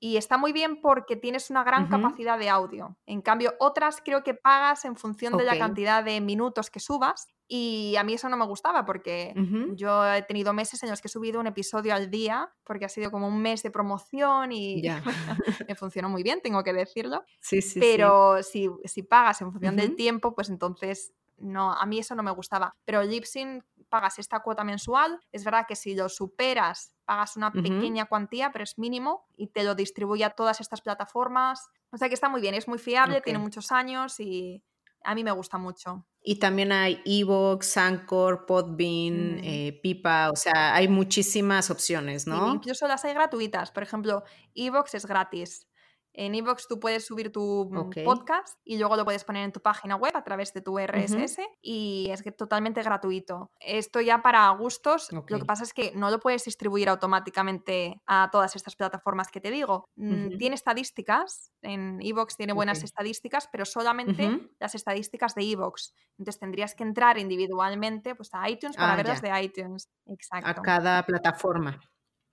Y 0.00 0.16
está 0.16 0.36
muy 0.36 0.52
bien 0.52 0.80
porque 0.80 1.14
tienes 1.14 1.48
una 1.48 1.62
gran 1.62 1.86
capacidad 1.86 2.36
de 2.40 2.48
audio. 2.48 2.96
En 3.06 3.22
cambio, 3.22 3.54
otras 3.60 4.02
creo 4.04 4.24
que 4.24 4.34
pagas 4.34 4.84
en 4.84 4.96
función 4.96 5.36
de 5.36 5.44
la 5.44 5.56
cantidad 5.56 6.02
de 6.02 6.20
minutos 6.20 6.70
que 6.70 6.80
subas. 6.80 7.28
Y 7.46 7.94
a 7.96 8.02
mí 8.02 8.14
eso 8.14 8.28
no 8.28 8.36
me 8.36 8.46
gustaba 8.46 8.84
porque 8.84 9.32
yo 9.76 10.12
he 10.12 10.22
tenido 10.22 10.52
meses 10.52 10.82
en 10.82 10.90
los 10.90 11.00
que 11.00 11.06
he 11.06 11.10
subido 11.10 11.38
un 11.38 11.46
episodio 11.46 11.94
al 11.94 12.10
día 12.10 12.50
porque 12.64 12.86
ha 12.86 12.88
sido 12.88 13.12
como 13.12 13.28
un 13.28 13.40
mes 13.40 13.62
de 13.62 13.70
promoción 13.70 14.50
y 14.50 14.82
me 15.68 15.76
funcionó 15.76 16.08
muy 16.08 16.24
bien, 16.24 16.40
tengo 16.42 16.64
que 16.64 16.72
decirlo. 16.72 17.22
Sí, 17.38 17.62
sí, 17.62 17.78
Pero 17.78 18.42
Si, 18.42 18.68
si 18.86 19.04
pagas 19.04 19.40
en 19.40 19.52
función 19.52 19.76
del 19.76 19.94
tiempo, 19.94 20.34
pues 20.34 20.48
entonces 20.48 21.12
no, 21.42 21.72
a 21.72 21.84
mí 21.86 21.98
eso 21.98 22.14
no 22.14 22.22
me 22.22 22.30
gustaba. 22.30 22.74
Pero 22.84 23.02
Libsyn 23.02 23.62
pagas 23.92 24.18
esta 24.18 24.40
cuota 24.40 24.64
mensual. 24.64 25.20
Es 25.32 25.44
verdad 25.44 25.66
que 25.68 25.76
si 25.76 25.94
lo 25.94 26.08
superas, 26.08 26.94
pagas 27.04 27.36
una 27.36 27.52
pequeña 27.52 28.06
cuantía, 28.06 28.50
pero 28.50 28.64
es 28.64 28.78
mínimo 28.78 29.26
y 29.36 29.48
te 29.48 29.64
lo 29.64 29.74
distribuye 29.74 30.24
a 30.24 30.30
todas 30.30 30.62
estas 30.62 30.80
plataformas. 30.80 31.68
O 31.90 31.98
sea 31.98 32.08
que 32.08 32.14
está 32.14 32.30
muy 32.30 32.40
bien, 32.40 32.54
es 32.54 32.68
muy 32.68 32.78
fiable, 32.78 33.20
tiene 33.20 33.38
muchos 33.38 33.70
años 33.70 34.18
y 34.18 34.64
a 35.04 35.14
mí 35.14 35.22
me 35.22 35.30
gusta 35.32 35.58
mucho. 35.58 36.06
Y 36.22 36.36
también 36.36 36.72
hay 36.72 37.02
Evox, 37.04 37.76
Anchor, 37.76 38.46
Podbean, 38.46 39.36
mm. 39.36 39.40
eh, 39.44 39.80
Pipa, 39.82 40.30
o 40.30 40.36
sea, 40.36 40.74
hay 40.74 40.88
muchísimas 40.88 41.70
opciones, 41.70 42.26
¿no? 42.26 42.54
incluso 42.54 42.88
las 42.88 43.04
hay 43.04 43.12
gratuitas. 43.12 43.72
Por 43.72 43.82
ejemplo, 43.82 44.24
Evox 44.54 44.94
es 44.94 45.04
gratis. 45.04 45.66
En 46.14 46.34
Evox 46.34 46.68
tú 46.68 46.78
puedes 46.78 47.06
subir 47.06 47.32
tu 47.32 47.68
mm, 47.70 48.04
podcast 48.04 48.58
y 48.64 48.78
luego 48.78 48.96
lo 48.96 49.04
puedes 49.04 49.24
poner 49.24 49.44
en 49.44 49.52
tu 49.52 49.60
página 49.60 49.96
web 49.96 50.14
a 50.14 50.22
través 50.24 50.52
de 50.52 50.60
tu 50.60 50.78
RSS 50.78 51.38
y 51.62 52.08
es 52.10 52.22
totalmente 52.36 52.82
gratuito. 52.82 53.50
Esto 53.60 54.00
ya 54.00 54.22
para 54.22 54.48
gustos, 54.50 55.10
lo 55.12 55.24
que 55.24 55.44
pasa 55.44 55.64
es 55.64 55.72
que 55.72 55.92
no 55.94 56.10
lo 56.10 56.20
puedes 56.20 56.44
distribuir 56.44 56.88
automáticamente 56.88 58.00
a 58.06 58.28
todas 58.30 58.56
estas 58.56 58.76
plataformas 58.76 59.28
que 59.28 59.40
te 59.40 59.50
digo. 59.50 59.88
Mm, 59.96 60.36
tiene 60.36 60.54
estadísticas, 60.54 61.52
en 61.62 62.00
Evox 62.02 62.36
tiene 62.36 62.52
buenas 62.52 62.82
estadísticas, 62.82 63.48
pero 63.50 63.64
solamente 63.64 64.50
las 64.58 64.74
estadísticas 64.74 65.34
de 65.34 65.50
Evox. 65.50 65.94
Entonces 66.18 66.40
tendrías 66.40 66.74
que 66.74 66.82
entrar 66.82 67.18
individualmente 67.18 68.14
pues, 68.14 68.30
a 68.32 68.48
iTunes 68.48 68.76
para 68.76 68.92
ah, 68.92 68.96
ver 68.96 69.08
las 69.08 69.22
de 69.22 69.42
iTunes. 69.42 69.88
Exacto. 70.06 70.48
A 70.48 70.54
cada 70.54 71.02
plataforma. 71.04 71.80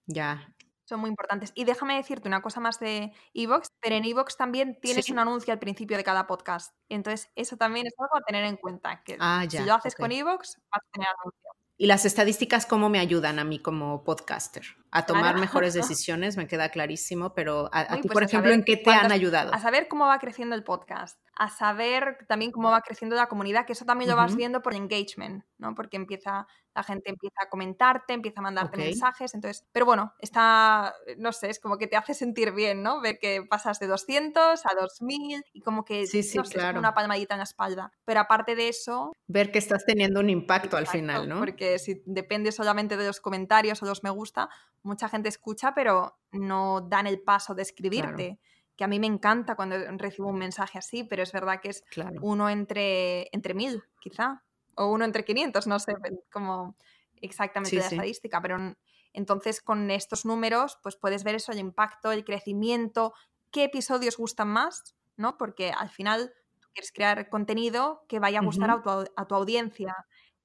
Ya, 0.06 0.54
son 0.90 1.00
muy 1.00 1.10
importantes. 1.10 1.52
Y 1.56 1.64
déjame 1.64 1.96
decirte 1.96 2.28
una 2.28 2.42
cosa 2.42 2.60
más 2.60 2.80
de 2.80 3.14
Evox, 3.34 3.70
pero 3.80 3.96
en 3.96 4.06
Evox 4.06 4.36
también 4.36 4.78
tienes 4.82 5.10
un 5.10 5.20
anuncio 5.20 5.54
al 5.54 5.60
principio 5.60 5.96
de 5.96 6.04
cada 6.04 6.28
podcast. 6.28 6.76
Entonces, 6.90 7.30
eso 7.36 7.56
también 7.56 7.88
es 7.88 7.94
algo 7.98 8.18
a 8.18 8.22
tener 8.22 8.44
en 8.44 8.58
cuenta, 8.58 9.04
que 9.04 9.18
ah, 9.20 9.46
si 9.48 9.60
lo 9.60 9.76
haces 9.76 9.96
con 9.96 10.12
Evox, 10.12 10.58
vas 10.72 10.82
a 10.84 10.92
tener 10.92 11.08
anuncio. 11.08 11.50
¿Y 11.78 11.86
las 11.86 12.04
estadísticas 12.04 12.66
cómo 12.66 12.90
me 12.90 13.00
ayudan 13.00 13.40
a 13.40 13.46
mí 13.46 13.60
como 13.60 14.04
podcaster? 14.04 14.66
A 14.92 15.06
tomar 15.06 15.38
mejores 15.38 15.74
decisiones, 15.74 16.38
me 16.38 16.48
queda 16.48 16.70
clarísimo, 16.70 17.34
pero 17.34 17.70
a, 17.72 17.96
ti, 17.96 18.02
pues 18.02 18.14
por 18.14 18.24
ejemplo, 18.24 18.52
¿en 18.52 18.64
qué 18.64 18.78
te 18.78 18.92
han 18.92 19.12
ayudado? 19.12 19.54
A 19.54 19.60
saber 19.60 19.88
cómo 19.88 20.08
va 20.08 20.20
creciendo 20.20 20.56
el 20.56 20.64
podcast, 20.64 21.20
a 21.36 21.50
saber 21.50 22.26
también 22.28 22.52
cómo 22.52 22.70
va 22.70 22.82
creciendo 22.82 23.16
la 23.16 23.28
comunidad, 23.28 23.66
que 23.66 23.74
eso 23.74 23.86
también 23.86 24.10
lo 24.10 24.16
vas 24.18 24.36
viendo 24.36 24.62
por 24.62 24.74
engagement, 24.74 25.46
¿no? 25.58 25.74
Porque 25.74 25.98
empieza, 25.98 26.48
la 26.76 26.84
gente 26.84 27.10
empieza 27.10 27.44
a 27.44 27.50
comentarte, 27.50 28.14
empieza 28.14 28.42
a 28.42 28.44
mandarte 28.44 28.78
mensajes, 28.78 29.34
entonces, 29.34 29.66
pero 29.72 29.86
bueno, 29.86 30.14
está, 30.20 30.94
no 31.18 31.32
sé, 31.32 31.50
es 31.50 31.60
como 31.60 31.78
que 31.78 31.88
te 31.88 31.96
hace 31.96 32.14
sentir 32.14 32.52
bien, 32.52 32.84
¿no? 32.84 33.00
Ver 33.00 33.20
que 33.20 33.44
pasas 33.50 33.80
de 33.80 33.88
200 33.88 34.66
a 34.66 34.70
2000 34.80 35.44
y 35.54 35.62
como 35.62 35.86
que 35.86 36.08
sí, 36.08 36.24
sí, 36.24 36.38
claro. 36.40 36.72
es 36.72 36.80
una 36.80 36.94
palmadita 36.94 37.36
en 37.36 37.40
la 37.40 37.46
espalda. 37.46 37.92
Pero 38.06 38.20
aparte 38.20 38.56
de 38.56 38.68
eso... 38.68 39.14
Ver 39.28 39.52
que 39.52 39.60
estás 39.60 39.86
teniendo 39.86 40.20
un 40.20 40.30
impacto 40.30 40.76
al 40.76 40.88
final, 40.88 41.30
¿no? 41.30 41.40
Porque 41.40 41.80
si 41.80 42.02
depende 42.06 42.52
solamente 42.52 42.98
de 42.98 43.06
los 43.06 43.22
comentarios 43.22 43.82
o 43.82 43.86
los 43.86 44.04
me 44.04 44.10
gusta, 44.10 44.50
mucha 44.84 45.10
gente 45.10 45.30
escucha, 45.30 45.74
pero 45.74 46.18
no 46.32 46.82
dan 46.82 47.08
el 47.08 47.22
paso 47.22 47.56
de 47.56 47.64
escribirte 47.64 48.40
que 48.76 48.86
a 48.86 48.88
mí 48.88 48.98
me 48.98 49.08
encanta 49.08 49.56
cuando 49.56 49.76
recibo 49.98 50.30
un 50.30 50.38
mensaje 50.38 50.78
así, 50.78 51.04
pero 51.04 51.22
es 51.24 51.34
verdad 51.34 51.60
que 51.60 51.70
es 51.70 51.84
uno 52.22 52.50
entre, 52.50 53.28
entre 53.34 53.54
mil, 53.54 53.84
quizá, 54.00 54.42
o 54.76 54.88
uno 54.88 55.04
entre 55.04 55.26
500, 55.26 55.68
no 55.68 55.80
sé 55.80 55.94
como 56.32 56.78
exactamente 57.18 57.76
la 57.76 57.88
estadística, 57.88 58.42
pero 58.42 58.58
entonces 59.12 59.62
con 59.62 59.92
estos 59.92 60.26
números 60.26 60.80
pues 60.82 60.96
puedes 60.96 61.26
ver 61.26 61.36
eso, 61.36 61.52
el 61.52 61.60
impacto, 61.60 62.14
el 62.14 62.24
crecimiento, 62.24 63.14
qué 63.52 63.66
episodios 63.66 64.16
gustan 64.16 64.48
más, 64.48 64.96
¿no? 65.18 65.38
Porque 65.38 65.72
al 65.72 65.90
final 65.90 66.34
tú 66.62 66.70
quieres 66.74 66.94
crear 66.94 67.30
contenido 67.30 68.06
que 68.08 68.20
vaya 68.20 68.40
a 68.40 68.44
gustar 68.44 68.72
a, 68.72 68.82
tu, 68.82 68.90
a, 68.90 69.28
tu, 69.28 69.36
audiencia. 69.36 69.94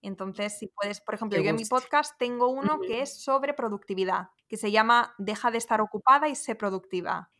Entonces, 0.04 0.58
si 0.58 0.68
puedes, 0.68 1.00
por 1.00 1.14
ejemplo, 1.14 1.40
yo 1.40 1.50
en 1.50 1.56
mi 1.56 1.64
podcast 1.64 2.16
tengo 2.18 2.48
uno 2.48 2.78
que 2.86 3.00
es 3.00 3.22
sobre 3.22 3.54
productividad, 3.54 4.28
que 4.48 4.56
se 4.56 4.70
llama 4.70 5.14
Deja 5.18 5.50
de 5.50 5.58
estar 5.58 5.80
ocupada 5.80 6.28
y 6.28 6.34
sé 6.34 6.54
productiva. 6.54 7.30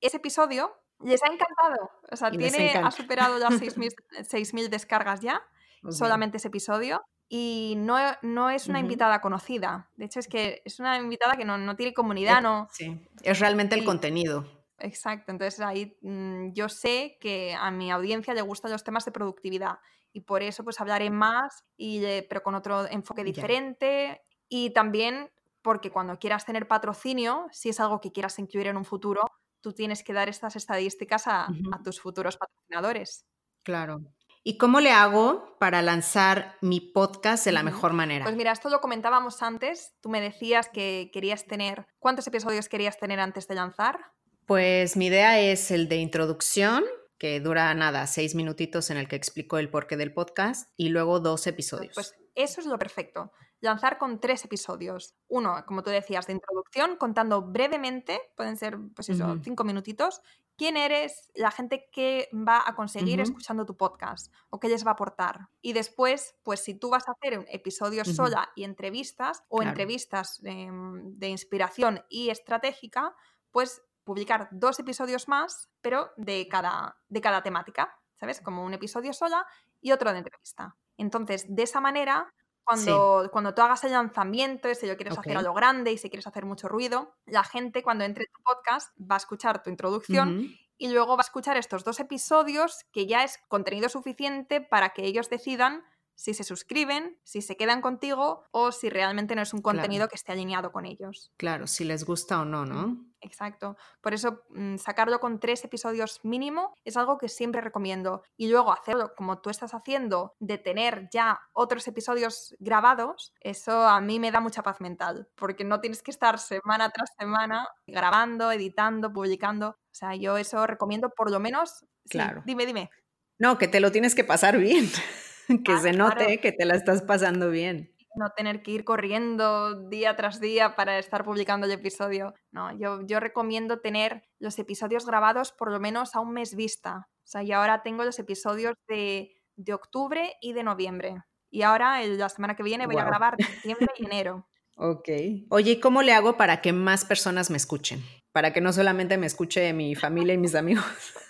Ese 0.00 0.18
episodio 0.18 0.72
les 1.02 1.22
ha 1.22 1.26
encantado. 1.26 1.90
O 2.10 2.16
sea, 2.16 2.30
tiene, 2.30 2.72
ha 2.76 2.90
superado 2.90 3.38
ya 3.38 3.48
6.000 3.48 4.68
descargas 4.68 5.20
ya, 5.20 5.42
solamente 5.88 6.36
ese 6.36 6.48
episodio. 6.48 7.02
Y 7.26 7.74
no, 7.78 7.96
no 8.20 8.50
es 8.50 8.68
una 8.68 8.80
invitada 8.80 9.22
conocida. 9.22 9.90
De 9.96 10.04
hecho, 10.04 10.20
es 10.20 10.28
que 10.28 10.60
es 10.64 10.78
una 10.78 10.98
invitada 10.98 11.36
que 11.36 11.46
no, 11.46 11.74
tiene 11.74 11.94
comunidad, 11.94 12.42
¿no? 12.42 12.68
Sí, 12.70 13.08
es 13.22 13.40
realmente 13.40 13.74
el 13.74 13.84
contenido. 13.84 14.53
Exacto, 14.78 15.30
entonces 15.32 15.60
ahí 15.60 15.96
mm, 16.02 16.52
yo 16.52 16.68
sé 16.68 17.16
que 17.20 17.54
a 17.54 17.70
mi 17.70 17.90
audiencia 17.90 18.34
le 18.34 18.42
gustan 18.42 18.72
los 18.72 18.84
temas 18.84 19.04
de 19.04 19.12
productividad 19.12 19.78
y 20.12 20.22
por 20.22 20.42
eso 20.42 20.64
pues 20.64 20.80
hablaré 20.80 21.10
más, 21.10 21.64
y, 21.76 22.02
pero 22.28 22.42
con 22.42 22.54
otro 22.54 22.86
enfoque 22.88 23.24
diferente 23.24 24.22
y 24.48 24.70
también 24.70 25.30
porque 25.62 25.90
cuando 25.90 26.18
quieras 26.18 26.44
tener 26.44 26.68
patrocinio, 26.68 27.46
si 27.50 27.70
es 27.70 27.80
algo 27.80 28.00
que 28.00 28.12
quieras 28.12 28.38
incluir 28.38 28.66
en 28.66 28.76
un 28.76 28.84
futuro, 28.84 29.22
tú 29.62 29.72
tienes 29.72 30.04
que 30.04 30.12
dar 30.12 30.28
estas 30.28 30.56
estadísticas 30.56 31.26
a, 31.26 31.48
tus 31.82 32.00
futuros 32.00 32.36
patrocinadores. 32.36 33.24
Claro. 33.62 34.02
¿Y 34.42 34.58
cómo 34.58 34.80
le 34.80 34.90
hago 34.90 35.56
para 35.58 35.80
lanzar 35.80 36.58
mi 36.60 36.80
podcast 36.80 37.46
de 37.46 37.52
la 37.52 37.62
mejor 37.62 37.94
manera? 37.94 38.24
Pues 38.24 38.36
mira, 38.36 38.52
esto 38.52 38.68
lo 38.68 38.82
comentábamos 38.82 39.42
antes. 39.42 39.94
Tú 40.02 40.10
me 40.10 40.20
decías 40.20 40.68
que 40.68 41.08
querías 41.14 41.46
tener, 41.46 41.86
¿cuántos 41.98 42.26
episodios 42.26 42.68
querías 42.68 42.98
tener 42.98 43.20
antes 43.20 43.48
de 43.48 43.54
lanzar? 43.54 44.12
Pues 44.46 44.96
mi 44.96 45.06
idea 45.06 45.40
es 45.40 45.70
el 45.70 45.88
de 45.88 45.96
introducción, 45.96 46.84
que 47.18 47.40
dura 47.40 47.72
nada, 47.74 48.06
seis 48.06 48.34
minutitos 48.34 48.90
en 48.90 48.96
el 48.96 49.08
que 49.08 49.16
explico 49.16 49.58
el 49.58 49.70
porqué 49.70 49.96
del 49.96 50.12
podcast, 50.12 50.70
y 50.76 50.88
luego 50.88 51.20
dos 51.20 51.46
episodios. 51.46 51.94
Pues 51.94 52.14
eso 52.34 52.60
es 52.60 52.66
lo 52.66 52.78
perfecto 52.78 53.32
lanzar 53.64 53.98
con 53.98 54.20
tres 54.20 54.44
episodios. 54.44 55.14
Uno, 55.26 55.64
como 55.66 55.82
tú 55.82 55.90
decías, 55.90 56.26
de 56.26 56.34
introducción, 56.34 56.96
contando 56.96 57.42
brevemente, 57.42 58.20
pueden 58.36 58.56
ser, 58.56 58.78
pues 58.94 59.08
eso, 59.08 59.38
cinco 59.42 59.64
minutitos, 59.64 60.20
quién 60.56 60.76
eres, 60.76 61.32
la 61.34 61.50
gente 61.50 61.88
que 61.90 62.28
va 62.32 62.62
a 62.64 62.76
conseguir 62.76 63.20
escuchando 63.20 63.64
tu 63.64 63.76
podcast 63.76 64.32
o 64.50 64.60
qué 64.60 64.68
les 64.68 64.84
va 64.84 64.90
a 64.90 64.94
aportar. 64.94 65.48
Y 65.62 65.72
después, 65.72 66.36
pues 66.44 66.60
si 66.60 66.74
tú 66.74 66.90
vas 66.90 67.08
a 67.08 67.12
hacer 67.12 67.44
episodios 67.48 68.08
sola 68.14 68.50
y 68.54 68.64
entrevistas 68.64 69.42
o 69.48 69.62
entrevistas 69.62 70.40
de, 70.42 71.28
inspiración 71.28 72.04
y 72.08 72.28
estratégica, 72.28 73.14
pues 73.50 73.82
publicar 74.04 74.48
dos 74.50 74.78
episodios 74.78 75.28
más, 75.28 75.68
pero 75.80 76.10
de 76.16 76.46
cada, 76.48 76.98
de 77.08 77.20
cada 77.20 77.42
temática, 77.42 77.98
¿sabes? 78.14 78.40
Como 78.40 78.64
un 78.64 78.74
episodio 78.74 79.12
sola 79.12 79.46
y 79.80 79.92
otro 79.92 80.12
de 80.12 80.18
entrevista. 80.18 80.76
Entonces, 80.96 81.46
de 81.48 81.62
esa 81.62 81.80
manera 81.80 82.32
cuando, 82.64 83.28
cuando 83.30 83.54
tú 83.54 83.60
hagas 83.60 83.84
el 83.84 83.92
lanzamiento, 83.92 84.74
si 84.74 84.86
lo 84.86 84.96
quieres 84.96 85.18
hacer 85.18 85.36
a 85.36 85.42
lo 85.42 85.52
grande 85.52 85.92
y 85.92 85.98
si 85.98 86.08
quieres 86.08 86.26
hacer 86.26 86.46
mucho 86.46 86.66
ruido, 86.66 87.14
la 87.26 87.44
gente 87.44 87.82
cuando 87.82 88.04
entre 88.04 88.24
en 88.24 88.32
tu 88.32 88.42
podcast 88.42 88.96
va 88.98 89.16
a 89.16 89.18
escuchar 89.18 89.62
tu 89.62 89.68
introducción 89.68 90.48
y 90.78 90.88
luego 90.88 91.16
va 91.16 91.20
a 91.20 91.26
escuchar 91.26 91.58
estos 91.58 91.84
dos 91.84 92.00
episodios 92.00 92.84
que 92.90 93.06
ya 93.06 93.22
es 93.22 93.38
contenido 93.48 93.90
suficiente 93.90 94.62
para 94.62 94.90
que 94.90 95.04
ellos 95.04 95.28
decidan 95.28 95.84
si 96.14 96.34
se 96.34 96.44
suscriben, 96.44 97.18
si 97.24 97.42
se 97.42 97.56
quedan 97.56 97.80
contigo 97.80 98.44
o 98.50 98.72
si 98.72 98.88
realmente 98.90 99.34
no 99.34 99.42
es 99.42 99.52
un 99.52 99.62
contenido 99.62 100.08
que 100.08 100.16
esté 100.16 100.32
alineado 100.32 100.72
con 100.72 100.86
ellos. 100.86 101.32
Claro, 101.36 101.66
si 101.66 101.84
les 101.84 102.04
gusta 102.04 102.40
o 102.40 102.44
no, 102.44 102.64
¿no? 102.64 103.04
Exacto. 103.20 103.76
Por 104.00 104.14
eso 104.14 104.42
mm, 104.50 104.76
sacarlo 104.76 105.18
con 105.18 105.40
tres 105.40 105.64
episodios 105.64 106.20
mínimo 106.24 106.74
es 106.84 106.96
algo 106.96 107.18
que 107.18 107.28
siempre 107.28 107.60
recomiendo. 107.60 108.22
Y 108.36 108.48
luego 108.48 108.72
hacerlo 108.72 109.14
como 109.16 109.40
tú 109.40 109.50
estás 109.50 109.72
haciendo, 109.74 110.34
de 110.38 110.58
tener 110.58 111.08
ya 111.10 111.40
otros 111.52 111.88
episodios 111.88 112.54
grabados, 112.58 113.32
eso 113.40 113.88
a 113.88 114.00
mí 114.00 114.20
me 114.20 114.30
da 114.30 114.40
mucha 114.40 114.62
paz 114.62 114.80
mental, 114.80 115.28
porque 115.34 115.64
no 115.64 115.80
tienes 115.80 116.02
que 116.02 116.10
estar 116.10 116.38
semana 116.38 116.90
tras 116.90 117.10
semana 117.18 117.66
grabando, 117.86 118.52
editando, 118.52 119.12
publicando. 119.12 119.68
O 119.68 119.96
sea, 119.96 120.14
yo 120.14 120.36
eso 120.36 120.66
recomiendo 120.66 121.10
por 121.10 121.30
lo 121.30 121.40
menos... 121.40 121.84
Claro. 122.10 122.42
dime, 122.44 122.66
dime. 122.66 122.90
No, 123.38 123.56
que 123.56 123.68
te 123.68 123.80
lo 123.80 123.90
tienes 123.90 124.14
que 124.14 124.24
pasar 124.24 124.58
bien. 124.58 124.90
que 125.64 125.78
se 125.78 125.92
note 125.92 126.40
que 126.40 126.52
te 126.52 126.64
la 126.64 126.74
estás 126.74 127.02
pasando 127.02 127.50
bien. 127.50 127.90
no 128.16 128.30
tener 128.30 128.62
que 128.62 128.70
ir 128.70 128.84
corriendo 128.84 129.88
día 129.88 130.14
tras 130.16 130.40
día 130.40 130.76
para 130.76 130.98
estar 130.98 131.24
publicando 131.24 131.66
el 131.66 131.72
episodio. 131.72 132.34
No, 132.52 132.76
yo, 132.78 133.00
yo 133.06 133.20
recomiendo 133.20 133.80
tener 133.80 134.22
los 134.38 134.58
episodios 134.58 135.04
grabados 135.06 135.52
por 135.52 135.70
lo 135.70 135.80
menos 135.80 136.14
a 136.14 136.20
un 136.20 136.32
mes 136.32 136.54
vista. 136.54 137.08
O 137.24 137.26
sea, 137.26 137.42
y 137.42 137.52
ahora 137.52 137.82
tengo 137.82 138.04
los 138.04 138.18
episodios 138.18 138.74
de, 138.86 139.30
octubre 139.72 140.34
y 140.40 140.52
de 140.52 140.62
noviembre. 140.62 141.16
Y 141.50 141.62
ahora, 141.62 142.04
la 142.04 142.28
semana 142.28 142.54
que 142.54 142.62
viene, 142.62 142.86
voy 142.86 142.98
a 142.98 143.04
grabar 143.04 143.36
diciembre 143.64 143.88
y 143.98 144.06
enero. 144.06 144.46
Ok. 144.76 145.08
Oye, 145.50 145.72
¿y 145.72 145.80
cómo 145.80 146.02
le 146.02 146.12
hago 146.12 146.36
para 146.36 146.60
que 146.60 146.72
más 146.72 147.04
personas 147.04 147.50
me 147.50 147.56
escuchen? 147.56 148.02
Para 148.32 148.52
que 148.52 148.60
no 148.60 148.72
solamente 148.72 149.16
me 149.16 149.26
escuche 149.26 149.72
mi 149.72 149.94
familia 149.94 150.34
y 150.34 150.38
mis 150.38 150.54
amigos. 150.54 150.84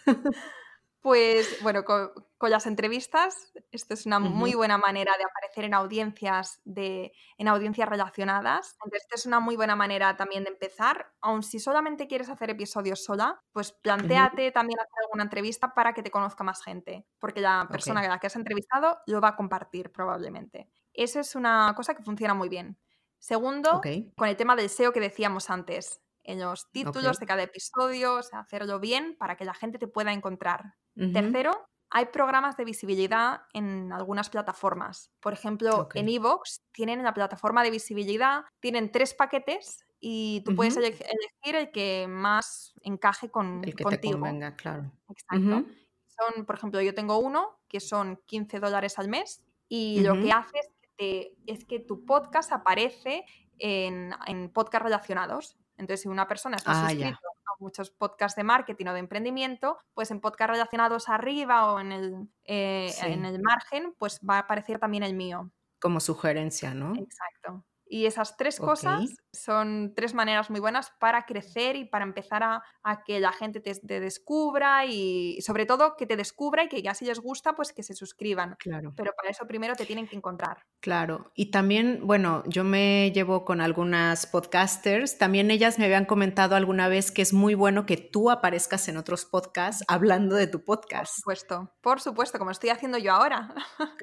Pues 1.04 1.62
bueno, 1.62 1.84
con, 1.84 2.12
las 2.40 2.66
entrevistas, 2.66 3.52
esto 3.72 3.92
es 3.92 4.06
una 4.06 4.20
muy 4.20 4.54
buena 4.54 4.78
manera 4.78 5.12
de 5.18 5.24
aparecer 5.24 5.64
en 5.64 5.74
audiencias, 5.74 6.62
de, 6.64 7.12
en 7.36 7.48
audiencias 7.48 7.86
relacionadas. 7.90 8.72
Entonces, 8.72 9.02
esta 9.02 9.16
es 9.16 9.26
una 9.26 9.38
muy 9.38 9.54
buena 9.54 9.76
manera 9.76 10.16
también 10.16 10.44
de 10.44 10.50
empezar. 10.50 11.12
Aun 11.20 11.42
si 11.42 11.58
solamente 11.58 12.06
quieres 12.06 12.30
hacer 12.30 12.48
episodios 12.48 13.04
sola, 13.04 13.38
pues 13.52 13.72
planteate 13.72 14.50
también 14.50 14.80
hacer 14.80 15.04
alguna 15.04 15.24
entrevista 15.24 15.74
para 15.74 15.92
que 15.92 16.02
te 16.02 16.10
conozca 16.10 16.42
más 16.42 16.62
gente, 16.62 17.06
porque 17.18 17.42
la 17.42 17.68
persona 17.70 18.00
a 18.00 18.08
la 18.08 18.18
que 18.18 18.28
has 18.28 18.36
entrevistado 18.36 18.96
lo 19.04 19.20
va 19.20 19.28
a 19.28 19.36
compartir 19.36 19.92
probablemente. 19.92 20.70
Eso 20.94 21.20
es 21.20 21.34
una 21.34 21.74
cosa 21.76 21.94
que 21.94 22.02
funciona 22.02 22.32
muy 22.32 22.48
bien. 22.48 22.78
Segundo, 23.18 23.82
con 24.16 24.28
el 24.28 24.36
tema 24.36 24.56
del 24.56 24.70
SEO 24.70 24.90
que 24.94 25.00
decíamos 25.00 25.50
antes, 25.50 26.00
en 26.22 26.40
los 26.40 26.70
títulos 26.70 27.18
de 27.18 27.26
cada 27.26 27.42
episodio, 27.42 28.14
o 28.14 28.22
sea, 28.22 28.38
hacerlo 28.38 28.80
bien 28.80 29.18
para 29.18 29.36
que 29.36 29.44
la 29.44 29.52
gente 29.52 29.78
te 29.78 29.86
pueda 29.86 30.10
encontrar. 30.10 30.76
Tercero, 30.94 31.66
hay 31.90 32.06
programas 32.06 32.56
de 32.56 32.64
visibilidad 32.64 33.42
en 33.52 33.92
algunas 33.92 34.28
plataformas. 34.28 35.12
Por 35.20 35.32
ejemplo, 35.32 35.88
en 35.94 36.08
Evox 36.08 36.60
tienen 36.72 37.02
la 37.02 37.14
plataforma 37.14 37.62
de 37.62 37.70
visibilidad, 37.70 38.44
tienen 38.60 38.90
tres 38.90 39.14
paquetes 39.14 39.86
y 40.00 40.42
tú 40.44 40.56
puedes 40.56 40.76
elegir 40.76 41.54
el 41.54 41.70
que 41.70 42.06
más 42.08 42.74
encaje 42.82 43.30
con 43.30 43.62
el 43.64 43.76
que 43.76 43.84
contigo. 43.84 44.14
Te 44.14 44.20
convenga, 44.20 44.56
claro. 44.56 44.90
Exacto. 45.08 45.70
Son, 46.08 46.44
por 46.44 46.56
ejemplo, 46.56 46.80
yo 46.80 46.94
tengo 46.94 47.18
uno 47.18 47.60
que 47.68 47.78
son 47.80 48.20
15 48.26 48.58
dólares 48.58 48.98
al 48.98 49.08
mes 49.08 49.44
y 49.68 50.00
lo 50.00 50.14
que 50.20 50.32
hace 50.32 50.58
es 50.58 50.70
que, 50.96 51.34
es 51.46 51.64
que 51.64 51.78
tu 51.78 52.04
podcast 52.04 52.50
aparece 52.52 53.24
en, 53.58 54.12
en 54.26 54.50
podcast 54.50 54.84
relacionados. 54.84 55.56
Entonces, 55.76 56.02
si 56.02 56.08
una 56.08 56.26
persona 56.26 56.56
está 56.56 56.72
ah, 56.72 56.90
suscrito 56.90 57.33
muchos 57.60 57.90
podcasts 57.90 58.36
de 58.36 58.44
marketing 58.44 58.86
o 58.86 58.92
de 58.92 59.00
emprendimiento, 59.00 59.78
pues 59.94 60.10
en 60.10 60.20
podcasts 60.20 60.52
relacionados 60.52 61.08
arriba 61.08 61.72
o 61.72 61.80
en 61.80 61.92
el, 61.92 62.28
eh, 62.44 62.92
en 63.02 63.24
el 63.24 63.40
margen, 63.42 63.94
pues 63.98 64.20
va 64.28 64.36
a 64.36 64.40
aparecer 64.40 64.78
también 64.78 65.02
el 65.02 65.14
mío. 65.14 65.50
Como 65.80 66.00
sugerencia, 66.00 66.74
¿no? 66.74 66.94
Exacto. 66.96 67.64
Y 67.86 68.06
esas 68.06 68.36
tres 68.36 68.58
cosas 68.58 69.14
son 69.32 69.92
tres 69.94 70.14
maneras 70.14 70.50
muy 70.50 70.60
buenas 70.60 70.92
para 70.98 71.26
crecer 71.26 71.76
y 71.76 71.84
para 71.84 72.04
empezar 72.04 72.42
a, 72.42 72.62
que 73.06 73.20
la 73.20 73.32
gente 73.32 73.60
te, 73.60 74.00
descubra 74.00 74.86
y 74.86 75.40
sobre 75.42 75.66
todo 75.66 75.96
que 75.96 76.06
te 76.06 76.16
descubra 76.16 76.64
y 76.64 76.68
que 76.68 76.82
ya 76.82 76.94
si 76.94 77.04
les 77.04 77.18
gusta, 77.18 77.54
pues 77.54 77.72
que 77.72 77.82
se 77.82 77.94
suscriban. 77.94 78.56
Claro. 78.58 78.92
Pero 78.96 79.12
para 79.16 79.30
eso 79.30 79.46
primero 79.46 79.74
te 79.74 79.86
tienen 79.86 80.06
que 80.06 80.16
encontrar. 80.16 80.64
Claro. 80.80 81.32
Y 81.34 81.50
también, 81.50 82.00
bueno, 82.04 82.42
yo 82.46 82.64
me 82.64 83.10
llevo 83.12 83.44
con 83.44 83.60
algunas 83.60 84.26
podcasters. 84.26 85.18
También 85.18 85.50
ellas 85.50 85.78
me 85.78 85.86
habían 85.86 86.04
comentado 86.04 86.56
alguna 86.56 86.88
vez 86.88 87.10
que 87.10 87.22
es 87.22 87.32
muy 87.32 87.54
bueno 87.54 87.86
que 87.86 87.96
tú 87.96 88.30
aparezcas 88.30 88.88
en 88.88 88.96
otros 88.96 89.24
podcasts 89.24 89.84
hablando 89.88 90.36
de 90.36 90.46
tu 90.46 90.64
podcast. 90.64 91.12
Por 91.24 91.36
supuesto, 91.36 91.74
por 91.80 92.00
supuesto, 92.00 92.38
como 92.38 92.50
estoy 92.50 92.70
haciendo 92.70 92.98
yo 92.98 93.12
ahora. 93.12 93.54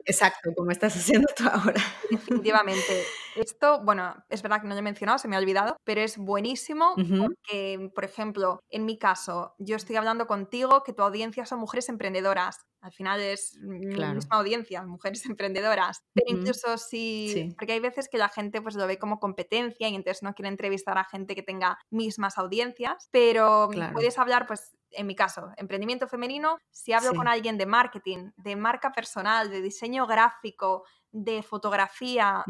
Exacto, 0.05 0.51
como 0.55 0.71
estás 0.71 0.95
haciendo 0.95 1.27
tú 1.35 1.43
ahora. 1.51 1.81
Definitivamente. 2.09 3.03
Esto 3.35 3.80
bueno, 3.83 4.15
es 4.29 4.41
verdad 4.41 4.61
que 4.61 4.67
no 4.67 4.73
lo 4.73 4.79
he 4.79 4.83
mencionado, 4.83 5.17
se 5.17 5.27
me 5.27 5.35
ha 5.35 5.39
olvidado, 5.39 5.77
pero 5.83 6.01
es 6.01 6.17
buenísimo 6.17 6.95
porque, 6.95 7.89
por 7.93 8.03
ejemplo, 8.03 8.59
en 8.69 8.85
mi 8.85 8.97
caso, 8.97 9.55
yo 9.59 9.75
estoy 9.75 9.95
hablando 9.95 10.27
contigo 10.27 10.83
que 10.83 10.93
tu 10.93 11.03
audiencia 11.03 11.45
son 11.45 11.59
mujeres 11.59 11.89
emprendedoras. 11.89 12.59
Al 12.81 12.91
final 12.91 13.19
es 13.21 13.57
la 13.61 14.13
misma 14.13 14.37
audiencia, 14.37 14.83
mujeres 14.87 15.25
emprendedoras. 15.25 16.01
Pero 16.13 16.37
incluso 16.37 16.77
si. 16.77 17.53
Porque 17.57 17.73
hay 17.73 17.79
veces 17.79 18.09
que 18.09 18.17
la 18.17 18.29
gente 18.29 18.61
pues, 18.61 18.75
lo 18.75 18.87
ve 18.87 18.97
como 18.97 19.19
competencia 19.19 19.87
y 19.87 19.95
entonces 19.95 20.23
no 20.23 20.33
quiere 20.33 20.49
entrevistar 20.49 20.97
a 20.97 21.05
gente 21.05 21.35
que 21.35 21.43
tenga 21.43 21.77
mismas 21.91 22.37
audiencias. 22.37 23.07
Pero 23.11 23.69
puedes 23.93 24.17
hablar, 24.17 24.47
pues, 24.47 24.75
en 24.91 25.07
mi 25.07 25.15
caso, 25.15 25.51
emprendimiento 25.57 26.07
femenino, 26.07 26.57
si 26.69 26.93
hablo 26.93 27.13
con 27.13 27.27
alguien 27.27 27.57
de 27.57 27.65
marketing, 27.65 28.31
de 28.35 28.55
marca 28.55 28.91
personal, 28.91 29.49
de 29.49 29.61
diseño 29.61 30.05
gráfico, 30.05 30.83
de 31.11 31.43
fotografía, 31.43 32.43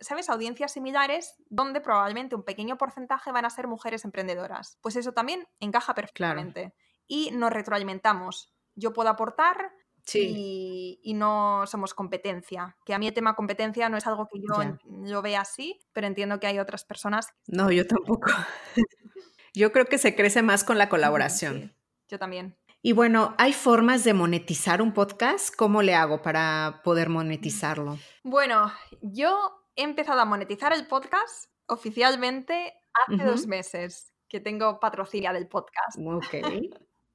¿sabes? 0.00 0.28
Audiencias 0.28 0.72
similares 0.72 1.34
donde 1.48 1.80
probablemente 1.80 2.36
un 2.36 2.44
pequeño 2.44 2.76
porcentaje 2.76 3.32
van 3.32 3.44
a 3.44 3.50
ser 3.50 3.66
mujeres 3.66 4.04
emprendedoras. 4.04 4.78
Pues 4.82 4.96
eso 4.96 5.12
también 5.12 5.46
encaja 5.60 5.94
perfectamente. 5.94 6.74
Y 7.06 7.30
nos 7.32 7.50
retroalimentamos. 7.50 8.52
Yo 8.74 8.92
puedo 8.92 9.08
aportar, 9.08 9.72
Y, 10.12 11.14
no 11.14 11.64
somos 11.66 11.94
competencia. 11.94 12.76
Que 12.84 12.92
a 12.92 12.98
mí 12.98 13.06
el 13.08 13.14
tema 13.14 13.34
competencia 13.34 13.88
no 13.88 13.96
es 13.96 14.06
algo 14.06 14.28
que 14.30 14.38
yo 14.38 14.76
lo 14.86 15.22
vea 15.22 15.40
así, 15.40 15.80
pero 15.94 16.06
entiendo 16.06 16.38
que 16.38 16.46
hay 16.46 16.58
otras 16.58 16.84
personas. 16.84 17.28
No, 17.46 17.70
yo 17.70 17.86
tampoco. 17.86 18.30
yo 19.54 19.72
creo 19.72 19.86
que 19.86 19.96
se 19.96 20.14
crece 20.14 20.42
más 20.42 20.62
con 20.62 20.76
la 20.76 20.90
colaboración. 20.90 21.74
yo 22.08 22.18
también. 22.18 22.54
Y 22.86 22.92
bueno, 22.92 23.34
¿hay 23.38 23.54
formas 23.54 24.04
de 24.04 24.12
monetizar 24.12 24.82
un 24.82 24.92
podcast? 24.92 25.56
¿Cómo 25.56 25.80
le 25.80 25.94
hago 25.94 26.20
para 26.20 26.82
poder 26.84 27.08
monetizarlo? 27.08 27.96
Bueno, 28.22 28.70
yo 29.00 29.38
he 29.74 29.84
empezado 29.84 30.20
a 30.20 30.26
monetizar 30.26 30.74
el 30.74 30.86
podcast 30.86 31.50
oficialmente 31.66 32.74
hace 32.92 33.24
dos 33.24 33.46
meses 33.46 34.12
que 34.28 34.38
tengo 34.38 34.80
patrocinio 34.80 35.32
del 35.32 35.48
podcast. 35.48 35.96
Ok. 35.98 36.34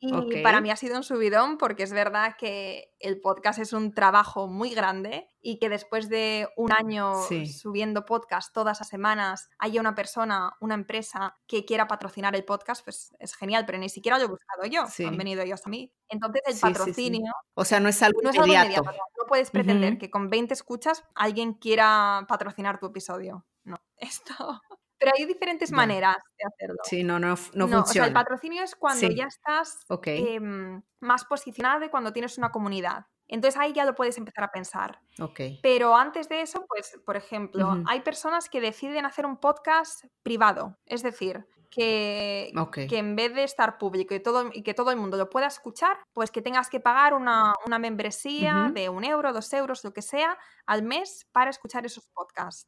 Y 0.02 0.43
para 0.43 0.62
mí 0.62 0.72
ha 0.72 0.78
sido 0.78 0.95
un 0.95 1.04
subidón 1.04 1.58
porque 1.58 1.84
es 1.84 1.91
verdad 1.91 2.36
que 2.38 2.93
el 3.00 3.20
podcast 3.20 3.60
es 3.60 3.74
un 3.74 3.93
trabajo 3.93 4.47
muy 4.47 4.74
grande 4.74 5.30
y 5.41 5.60
que 5.60 5.68
después 5.68 6.08
de 6.08 6.47
un 6.56 6.72
año 6.72 7.14
subiendo 7.45 8.06
podcast 8.06 8.54
todas 8.54 8.80
las 8.80 8.88
semanas 8.88 9.50
haya 9.58 9.82
una 9.82 9.95
persona, 9.95 10.56
una 10.62 10.76
empresa 10.76 11.38
que 11.47 11.66
quiera 11.66 11.88
patrocinar 11.88 12.34
el 12.36 12.45
podcast, 12.45 12.84
pues 12.84 13.14
es 13.20 13.36
genial, 13.36 13.66
pero 13.66 13.78
ni 13.78 13.89
siquiera 13.89 14.18
lo 14.18 14.26
he 14.26 14.28
buscado 14.28 14.66
yo, 14.66 14.86
han 15.06 15.18
venido 15.18 15.41
ellos 15.41 15.62
a 15.66 15.70
mí. 15.70 15.93
Entonces 16.08 16.41
el 16.45 16.60
patrocinio... 16.60 17.34
o 17.54 17.66
sea, 17.66 17.82
no 17.82 17.89
es 17.89 18.02
algo 18.02 18.22
no 18.22 18.32
inmediato. 18.34 18.84
no 18.84 19.26
puedes 19.28 19.52
pretender 19.52 19.97
que 19.97 20.10
con 20.10 20.30
20 20.30 20.54
escuchas 20.54 21.04
alguien 21.14 21.54
quiera 21.54 22.26
patrocinar 22.30 22.80
tu 22.80 22.86
episodio. 22.88 23.45
No, 23.66 23.76
esto... 23.97 24.62
Pero 25.00 25.12
hay 25.18 25.26
diferentes 25.26 25.72
maneras 25.72 26.18
de 26.38 26.45
hacerlo. 26.45 26.82
Sí, 26.84 27.04
no, 27.04 27.20
no, 27.20 27.30
no, 27.30 27.36
funciona. 27.36 27.82
O 27.82 27.86
sea, 27.86 28.06
el 28.06 28.14
patrocinio 28.14 28.64
es 28.64 28.76
cuando 28.76 29.08
ya 29.10 29.26
estás 29.26 29.86
em, 30.06 30.82
más 31.00 31.26
posicionado 31.26 31.86
y 31.86 31.89
cuando 31.89 32.12
tienes 32.12 32.38
una 32.38 32.52
comunidad. 32.52 33.06
Entonces 33.30 33.60
ahí 33.60 33.74
ya 33.74 33.86
lo 33.86 33.95
puedes 33.95 34.18
empezar 34.18 34.43
a 34.43 34.52
pensar. 34.52 35.00
Okay. 35.20 35.60
Pero 35.62 35.95
antes 35.95 36.28
de 36.28 36.41
eso, 36.41 36.66
pues, 36.68 37.00
por 37.06 37.16
ejemplo, 37.16 37.84
hay 37.86 38.02
personas 38.02 38.50
que 38.50 38.60
deciden 38.60 39.06
hacer 39.06 39.26
un 39.26 39.38
podcast 39.38 40.04
privado. 40.24 40.80
Es 40.86 41.04
decir, 41.04 41.45
que, 41.70 42.52
que 42.89 42.97
en 42.97 43.16
vez 43.16 43.34
de 43.36 43.43
estar 43.43 43.78
público 43.78 44.16
y, 44.16 44.20
todo, 44.20 44.50
y 44.52 44.64
que 44.64 44.74
todo 44.74 44.91
el 44.91 44.97
mundo 44.97 45.18
lo 45.18 45.30
pueda 45.30 45.47
escuchar, 45.47 45.97
pues 46.14 46.32
que 46.32 46.41
tengas 46.41 46.70
que 46.70 46.80
pagar 46.80 47.14
una, 47.14 47.54
membresía 47.80 48.72
de 48.74 48.89
un 48.89 49.04
euro, 49.04 49.32
dos 49.32 49.54
euros, 49.54 49.84
lo 49.84 49.93
que 49.93 50.02
sea, 50.02 50.38
al 50.66 50.82
mes 50.82 51.28
para 51.32 51.52
escuchar 51.52 51.86
esos 51.86 52.08
podcasts. 52.08 52.68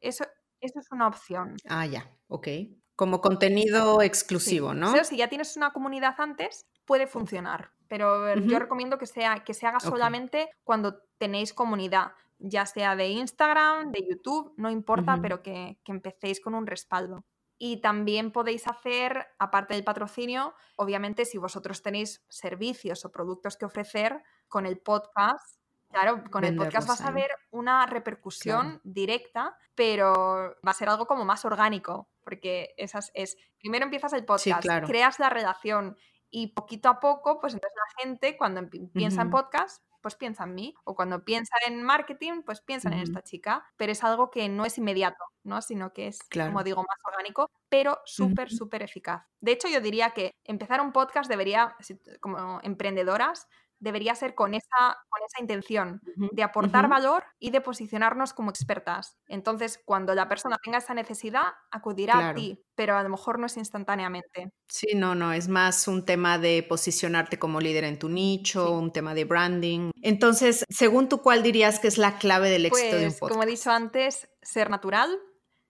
Eso, 0.00 0.24
eso 0.64 0.80
es 0.80 0.90
una 0.90 1.06
opción. 1.06 1.56
Ah, 1.68 1.86
ya, 1.86 2.10
ok. 2.28 2.48
Como 2.96 3.20
contenido 3.20 4.02
exclusivo, 4.02 4.72
¿no? 4.72 4.92
Pero 4.92 5.04
si 5.04 5.16
ya 5.16 5.28
tienes 5.28 5.56
una 5.56 5.72
comunidad 5.72 6.14
antes, 6.18 6.66
puede 6.84 7.06
funcionar. 7.06 7.72
Pero 7.88 8.34
yo 8.36 8.58
recomiendo 8.58 8.98
que, 8.98 9.06
sea, 9.06 9.44
que 9.44 9.54
se 9.54 9.66
haga 9.66 9.80
solamente 9.80 10.48
cuando 10.62 11.02
tenéis 11.18 11.52
comunidad, 11.52 12.12
ya 12.38 12.66
sea 12.66 12.96
de 12.96 13.08
Instagram, 13.08 13.92
de 13.92 14.06
YouTube, 14.08 14.54
no 14.56 14.70
importa, 14.70 15.18
pero 15.20 15.42
que, 15.42 15.78
que 15.84 15.92
empecéis 15.92 16.40
con 16.40 16.54
un 16.54 16.66
respaldo. 16.66 17.24
Y 17.58 17.80
también 17.80 18.32
podéis 18.32 18.66
hacer, 18.66 19.26
aparte 19.38 19.74
del 19.74 19.84
patrocinio, 19.84 20.54
obviamente 20.76 21.24
si 21.24 21.38
vosotros 21.38 21.82
tenéis 21.82 22.24
servicios 22.28 23.04
o 23.04 23.12
productos 23.12 23.56
que 23.56 23.64
ofrecer 23.64 24.22
con 24.48 24.66
el 24.66 24.78
podcast, 24.78 25.58
Claro, 25.94 26.24
con 26.28 26.42
el 26.42 26.56
podcast 26.56 26.88
vas 26.88 27.00
a 27.02 27.12
ver 27.12 27.30
una 27.54 27.86
repercusión 27.86 28.80
directa, 28.82 29.56
pero 29.76 30.56
va 30.66 30.70
a 30.70 30.74
ser 30.74 30.88
algo 30.88 31.06
como 31.06 31.24
más 31.24 31.44
orgánico, 31.44 32.08
porque 32.24 32.74
esas 32.76 33.12
es, 33.14 33.36
primero 33.58 33.84
empiezas 33.84 34.12
el 34.12 34.24
podcast, 34.24 34.66
creas 34.86 35.20
la 35.20 35.30
relación 35.30 35.96
y 36.30 36.48
poquito 36.48 36.88
a 36.88 36.98
poco, 36.98 37.40
pues 37.40 37.54
entonces 37.54 37.76
la 37.76 38.02
gente 38.02 38.36
cuando 38.36 38.68
piensa 38.92 39.22
en 39.22 39.30
podcast, 39.30 39.84
pues 40.02 40.16
piensa 40.16 40.44
en 40.44 40.54
mí, 40.54 40.74
o 40.84 40.96
cuando 40.96 41.24
piensa 41.24 41.54
en 41.66 41.82
marketing, 41.84 42.42
pues 42.44 42.60
piensa 42.60 42.88
en 42.88 42.98
esta 42.98 43.22
chica, 43.22 43.64
pero 43.76 43.92
es 43.92 44.02
algo 44.02 44.30
que 44.30 44.48
no 44.48 44.64
es 44.64 44.76
inmediato, 44.76 45.24
¿no? 45.44 45.62
Sino 45.62 45.92
que 45.92 46.08
es, 46.08 46.18
como 46.28 46.64
digo, 46.64 46.82
más 46.82 46.98
orgánico, 47.04 47.50
pero 47.68 48.00
súper, 48.04 48.50
súper 48.50 48.82
eficaz. 48.82 49.22
De 49.40 49.52
hecho, 49.52 49.68
yo 49.68 49.80
diría 49.80 50.10
que 50.10 50.32
empezar 50.42 50.80
un 50.80 50.92
podcast 50.92 51.30
debería, 51.30 51.76
como 52.20 52.58
emprendedoras, 52.62 53.46
debería 53.84 54.14
ser 54.14 54.34
con 54.34 54.54
esa, 54.54 54.96
con 55.10 55.20
esa 55.26 55.40
intención 55.40 56.00
de 56.32 56.42
aportar 56.42 56.88
valor 56.88 57.22
y 57.38 57.50
de 57.50 57.60
posicionarnos 57.60 58.32
como 58.32 58.50
expertas. 58.50 59.18
Entonces, 59.28 59.78
cuando 59.84 60.14
la 60.14 60.26
persona 60.26 60.56
tenga 60.64 60.78
esa 60.78 60.94
necesidad, 60.94 61.52
acudirá 61.70 62.30
a 62.30 62.34
ti, 62.34 62.64
pero 62.74 62.96
a 62.96 63.02
lo 63.02 63.10
mejor 63.10 63.38
no 63.38 63.44
es 63.44 63.58
instantáneamente. 63.58 64.50
Sí, 64.68 64.94
no, 64.94 65.14
no, 65.14 65.34
es 65.34 65.48
más 65.48 65.86
un 65.86 66.06
tema 66.06 66.38
de 66.38 66.62
posicionarte 66.66 67.38
como 67.38 67.60
líder 67.60 67.84
en 67.84 67.98
tu 67.98 68.08
nicho, 68.08 68.72
un 68.72 68.90
tema 68.90 69.12
de 69.12 69.26
branding. 69.26 69.90
Entonces, 70.00 70.64
según 70.70 71.10
tú, 71.10 71.20
¿cuál 71.20 71.42
dirías 71.42 71.78
que 71.78 71.88
es 71.88 71.98
la 71.98 72.16
clave 72.16 72.48
del 72.48 72.64
éxito 72.64 72.96
de 72.96 73.06
un 73.06 73.12
podcast? 73.12 73.20
Pues, 73.20 73.32
como 73.32 73.42
he 73.42 73.46
dicho 73.46 73.70
antes, 73.70 74.28
ser 74.40 74.70
natural, 74.70 75.10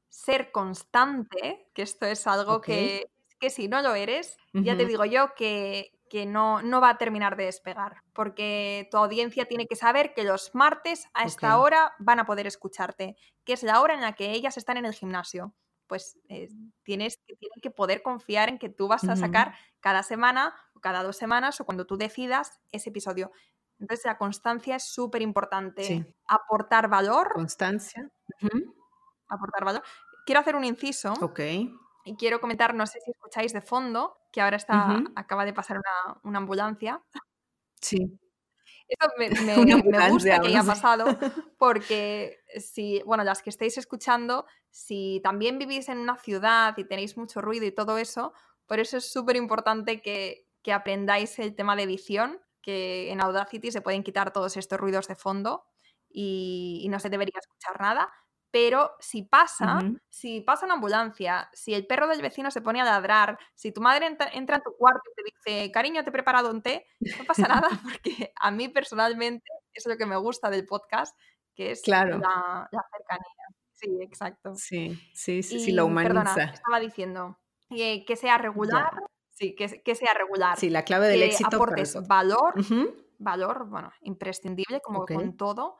ser 0.08 0.52
constante, 0.52 1.68
que 1.74 1.82
esto 1.82 2.06
es 2.06 2.28
algo 2.28 2.60
que, 2.60 3.06
que 3.40 3.50
si 3.50 3.66
no 3.66 3.82
lo 3.82 3.96
eres, 3.96 4.36
ya 4.52 4.76
te 4.76 4.86
digo 4.86 5.04
yo 5.04 5.34
que, 5.34 5.90
que 6.14 6.26
no, 6.26 6.62
no 6.62 6.80
va 6.80 6.90
a 6.90 6.96
terminar 6.96 7.34
de 7.34 7.46
despegar, 7.46 8.04
porque 8.12 8.86
tu 8.92 8.98
audiencia 8.98 9.46
tiene 9.46 9.66
que 9.66 9.74
saber 9.74 10.14
que 10.14 10.22
los 10.22 10.54
martes 10.54 11.08
a 11.12 11.24
esta 11.24 11.58
hora 11.58 11.92
van 11.98 12.20
a 12.20 12.24
poder 12.24 12.46
escucharte, 12.46 13.16
que 13.42 13.52
es 13.52 13.64
la 13.64 13.80
hora 13.80 13.94
en 13.94 14.00
la 14.00 14.12
que 14.12 14.30
ellas 14.30 14.56
están 14.56 14.76
en 14.76 14.84
el 14.84 14.94
gimnasio. 14.94 15.56
Pues 15.88 16.16
eh, 16.28 16.50
tienes 16.84 17.16
que, 17.26 17.34
tienen 17.34 17.60
que 17.60 17.72
poder 17.72 18.00
confiar 18.00 18.48
en 18.48 18.60
que 18.60 18.68
tú 18.68 18.86
vas 18.86 19.02
a 19.02 19.16
sacar 19.16 19.56
cada 19.80 20.04
semana 20.04 20.54
o 20.76 20.80
cada 20.80 21.02
dos 21.02 21.16
semanas 21.16 21.60
o 21.60 21.64
cuando 21.64 21.84
tú 21.84 21.96
decidas 21.96 22.60
ese 22.70 22.90
episodio. 22.90 23.32
Entonces 23.80 24.06
la 24.06 24.16
constancia 24.16 24.76
es 24.76 24.84
súper 24.84 25.20
importante. 25.20 26.14
Aportar 26.28 26.88
valor. 26.88 27.32
Constancia. 27.32 28.08
Aportar 29.26 29.64
valor. 29.64 29.82
Quiero 30.26 30.40
hacer 30.40 30.54
un 30.54 30.62
inciso. 30.62 31.12
Ok. 31.20 31.40
Y 32.04 32.16
quiero 32.16 32.40
comentar, 32.40 32.74
no 32.74 32.86
sé 32.86 33.00
si 33.00 33.10
escucháis 33.10 33.52
de 33.52 33.62
fondo, 33.62 34.18
que 34.30 34.42
ahora 34.42 34.56
está, 34.56 35.02
acaba 35.16 35.44
de 35.44 35.54
pasar 35.54 35.80
una, 36.22 36.38
ambulancia. 36.38 37.02
Sí. 37.80 38.20
Eso 38.86 39.10
me, 39.18 39.28
gusta 40.10 40.40
que 40.40 40.48
haya 40.48 40.62
pasado, 40.62 41.06
porque 41.58 42.38
si, 42.58 43.02
bueno, 43.06 43.24
las 43.24 43.42
que 43.42 43.48
estáis 43.48 43.78
escuchando, 43.78 44.44
si 44.70 45.20
también 45.24 45.58
vivís 45.58 45.88
en 45.88 45.98
una 45.98 46.18
ciudad 46.18 46.76
y 46.76 46.84
tenéis 46.84 47.16
mucho 47.16 47.40
ruido 47.40 47.64
y 47.64 47.72
todo 47.72 47.96
eso, 47.96 48.34
por 48.66 48.80
eso 48.80 48.98
es 48.98 49.10
súper 49.10 49.36
importante 49.36 50.02
que, 50.02 50.46
aprendáis 50.72 51.38
el 51.38 51.54
tema 51.54 51.76
de 51.76 51.84
edición, 51.84 52.40
que 52.60 53.10
en 53.12 53.22
Audacity 53.22 53.70
se 53.70 53.82
pueden 53.82 54.02
quitar 54.02 54.32
todos 54.32 54.56
estos 54.56 54.78
ruidos 54.78 55.08
de 55.08 55.14
fondo 55.14 55.66
y, 56.08 56.80
y 56.82 56.88
no 56.88 56.98
se 57.00 57.10
debería 57.10 57.38
escuchar 57.38 57.80
nada 57.80 58.10
pero 58.54 58.92
si 59.00 59.22
pasa, 59.24 59.80
si 60.08 60.40
pasa 60.40 60.64
una 60.64 60.74
ambulancia, 60.74 61.50
si 61.52 61.74
el 61.74 61.88
perro 61.88 62.06
del 62.06 62.22
vecino 62.22 62.52
se 62.52 62.62
pone 62.62 62.80
a 62.80 62.84
ladrar, 62.84 63.36
si 63.56 63.72
tu 63.72 63.80
madre 63.80 64.06
entra, 64.06 64.28
en 64.32 64.46
tu 64.46 64.76
cuarto 64.78 65.00
y 65.10 65.14
te 65.16 65.22
dice, 65.24 65.72
cariño, 65.72 66.04
te 66.04 66.10
he 66.10 66.12
preparado 66.12 66.52
un 66.52 66.62
té, 66.62 66.86
no 67.00 67.24
pasa 67.24 67.48
nada 67.48 67.68
porque 67.82 68.32
a 68.36 68.52
mí 68.52 68.68
personalmente 68.68 69.44
es 69.72 69.84
lo 69.88 69.96
que 69.96 70.06
me 70.06 70.16
gusta 70.16 70.50
del 70.50 70.66
podcast, 70.66 71.18
que 71.52 71.72
es 71.72 71.88
la, 71.88 72.04
cercanía. 72.04 73.44
Sí, 73.72 73.88
exacto. 74.02 74.54
Sí, 74.54 75.00
sí, 75.12 75.42
sí, 75.42 75.58
sí 75.58 75.72
lo 75.72 75.86
humaniza. 75.86 76.22
Perdona, 76.22 76.52
estaba 76.52 76.78
diciendo 76.78 77.40
que, 77.68 78.04
sea 78.14 78.38
regular, 78.38 78.92
sí, 79.30 79.56
que, 79.56 79.82
que, 79.82 79.94
sea 79.96 80.14
regular. 80.14 80.56
Sí, 80.56 80.70
la 80.70 80.84
clave 80.84 81.08
del 81.08 81.18
que 81.18 81.26
éxito. 81.26 81.56
aportes 81.56 82.06
valor, 82.06 82.54
valor, 83.18 83.68
bueno, 83.68 83.90
imprescindible 84.02 84.80
como 84.80 85.06
con 85.06 85.36
todo 85.36 85.76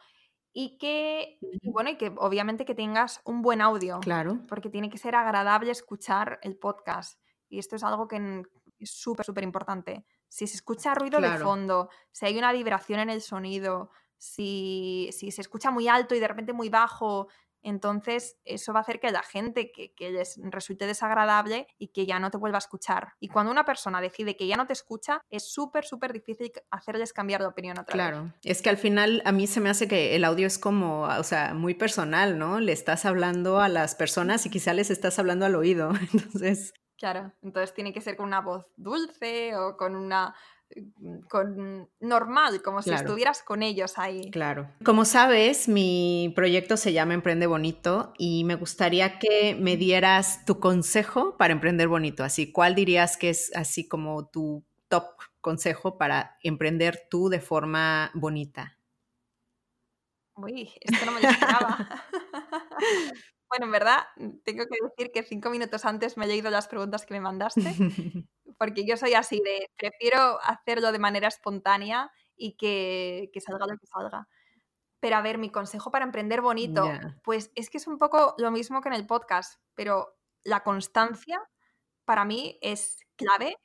y 0.57 0.79
que, 0.79 1.39
bueno, 1.65 1.91
y 1.91 1.97
que 1.97 2.13
obviamente 2.17 2.65
que 2.65 2.77
tengas 2.77 3.21
un 3.25 3.43
buen 3.43 3.61
audio. 3.61 3.99
Claro. 3.99 4.39
Porque 4.49 4.71
tiene 4.71 4.89
que 4.89 4.99
ser 4.99 5.17
agradable 5.17 5.73
escuchar 5.73 6.39
el 6.43 6.57
podcast. 6.57 7.21
Y 7.49 7.59
esto 7.59 7.75
es 7.75 7.83
algo 7.83 8.07
que 8.07 8.45
es 8.79 8.91
súper, 8.91 9.27
súper 9.27 9.43
importante. 9.43 10.07
Si 10.29 10.47
se 10.47 10.57
escucha 10.57 10.95
ruido 10.95 11.21
de 11.21 11.39
fondo, 11.39 11.91
si 12.13 12.27
hay 12.27 12.39
una 12.39 12.53
vibración 12.53 13.01
en 13.01 13.11
el 13.11 13.21
sonido, 13.21 13.91
si, 14.17 15.11
si 15.13 15.33
se 15.33 15.41
escucha 15.41 15.73
muy 15.73 15.89
alto 15.89 16.15
y 16.15 16.21
de 16.21 16.29
repente 16.29 16.53
muy 16.53 16.69
bajo, 16.69 17.27
entonces, 17.65 18.37
eso 18.45 18.73
va 18.73 18.81
a 18.81 18.83
hacer 18.83 19.01
que 19.01 19.11
la 19.11 19.23
gente 19.23 19.73
que, 19.73 19.93
les 19.99 20.39
resulte 20.45 20.87
desagradable 20.87 21.67
y 21.79 21.89
que 21.89 22.05
ya 22.05 22.21
no 22.21 22.31
te 22.31 22.37
vuelva 22.37 22.59
a 22.59 22.61
escuchar. 22.61 23.15
Y 23.21 23.29
cuando 23.29 23.51
una 23.51 23.65
persona 23.65 24.01
decide 24.03 24.37
que 24.37 24.47
ya 24.47 24.57
no 24.57 24.67
te 24.67 24.75
escucha, 24.75 25.23
es 25.31 25.51
súper, 25.51 25.85
súper 25.85 26.13
difícil 26.13 26.53
hacerles 26.71 27.13
cambiar 27.13 27.41
de 27.41 27.47
opinión 27.47 27.79
a 27.79 27.85
través. 27.85 28.07
Claro, 28.07 28.35
es 28.43 28.61
que 28.61 28.69
al 28.69 28.77
final 28.77 29.23
a 29.25 29.33
mí 29.33 29.47
se 29.47 29.61
me 29.61 29.71
hace 29.71 29.89
que 29.89 30.15
el 30.15 30.25
audio 30.25 30.47
es 30.47 30.59
como, 30.59 31.03
o 31.05 31.23
sea, 31.25 31.55
muy 31.55 31.75
personal, 31.75 32.39
¿no? 32.39 32.61
Le 32.61 32.73
estás 32.73 33.07
hablando 33.07 33.59
a 33.61 33.69
las 33.69 33.95
personas 33.95 34.45
y 34.45 34.51
quizá 34.51 34.75
les 34.75 34.91
estás 34.91 35.19
hablando 35.19 35.47
al 35.47 35.55
oído. 35.55 35.91
Entonces, 36.13 36.75
Claro, 36.97 37.33
entonces 37.43 37.75
tiene 37.75 37.93
que 37.93 38.01
ser 38.01 38.17
con 38.17 38.27
una 38.27 38.41
voz 38.41 38.67
dulce 38.77 39.57
o 39.57 39.77
con 39.77 39.97
una 39.97 40.35
con 41.29 41.89
normal, 42.01 42.63
como 42.63 42.83
si 42.83 42.93
estuvieras 42.93 43.43
con 43.43 43.63
ellos 43.63 43.99
ahí. 43.99 44.31
Claro. 44.31 44.71
Como 44.85 45.05
sabes, 45.05 45.69
mi 45.69 46.33
proyecto 46.35 46.77
se 46.77 46.93
llama 46.93 47.15
Emprende 47.15 47.47
Bonito 47.47 48.13
y 48.19 48.45
me 48.45 48.57
gustaría 48.57 49.19
que 49.19 49.57
me 49.59 49.77
dieras 49.77 50.45
tu 50.45 50.59
consejo 50.61 51.37
para 51.37 51.53
emprender 51.53 51.89
bonito. 51.89 52.25
Así, 52.25 52.51
¿cuál 52.51 52.75
dirías 52.75 53.17
que 53.17 53.31
es 53.31 53.55
así 53.55 53.87
como 53.87 54.29
tu 54.29 54.65
top 54.89 55.05
consejo 55.41 55.99
para 55.99 56.37
emprender 56.43 57.07
tú 57.11 57.29
de 57.29 57.41
forma 57.41 58.11
bonita? 58.15 58.79
Uy, 60.37 60.73
esto 60.81 61.07
no 61.07 61.13
me 61.13 61.21
lo 61.21 61.29
esperaba. 61.29 62.05
bueno, 63.55 63.67
en 63.67 63.73
verdad, 63.73 63.99
tengo 64.45 64.65
que 64.67 64.79
decir 64.83 65.13
que 65.13 65.23
cinco 65.23 65.51
minutos 65.51 65.85
antes 65.85 66.17
me 66.17 66.25
he 66.25 66.29
leído 66.29 66.51
las 66.51 66.67
preguntas 66.67 67.07
que 67.07 67.15
me 67.15 67.21
mandaste 67.21 67.63
porque 68.59 68.85
yo 68.85 68.97
soy 68.97 69.15
así 69.15 69.41
de, 69.45 69.71
prefiero 69.77 70.41
hacerlo 70.43 70.93
de 70.93 70.99
manera 70.99 71.29
espontánea 71.29 72.11
y 72.37 72.57
que, 72.57 73.31
salga 73.45 73.67
lo 73.67 73.79
que 73.79 73.87
salga. 73.87 74.29
Pero 75.01 75.17
a 75.17 75.23
ver, 75.23 75.39
mi 75.39 75.51
consejo 75.51 75.91
para 75.91 76.05
emprender 76.05 76.41
bonito, 76.41 76.89
pues 77.23 77.53
es 77.55 77.71
que 77.71 77.79
es 77.79 77.87
un 77.87 77.99
poco 77.99 78.35
lo 78.39 78.51
mismo 78.51 78.81
que 78.81 78.89
en 78.89 78.95
el 78.95 79.07
podcast, 79.07 79.61
pero 79.75 80.17
la 80.43 80.63
constancia 80.63 81.41
para 82.05 82.25
mí 82.25 82.59
es 82.63 82.99
clave, 83.17 83.57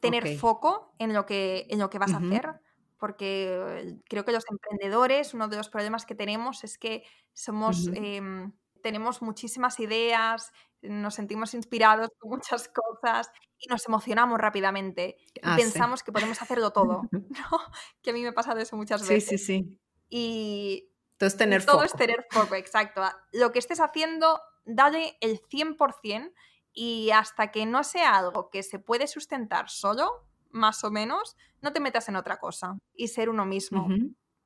tener 0.00 0.38
foco 0.38 0.94
en 0.98 1.12
lo 1.12 1.26
que, 1.26 1.66
en 1.68 1.78
lo 1.78 1.90
que 1.90 1.98
vas 1.98 2.14
a 2.14 2.18
hacer, 2.18 2.60
porque 2.98 3.98
creo 4.08 4.24
que 4.24 4.32
los 4.32 4.44
emprendedores, 4.50 5.34
uno 5.34 5.48
de 5.48 5.58
los 5.58 5.68
problemas 5.68 6.06
que 6.06 6.14
tenemos 6.14 6.64
es 6.64 6.78
que 6.78 7.04
somos 7.34 7.88
tenemos 8.84 9.22
muchísimas 9.22 9.80
ideas, 9.80 10.52
nos 10.82 11.14
sentimos 11.14 11.54
inspirados 11.54 12.10
con 12.18 12.32
muchas 12.32 12.68
cosas 12.68 13.30
y 13.58 13.66
nos 13.68 13.88
emocionamos 13.88 14.38
rápidamente 14.38 15.16
y 15.34 15.40
ah, 15.42 15.56
pensamos 15.56 16.02
que 16.02 16.12
podemos 16.12 16.42
hacerlo 16.42 16.70
todo, 16.70 17.00
¿no? 17.12 17.60
Que 18.02 18.10
a 18.10 18.12
mí 18.12 18.20
me 18.20 18.28
ha 18.28 18.34
pasado 18.34 18.60
eso 18.60 18.76
muchas 18.76 19.08
veces. 19.08 19.26
Sí, 19.26 19.38
sí, 19.38 19.44
sí. 19.62 19.78
Y 20.10 20.90
todo 21.16 21.30
tener 21.30 21.64
todo 21.64 21.82
es 21.82 21.94
tener 21.94 22.26
foco, 22.30 22.56
exacto. 22.56 23.00
Lo 23.32 23.52
que 23.52 23.58
estés 23.58 23.80
haciendo, 23.80 24.38
dale 24.66 25.16
el 25.22 25.40
100% 25.40 26.34
y 26.74 27.10
hasta 27.10 27.50
que 27.50 27.64
no 27.64 27.84
sea 27.84 28.18
algo 28.18 28.50
que 28.50 28.62
se 28.62 28.78
puede 28.78 29.06
sustentar 29.06 29.70
solo, 29.70 30.26
más 30.50 30.84
o 30.84 30.90
menos, 30.90 31.38
no 31.62 31.72
te 31.72 31.80
metas 31.80 32.10
en 32.10 32.16
otra 32.16 32.36
cosa 32.38 32.76
y 32.94 33.08
ser 33.08 33.30
uno 33.30 33.46
mismo. 33.46 33.88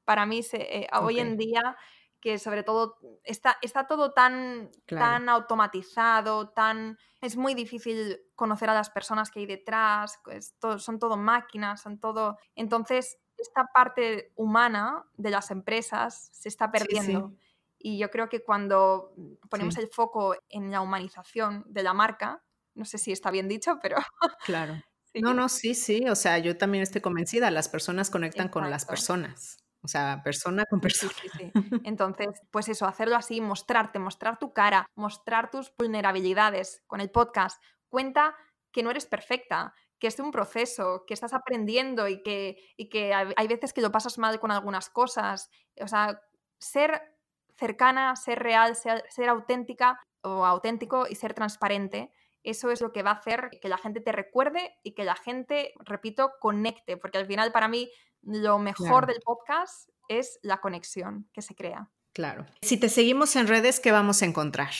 Para 0.04 0.26
mí, 0.26 0.44
se, 0.44 0.58
eh, 0.58 0.88
hoy 0.92 1.18
en 1.18 1.36
día 1.36 1.76
que 2.20 2.38
sobre 2.38 2.62
todo 2.62 2.98
está, 3.24 3.58
está 3.62 3.86
todo 3.86 4.12
tan, 4.12 4.70
tan 4.86 5.28
automatizado, 5.28 6.50
tan 6.50 6.98
es 7.20 7.36
muy 7.36 7.54
difícil 7.54 8.20
conocer 8.34 8.70
a 8.70 8.74
las 8.74 8.90
personas 8.90 9.30
que 9.30 9.40
hay 9.40 9.46
detrás, 9.46 10.18
pues, 10.24 10.54
son 10.78 10.98
todo 10.98 11.16
máquinas, 11.16 11.82
son 11.82 11.98
todo... 11.98 12.38
Entonces, 12.54 13.18
esta 13.36 13.66
parte 13.74 14.32
humana 14.36 15.04
de 15.16 15.30
las 15.30 15.50
empresas 15.50 16.30
se 16.32 16.48
está 16.48 16.70
perdiendo. 16.70 17.34
Y 17.78 17.98
yo 17.98 18.10
creo 18.10 18.28
que 18.28 18.42
cuando 18.42 19.12
ponemos 19.48 19.76
el 19.78 19.88
foco 19.88 20.36
en 20.48 20.70
la 20.70 20.80
humanización 20.80 21.64
de 21.66 21.82
la 21.82 21.94
marca, 21.94 22.42
no 22.74 22.84
sé 22.84 22.98
si 22.98 23.12
está 23.12 23.30
bien 23.30 23.48
dicho, 23.48 23.78
pero... 23.82 23.96
Claro. 24.44 24.80
No, 25.14 25.34
no, 25.34 25.48
sí, 25.48 25.74
sí. 25.74 26.08
O 26.08 26.14
sea, 26.14 26.38
yo 26.38 26.56
también 26.56 26.82
estoy 26.82 27.00
convencida. 27.00 27.50
Las 27.50 27.68
personas 27.68 28.10
conectan 28.10 28.48
con 28.48 28.68
las 28.70 28.84
personas. 28.84 29.58
O 29.82 29.88
sea, 29.88 30.20
persona 30.24 30.64
con 30.66 30.80
persona. 30.80 31.12
Entonces, 31.84 32.40
pues 32.50 32.68
eso, 32.68 32.86
hacerlo 32.86 33.16
así, 33.16 33.40
mostrarte, 33.40 33.98
mostrar 33.98 34.38
tu 34.38 34.52
cara, 34.52 34.86
mostrar 34.94 35.50
tus 35.50 35.72
vulnerabilidades 35.78 36.82
con 36.86 37.00
el 37.00 37.10
podcast. 37.10 37.62
Cuenta 37.88 38.34
que 38.72 38.82
no 38.82 38.90
eres 38.90 39.06
perfecta, 39.06 39.72
que 39.98 40.08
es 40.08 40.18
un 40.18 40.30
proceso, 40.30 41.04
que 41.06 41.14
estás 41.14 41.32
aprendiendo 41.32 42.08
y 42.08 42.22
que, 42.22 42.56
y 42.76 42.88
que 42.88 43.14
hay 43.14 43.48
veces 43.48 43.72
que 43.72 43.80
lo 43.80 43.92
pasas 43.92 44.18
mal 44.18 44.40
con 44.40 44.50
algunas 44.50 44.90
cosas. 44.90 45.50
O 45.80 45.88
sea, 45.88 46.20
ser 46.58 47.00
cercana, 47.56 48.14
ser 48.16 48.40
real, 48.40 48.76
ser, 48.76 49.04
ser 49.08 49.28
auténtica 49.28 50.00
o 50.22 50.44
auténtico 50.44 51.06
y 51.08 51.14
ser 51.14 51.34
transparente 51.34 52.12
eso 52.48 52.70
es 52.70 52.80
lo 52.80 52.92
que 52.92 53.02
va 53.02 53.10
a 53.10 53.14
hacer 53.14 53.50
que 53.60 53.68
la 53.68 53.78
gente 53.78 54.00
te 54.00 54.12
recuerde 54.12 54.74
y 54.82 54.92
que 54.92 55.04
la 55.04 55.16
gente, 55.16 55.74
repito, 55.84 56.32
conecte, 56.40 56.96
porque 56.96 57.18
al 57.18 57.26
final 57.26 57.52
para 57.52 57.68
mí 57.68 57.90
lo 58.28 58.58
mejor 58.58 59.06
del 59.06 59.20
podcast 59.24 59.88
es 60.08 60.38
la 60.42 60.60
conexión 60.60 61.28
que 61.32 61.42
se 61.42 61.54
crea. 61.54 61.90
Claro. 62.12 62.46
Si 62.62 62.78
te 62.78 62.88
seguimos 62.88 63.36
en 63.36 63.48
redes, 63.48 63.80
¿qué 63.80 63.92
vamos 63.92 64.22
a 64.22 64.26
encontrar? 64.26 64.72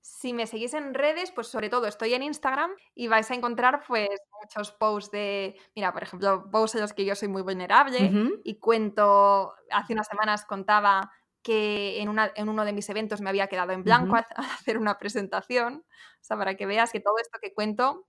Si 0.00 0.32
me 0.32 0.46
seguís 0.46 0.74
en 0.74 0.94
redes, 0.94 1.30
pues 1.32 1.46
sobre 1.46 1.68
todo 1.68 1.86
estoy 1.86 2.14
en 2.14 2.22
Instagram 2.22 2.70
y 2.94 3.08
vais 3.08 3.30
a 3.30 3.34
encontrar 3.34 3.82
pues 3.86 4.08
muchos 4.40 4.72
posts 4.72 5.10
de, 5.10 5.56
mira, 5.74 5.92
por 5.92 6.02
ejemplo, 6.02 6.50
posts 6.50 6.76
en 6.76 6.82
los 6.82 6.92
que 6.92 7.04
yo 7.04 7.14
soy 7.14 7.28
muy 7.28 7.42
vulnerable 7.42 8.12
y 8.44 8.58
cuento, 8.58 9.54
hace 9.70 9.94
unas 9.94 10.06
semanas 10.06 10.44
contaba 10.44 11.10
que 11.42 12.00
en, 12.00 12.08
una, 12.08 12.30
en, 12.36 12.48
uno 12.48 12.64
de 12.64 12.72
mis 12.72 12.88
eventos 12.88 13.20
me 13.20 13.30
había 13.30 13.48
quedado 13.48 13.72
en 13.72 13.82
blanco 13.82 14.16
a, 14.16 14.26
hacer 14.54 14.78
una 14.78 14.98
presentación, 14.98 15.84
o 15.86 16.24
sea, 16.24 16.36
para 16.36 16.56
que 16.56 16.66
veas 16.66 16.92
que 16.92 17.00
todo 17.00 17.14
esto 17.20 17.38
que 17.40 17.52
cuento, 17.52 18.06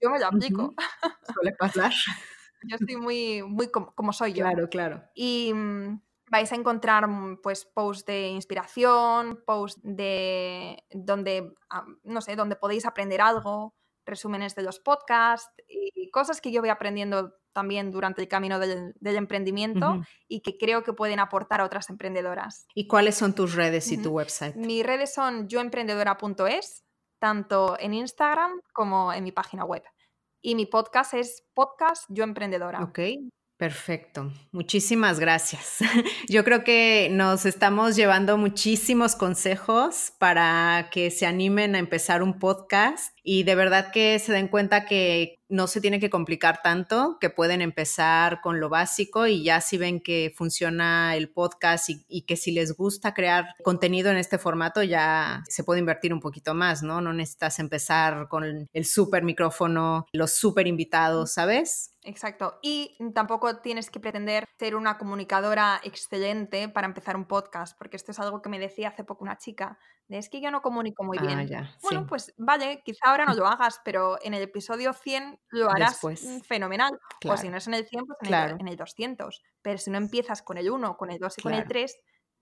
yo 0.00 0.10
me 0.10 0.18
lo 0.18 0.26
aplico. 0.26 0.74
Suele 1.32 1.52
pasar. 1.52 1.92
yo 2.68 2.76
soy 2.78 2.96
muy, 2.96 3.42
muy 3.42 3.70
como, 3.70 4.12
soy 4.12 4.32
yo. 4.32 4.44
Claro, 4.44 4.68
claro. 4.68 5.02
Y 5.14 5.52
mm, 5.54 6.00
vais 6.30 6.52
a 6.52 6.56
encontrar 6.56 7.06
mm, 7.08 7.40
pues 7.42 7.64
posts 7.64 8.04
de 8.06 8.28
inspiración, 8.28 9.42
posts 9.46 9.80
de 9.82 10.82
donde, 10.90 11.54
no 12.04 12.20
sé, 12.20 12.36
donde 12.36 12.56
podéis 12.56 12.86
aprender 12.86 13.20
algo, 13.20 13.74
resúmenes 14.04 14.54
de 14.54 14.62
los 14.62 14.80
podcasts 14.80 15.52
y 15.68 16.10
cosas 16.10 16.40
que 16.40 16.52
yo 16.52 16.60
voy 16.60 16.70
aprendiendo 16.70 17.34
también 17.52 17.90
durante 17.90 18.22
el 18.22 18.28
camino 18.28 18.58
del, 18.58 18.94
emprendimiento 19.00 20.02
y 20.26 20.40
que 20.40 20.56
creo 20.56 20.82
que 20.82 20.92
pueden 20.92 21.20
aportar 21.20 21.60
a 21.60 21.64
otras 21.64 21.90
emprendedoras. 21.90 22.66
¿Y 22.74 22.86
cuáles 22.86 23.16
son 23.16 23.34
tus 23.34 23.54
redes 23.54 23.90
y 23.92 24.02
tu 24.02 24.10
website? 24.10 24.56
Mis 24.56 24.84
redes 24.84 25.12
son 25.12 25.48
yoemprendedora.es, 25.48 26.84
tanto 27.18 27.76
en 27.78 27.94
Instagram 27.94 28.52
como 28.72 29.12
en 29.12 29.24
mi 29.24 29.32
página 29.32 29.64
web. 29.64 29.82
Y 30.44 30.56
mi 30.56 30.66
podcast 30.66 31.14
es 31.14 31.44
Podcast 31.54 32.04
Yo 32.08 32.24
Emprendedora. 32.24 32.82
Ok, 32.82 32.98
Perfecto, 33.56 34.32
muchísimas 34.50 35.20
gracias. 35.20 35.78
Yo 36.28 36.42
creo 36.42 36.64
que 36.64 37.08
nos 37.12 37.46
estamos 37.46 37.94
llevando 37.94 38.36
muchísimos 38.36 39.14
consejos 39.14 40.12
para 40.18 40.88
que 40.90 41.12
se 41.12 41.26
animen 41.26 41.76
a 41.76 41.78
empezar 41.78 42.24
un 42.24 42.40
podcast 42.40 43.11
y 43.22 43.44
de 43.44 43.54
verdad 43.54 43.92
que 43.92 44.18
se 44.18 44.32
den 44.32 44.48
cuenta 44.48 44.84
que 44.84 45.36
no 45.48 45.66
se 45.66 45.80
tiene 45.80 46.00
que 46.00 46.10
complicar 46.10 46.62
tanto, 46.62 47.18
que 47.20 47.30
pueden 47.30 47.60
empezar 47.60 48.40
con 48.40 48.58
lo 48.58 48.68
básico 48.68 49.26
y 49.26 49.44
ya 49.44 49.60
si 49.60 49.76
ven 49.76 50.00
que 50.00 50.32
funciona 50.34 51.14
el 51.14 51.30
podcast 51.30 51.90
y, 51.90 52.22
que 52.22 52.36
si 52.36 52.52
les 52.52 52.74
gusta 52.74 53.12
crear 53.12 53.54
contenido 53.62 54.10
en 54.10 54.16
este 54.16 54.38
formato, 54.38 54.82
ya 54.82 55.42
se 55.46 55.62
puede 55.62 55.80
invertir 55.80 56.14
un 56.14 56.20
poquito 56.20 56.54
más, 56.54 56.82
¿no? 56.82 57.00
No 57.00 57.12
necesitas 57.12 57.58
empezar 57.58 58.28
con 58.28 58.68
el 58.72 58.84
súper 58.86 59.24
micrófono, 59.24 60.06
los 60.12 60.32
súper 60.32 60.66
invitados, 60.66 61.34
¿sabes? 61.34 61.92
Exacto. 62.04 62.58
Y 62.62 62.96
tampoco 63.14 63.58
tienes 63.58 63.90
que 63.90 64.00
pretender 64.00 64.44
ser 64.58 64.74
una 64.74 64.98
comunicadora 64.98 65.80
excelente 65.84 66.68
para 66.68 66.86
empezar 66.86 67.16
un 67.16 67.26
podcast, 67.26 67.76
porque 67.78 67.96
esto 67.96 68.10
es 68.10 68.18
algo 68.18 68.42
que 68.42 68.48
me 68.48 68.58
decía 68.58 68.88
hace 68.88 69.04
poco 69.04 69.24
una 69.24 69.38
chica, 69.38 69.78
de 70.08 70.18
es 70.18 70.28
que 70.28 70.40
yo 70.40 70.50
no 70.50 70.62
comunico 70.62 71.04
muy 71.04 71.18
bien. 71.18 71.48
Ah, 71.54 71.76
bueno, 71.82 72.06
pues 72.06 72.34
vale, 72.36 72.82
quizá 72.84 73.11
ahora 73.12 73.26
no 73.26 73.34
lo 73.34 73.46
hagas, 73.46 73.80
pero 73.84 74.18
en 74.22 74.34
el 74.34 74.42
episodio 74.42 74.92
100 74.92 75.38
lo 75.50 75.70
harás 75.70 76.00
fenomenal. 76.44 76.98
O 77.28 77.36
si 77.36 77.48
no 77.48 77.56
es 77.56 77.66
en 77.68 77.74
el 77.74 77.86
100, 77.86 78.06
pues 78.06 78.18
en, 78.22 78.34
el, 78.34 78.60
en, 78.60 78.68
el, 78.68 78.76
200. 78.76 79.42
Pero 79.62 79.78
si 79.78 79.90
no 79.90 79.98
empiezas 79.98 80.42
con 80.42 80.58
el 80.58 80.70
1, 80.70 80.96
con 80.96 81.10
el 81.10 81.18
2 81.18 81.38
y 81.38 81.42
con 81.42 81.54
el 81.54 81.66
3, 81.66 81.96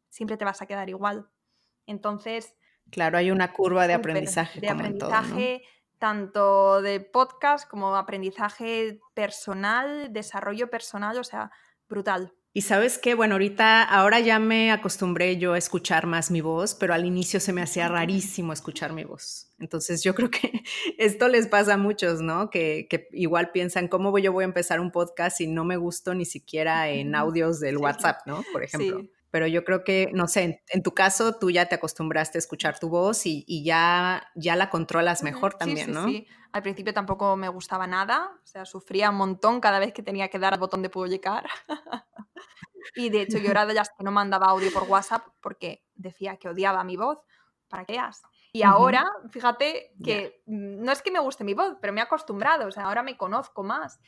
siempre 0.09 0.37
te 0.37 0.45
vas 0.45 0.63
a 0.63 0.67
quedar 0.67 0.89
igual. 0.89 1.29
Entonces... 1.87 2.55
Claro, 2.91 3.19
hay 3.19 3.31
una 3.31 3.53
curva 3.53 3.87
de 3.87 3.95
aprendizaje. 3.95 4.61
De 4.61 4.69
aprendizaje, 4.69 5.63
tanto 5.99 6.81
de 6.83 7.01
podcast 7.01 7.69
como 7.69 7.95
aprendizaje 7.95 9.01
personal, 9.15 10.13
desarrollo 10.13 10.71
personal, 10.71 11.19
o 11.19 11.25
sea, 11.25 11.51
brutal. 11.89 12.35
Y 12.53 12.63
sabes 12.63 12.99
qué, 12.99 13.15
bueno, 13.15 13.35
ahorita, 13.37 13.85
ahora 13.85 14.19
ya 14.19 14.41
me 14.41 14.73
acostumbré 14.73 15.37
yo 15.37 15.53
a 15.53 15.59
escuchar 15.59 16.07
más 16.07 16.33
mi 16.33 16.41
voz, 16.41 16.75
pero 16.75 16.95
al 16.95 17.05
inicio 17.05 17.39
se 17.39 17.53
me 17.53 17.63
hacía 17.63 17.87
rarísimo 17.87 18.53
escuchar 18.53 18.93
mi 18.93 19.05
voz. 19.05 19.53
Entonces 19.61 20.03
yo 20.03 20.17
creo 20.17 20.31
que 20.31 20.65
esto 20.99 21.29
les 21.29 21.47
pasa 21.47 21.75
a 21.75 21.77
muchos, 21.77 22.21
¿no? 22.21 22.51
Que, 22.51 22.89
igual 23.13 23.53
piensan, 23.53 23.87
¿cómo 23.87 24.19
yo 24.19 24.33
voy 24.33 24.43
a 24.43 24.47
empezar 24.47 24.81
un 24.81 24.91
podcast 24.91 25.37
si 25.39 25.47
no 25.47 25.65
me 25.65 25.77
gusto 25.77 26.15
ni 26.15 26.25
siquiera 26.25 26.89
en 26.89 27.15
audios 27.15 27.61
del 27.61 27.79
WhatsApp, 27.79 28.27
¿no? 28.27 28.45
Por 28.53 28.65
ejemplo. 28.65 29.09
Pero 29.31 29.47
yo 29.47 29.65
creo 29.65 29.85
que, 29.85 30.11
no 30.13 30.27
sé, 30.27 30.63
en, 30.69 30.83
tu 30.83 30.93
caso 30.93 31.39
tú 31.39 31.51
ya 31.51 31.67
te 31.67 31.77
acostumbraste 31.77 32.39
a 32.39 32.41
escuchar 32.41 32.79
tu 32.79 32.89
voz 32.89 33.27
y, 33.27 33.65
ya, 33.65 34.29
ya 34.35 34.57
la 34.57 34.71
controlas 34.71 35.23
mejor 35.23 35.55
también, 35.55 35.93
¿no? 35.93 36.07
Sí, 36.07 36.27
al 36.53 36.63
principio 36.63 36.93
tampoco 36.93 37.37
me 37.37 37.49
gustaba 37.49 37.87
nada, 37.87 38.31
o 38.43 38.47
sea, 38.47 38.65
sufría 38.65 39.11
un 39.11 39.17
montón 39.17 39.61
cada 39.61 39.79
vez 39.79 39.93
que 39.93 40.03
tenía 40.03 40.29
que 40.29 40.39
dar 40.39 40.55
al 40.55 40.59
botón 40.59 40.83
de 40.83 40.91
publicar. 40.91 41.49
y 42.97 43.11
de 43.11 43.23
hecho 43.23 43.39
yo 43.39 43.51
era 43.63 43.67
de 43.67 43.75
las 43.75 43.91
que 43.91 44.03
no 44.03 44.11
mandaba 44.11 44.47
audio 44.47 44.73
por 44.73 44.85
WhatsApp 44.85 45.25
porque 45.41 45.85
decía 45.95 46.37
que 46.37 46.49
odiaba 46.49 46.83
mi 46.83 46.97
voz, 46.97 47.19
para 47.69 47.85
que 47.85 47.93
veas. 47.93 48.23
Y 48.53 48.63
ahora, 48.63 49.11
fíjate 49.31 49.93
que 50.03 50.43
no 50.47 50.91
es 50.91 51.03
que 51.03 51.13
me 51.13 51.21
guste 51.21 51.45
mi 51.45 51.55
voz, 51.55 51.77
pero 51.81 51.93
me 51.93 52.01
he 52.01 52.03
acostumbrado, 52.03 52.67
o 52.67 52.71
sea, 52.73 52.85
ahora 52.85 53.03
me 53.03 53.17
conozco 53.17 53.63
más. 53.63 54.01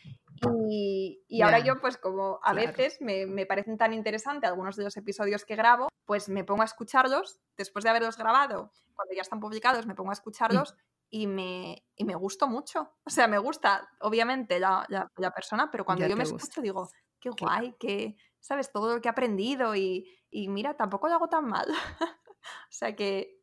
Y, 0.69 1.41
ahora 1.43 1.61
yo, 1.61 1.81
pues 1.81 1.97
como 1.97 2.41
a 2.43 2.53
veces 2.53 2.99
me, 3.01 3.27
me, 3.27 3.47
parecen 3.47 3.79
tan 3.79 3.93
interesantes 3.93 4.51
algunos 4.51 4.75
de 4.77 4.85
los 4.85 4.97
episodios 4.97 5.45
que 5.45 5.55
grabo, 5.55 5.89
pues 6.05 6.29
me 6.29 6.43
pongo 6.43 6.63
a 6.63 6.65
escucharlos, 6.65 7.41
después 7.57 7.85
de 7.85 7.91
haberlos 7.91 8.17
grabado, 8.17 8.73
cuando 8.95 9.15
ya 9.15 9.23
están 9.23 9.39
publicados, 9.39 9.87
me 9.87 9.95
pongo 9.95 10.11
a 10.11 10.13
mm. 10.13 10.21
escucharlos 10.21 10.75
y 11.09 11.27
me, 11.29 11.85
y 11.95 12.05
me 12.05 12.17
gustó 12.17 12.49
mucho. 12.49 12.95
O 13.05 13.11
sea, 13.11 13.29
me 13.29 13.39
gusta, 13.39 13.89
obviamente, 14.01 14.59
la, 14.59 14.85
la, 14.89 15.31
persona, 15.31 15.71
pero 15.71 15.85
cuando 15.85 16.07
yo 16.07 16.17
me 16.17 16.25
escucho 16.25 16.61
digo, 16.61 16.89
qué 17.21 17.31
guay, 17.31 17.77
que, 17.79 18.17
¿sabes? 18.41 18.73
Todo 18.73 18.95
lo 18.95 19.01
que 19.01 19.09
he 19.09 19.11
aprendido 19.11 19.77
y, 19.77 20.11
y 20.31 20.49
mira, 20.49 20.75
tampoco 20.75 21.09
lo 21.09 21.15
hago 21.15 21.29
tan 21.29 21.47
mal. 21.47 21.67
o 22.27 22.71
sea 22.71 22.97
que 22.97 23.43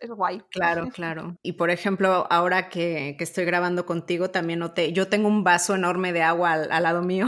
es, 0.00 0.10
guay. 0.10 0.42
Claro, 0.50 0.88
claro. 0.94 1.36
Y 1.42 1.52
por 1.52 1.70
ejemplo, 1.70 2.26
ahora 2.30 2.68
que, 2.68 3.16
que, 3.18 3.24
estoy 3.24 3.44
grabando 3.44 3.86
contigo, 3.86 4.30
también 4.30 4.60
noté, 4.60 4.92
yo 4.92 5.08
tengo 5.08 5.28
un 5.28 5.44
vaso 5.44 5.74
enorme 5.74 6.12
de 6.12 6.22
agua 6.22 6.52
al, 6.52 6.72
al 6.72 6.82
lado 6.82 7.02
mío. 7.02 7.26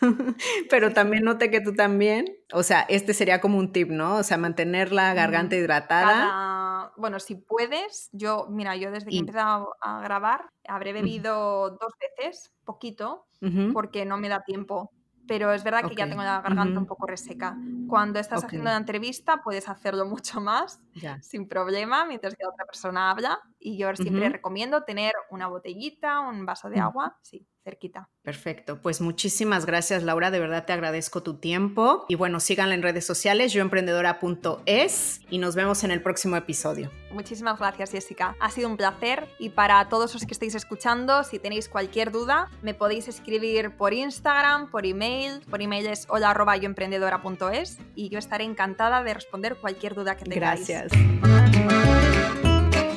pero 0.70 0.92
también 0.92 1.24
noté 1.24 1.50
que 1.50 1.60
tú 1.60 1.74
también, 1.74 2.26
o 2.52 2.62
sea, 2.62 2.82
este 2.88 3.14
sería 3.14 3.40
como 3.40 3.58
un 3.58 3.72
tip, 3.72 3.90
¿no? 3.90 4.16
O 4.16 4.22
sea, 4.22 4.36
mantener 4.36 4.92
la 4.92 5.14
garganta 5.14 5.56
hidratada 5.56 6.56
bueno, 6.96 7.20
si 7.20 7.36
puedes, 7.36 8.08
yo, 8.12 8.46
mira, 8.50 8.76
yo 8.76 8.90
desde 8.90 9.10
que 9.10 9.16
he 9.16 9.20
empezado 9.20 9.74
a 9.80 10.00
grabar 10.00 10.50
habré 10.66 10.92
bebido 10.92 11.70
dos 11.70 11.92
veces, 12.00 12.52
poquito, 12.64 13.26
porque 13.72 14.04
no 14.04 14.16
me 14.16 14.28
da 14.28 14.42
tiempo. 14.44 14.90
Pero 15.26 15.52
es 15.52 15.64
verdad 15.64 15.84
que 15.88 15.94
ya 15.96 16.08
tengo 16.08 16.22
la 16.22 16.40
garganta 16.40 16.78
un 16.78 16.86
poco 16.86 17.06
reseca. 17.06 17.56
Cuando 17.86 18.18
estás 18.18 18.44
haciendo 18.44 18.70
la 18.70 18.76
entrevista 18.76 19.42
puedes 19.42 19.68
hacerlo 19.68 20.06
mucho 20.06 20.40
más 20.40 20.80
sin 21.20 21.48
problema 21.48 22.04
mientras 22.06 22.34
que 22.34 22.44
la 22.44 22.50
otra 22.50 22.64
persona 22.64 23.10
habla. 23.10 23.40
Y 23.66 23.76
yo 23.76 23.92
siempre 23.96 24.28
recomiendo 24.28 24.84
tener 24.84 25.12
una 25.28 25.48
botellita, 25.48 26.20
un 26.20 26.46
vaso 26.46 26.70
de 26.70 26.76
mm. 26.76 26.84
agua, 26.84 27.18
sí, 27.22 27.48
cerquita. 27.64 28.08
Perfecto, 28.22 28.80
pues 28.80 29.00
muchísimas 29.00 29.66
gracias 29.66 30.04
Laura, 30.04 30.30
de 30.30 30.38
verdad 30.38 30.64
te 30.64 30.72
agradezco 30.72 31.24
tu 31.24 31.38
tiempo 31.38 32.04
y 32.08 32.14
bueno, 32.14 32.38
síganla 32.38 32.76
en 32.76 32.82
redes 32.82 33.04
sociales, 33.04 33.52
yoemprendedora.es 33.54 35.20
y 35.30 35.38
nos 35.38 35.56
vemos 35.56 35.82
en 35.82 35.90
el 35.90 36.00
próximo 36.00 36.36
episodio. 36.36 36.92
Muchísimas 37.10 37.58
gracias 37.58 37.90
Jessica, 37.90 38.36
ha 38.38 38.50
sido 38.52 38.68
un 38.68 38.76
placer 38.76 39.26
y 39.40 39.48
para 39.48 39.88
todos 39.88 40.14
los 40.14 40.24
que 40.24 40.32
estéis 40.32 40.54
escuchando, 40.54 41.24
si 41.24 41.40
tenéis 41.40 41.68
cualquier 41.68 42.12
duda, 42.12 42.48
me 42.62 42.72
podéis 42.72 43.08
escribir 43.08 43.76
por 43.76 43.92
Instagram, 43.92 44.70
por 44.70 44.86
email, 44.86 45.40
por 45.50 45.60
email 45.60 45.88
es 45.88 46.06
hola 46.08 46.56
yoemprendedora.es 46.56 47.78
y 47.96 48.10
yo 48.10 48.20
estaré 48.20 48.44
encantada 48.44 49.02
de 49.02 49.12
responder 49.12 49.56
cualquier 49.56 49.96
duda 49.96 50.16
que 50.16 50.24
tengáis. 50.24 50.68
Gracias. 50.68 51.45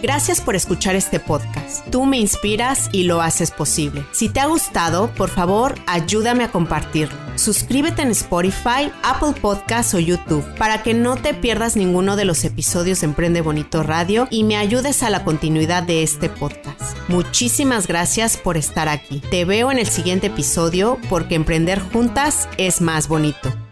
Gracias 0.02 0.39
por 0.39 0.56
escuchar 0.56 0.95
este 0.95 1.20
podcast. 1.20 1.86
Tú 1.89 2.06
me 2.06 2.18
inspiras 2.18 2.89
y 2.91 3.04
lo 3.04 3.22
haces 3.22 3.52
posible. 3.52 4.06
Si 4.12 4.30
te 4.30 4.39
ha 4.39 4.45
gustado, 4.45 5.14
por 5.16 5.30
favor, 5.30 5.76
ayúdame 5.88 6.43
a 6.45 6.52
compartirlo. 6.52 7.18
Suscríbete 7.36 8.02
en 8.02 8.12
Spotify, 8.12 8.91
Apple 9.04 9.34
Podcasts 9.41 9.93
o 9.93 10.00
YouTube 10.00 10.45
para 10.58 10.84
que 10.84 10.93
no 10.93 11.16
te 11.16 11.34
pierdas 11.34 11.76
ninguno 11.76 12.16
de 12.16 12.26
los 12.26 12.43
episodios 12.43 13.02
de 13.02 13.08
Emprende 13.08 13.41
Bonito 13.41 13.84
Radio 13.84 14.28
y 14.30 14.43
me 14.43 14.58
ayudes 14.58 15.04
a 15.04 15.10
la 15.10 15.24
continuidad 15.24 15.84
de 15.84 16.04
este 16.04 16.30
podcast. 16.30 16.97
Muchísimas 17.08 17.88
gracias 17.88 18.38
por 18.38 18.58
estar 18.58 18.88
aquí. 18.88 19.22
Te 19.32 19.45
veo 19.45 19.72
en 19.72 19.80
el 19.80 19.88
siguiente 19.88 20.28
episodio 20.28 20.97
porque 21.10 21.36
emprender 21.36 21.80
juntas 21.80 22.47
es 22.58 22.82
más 22.82 23.08
bonito. 23.08 23.69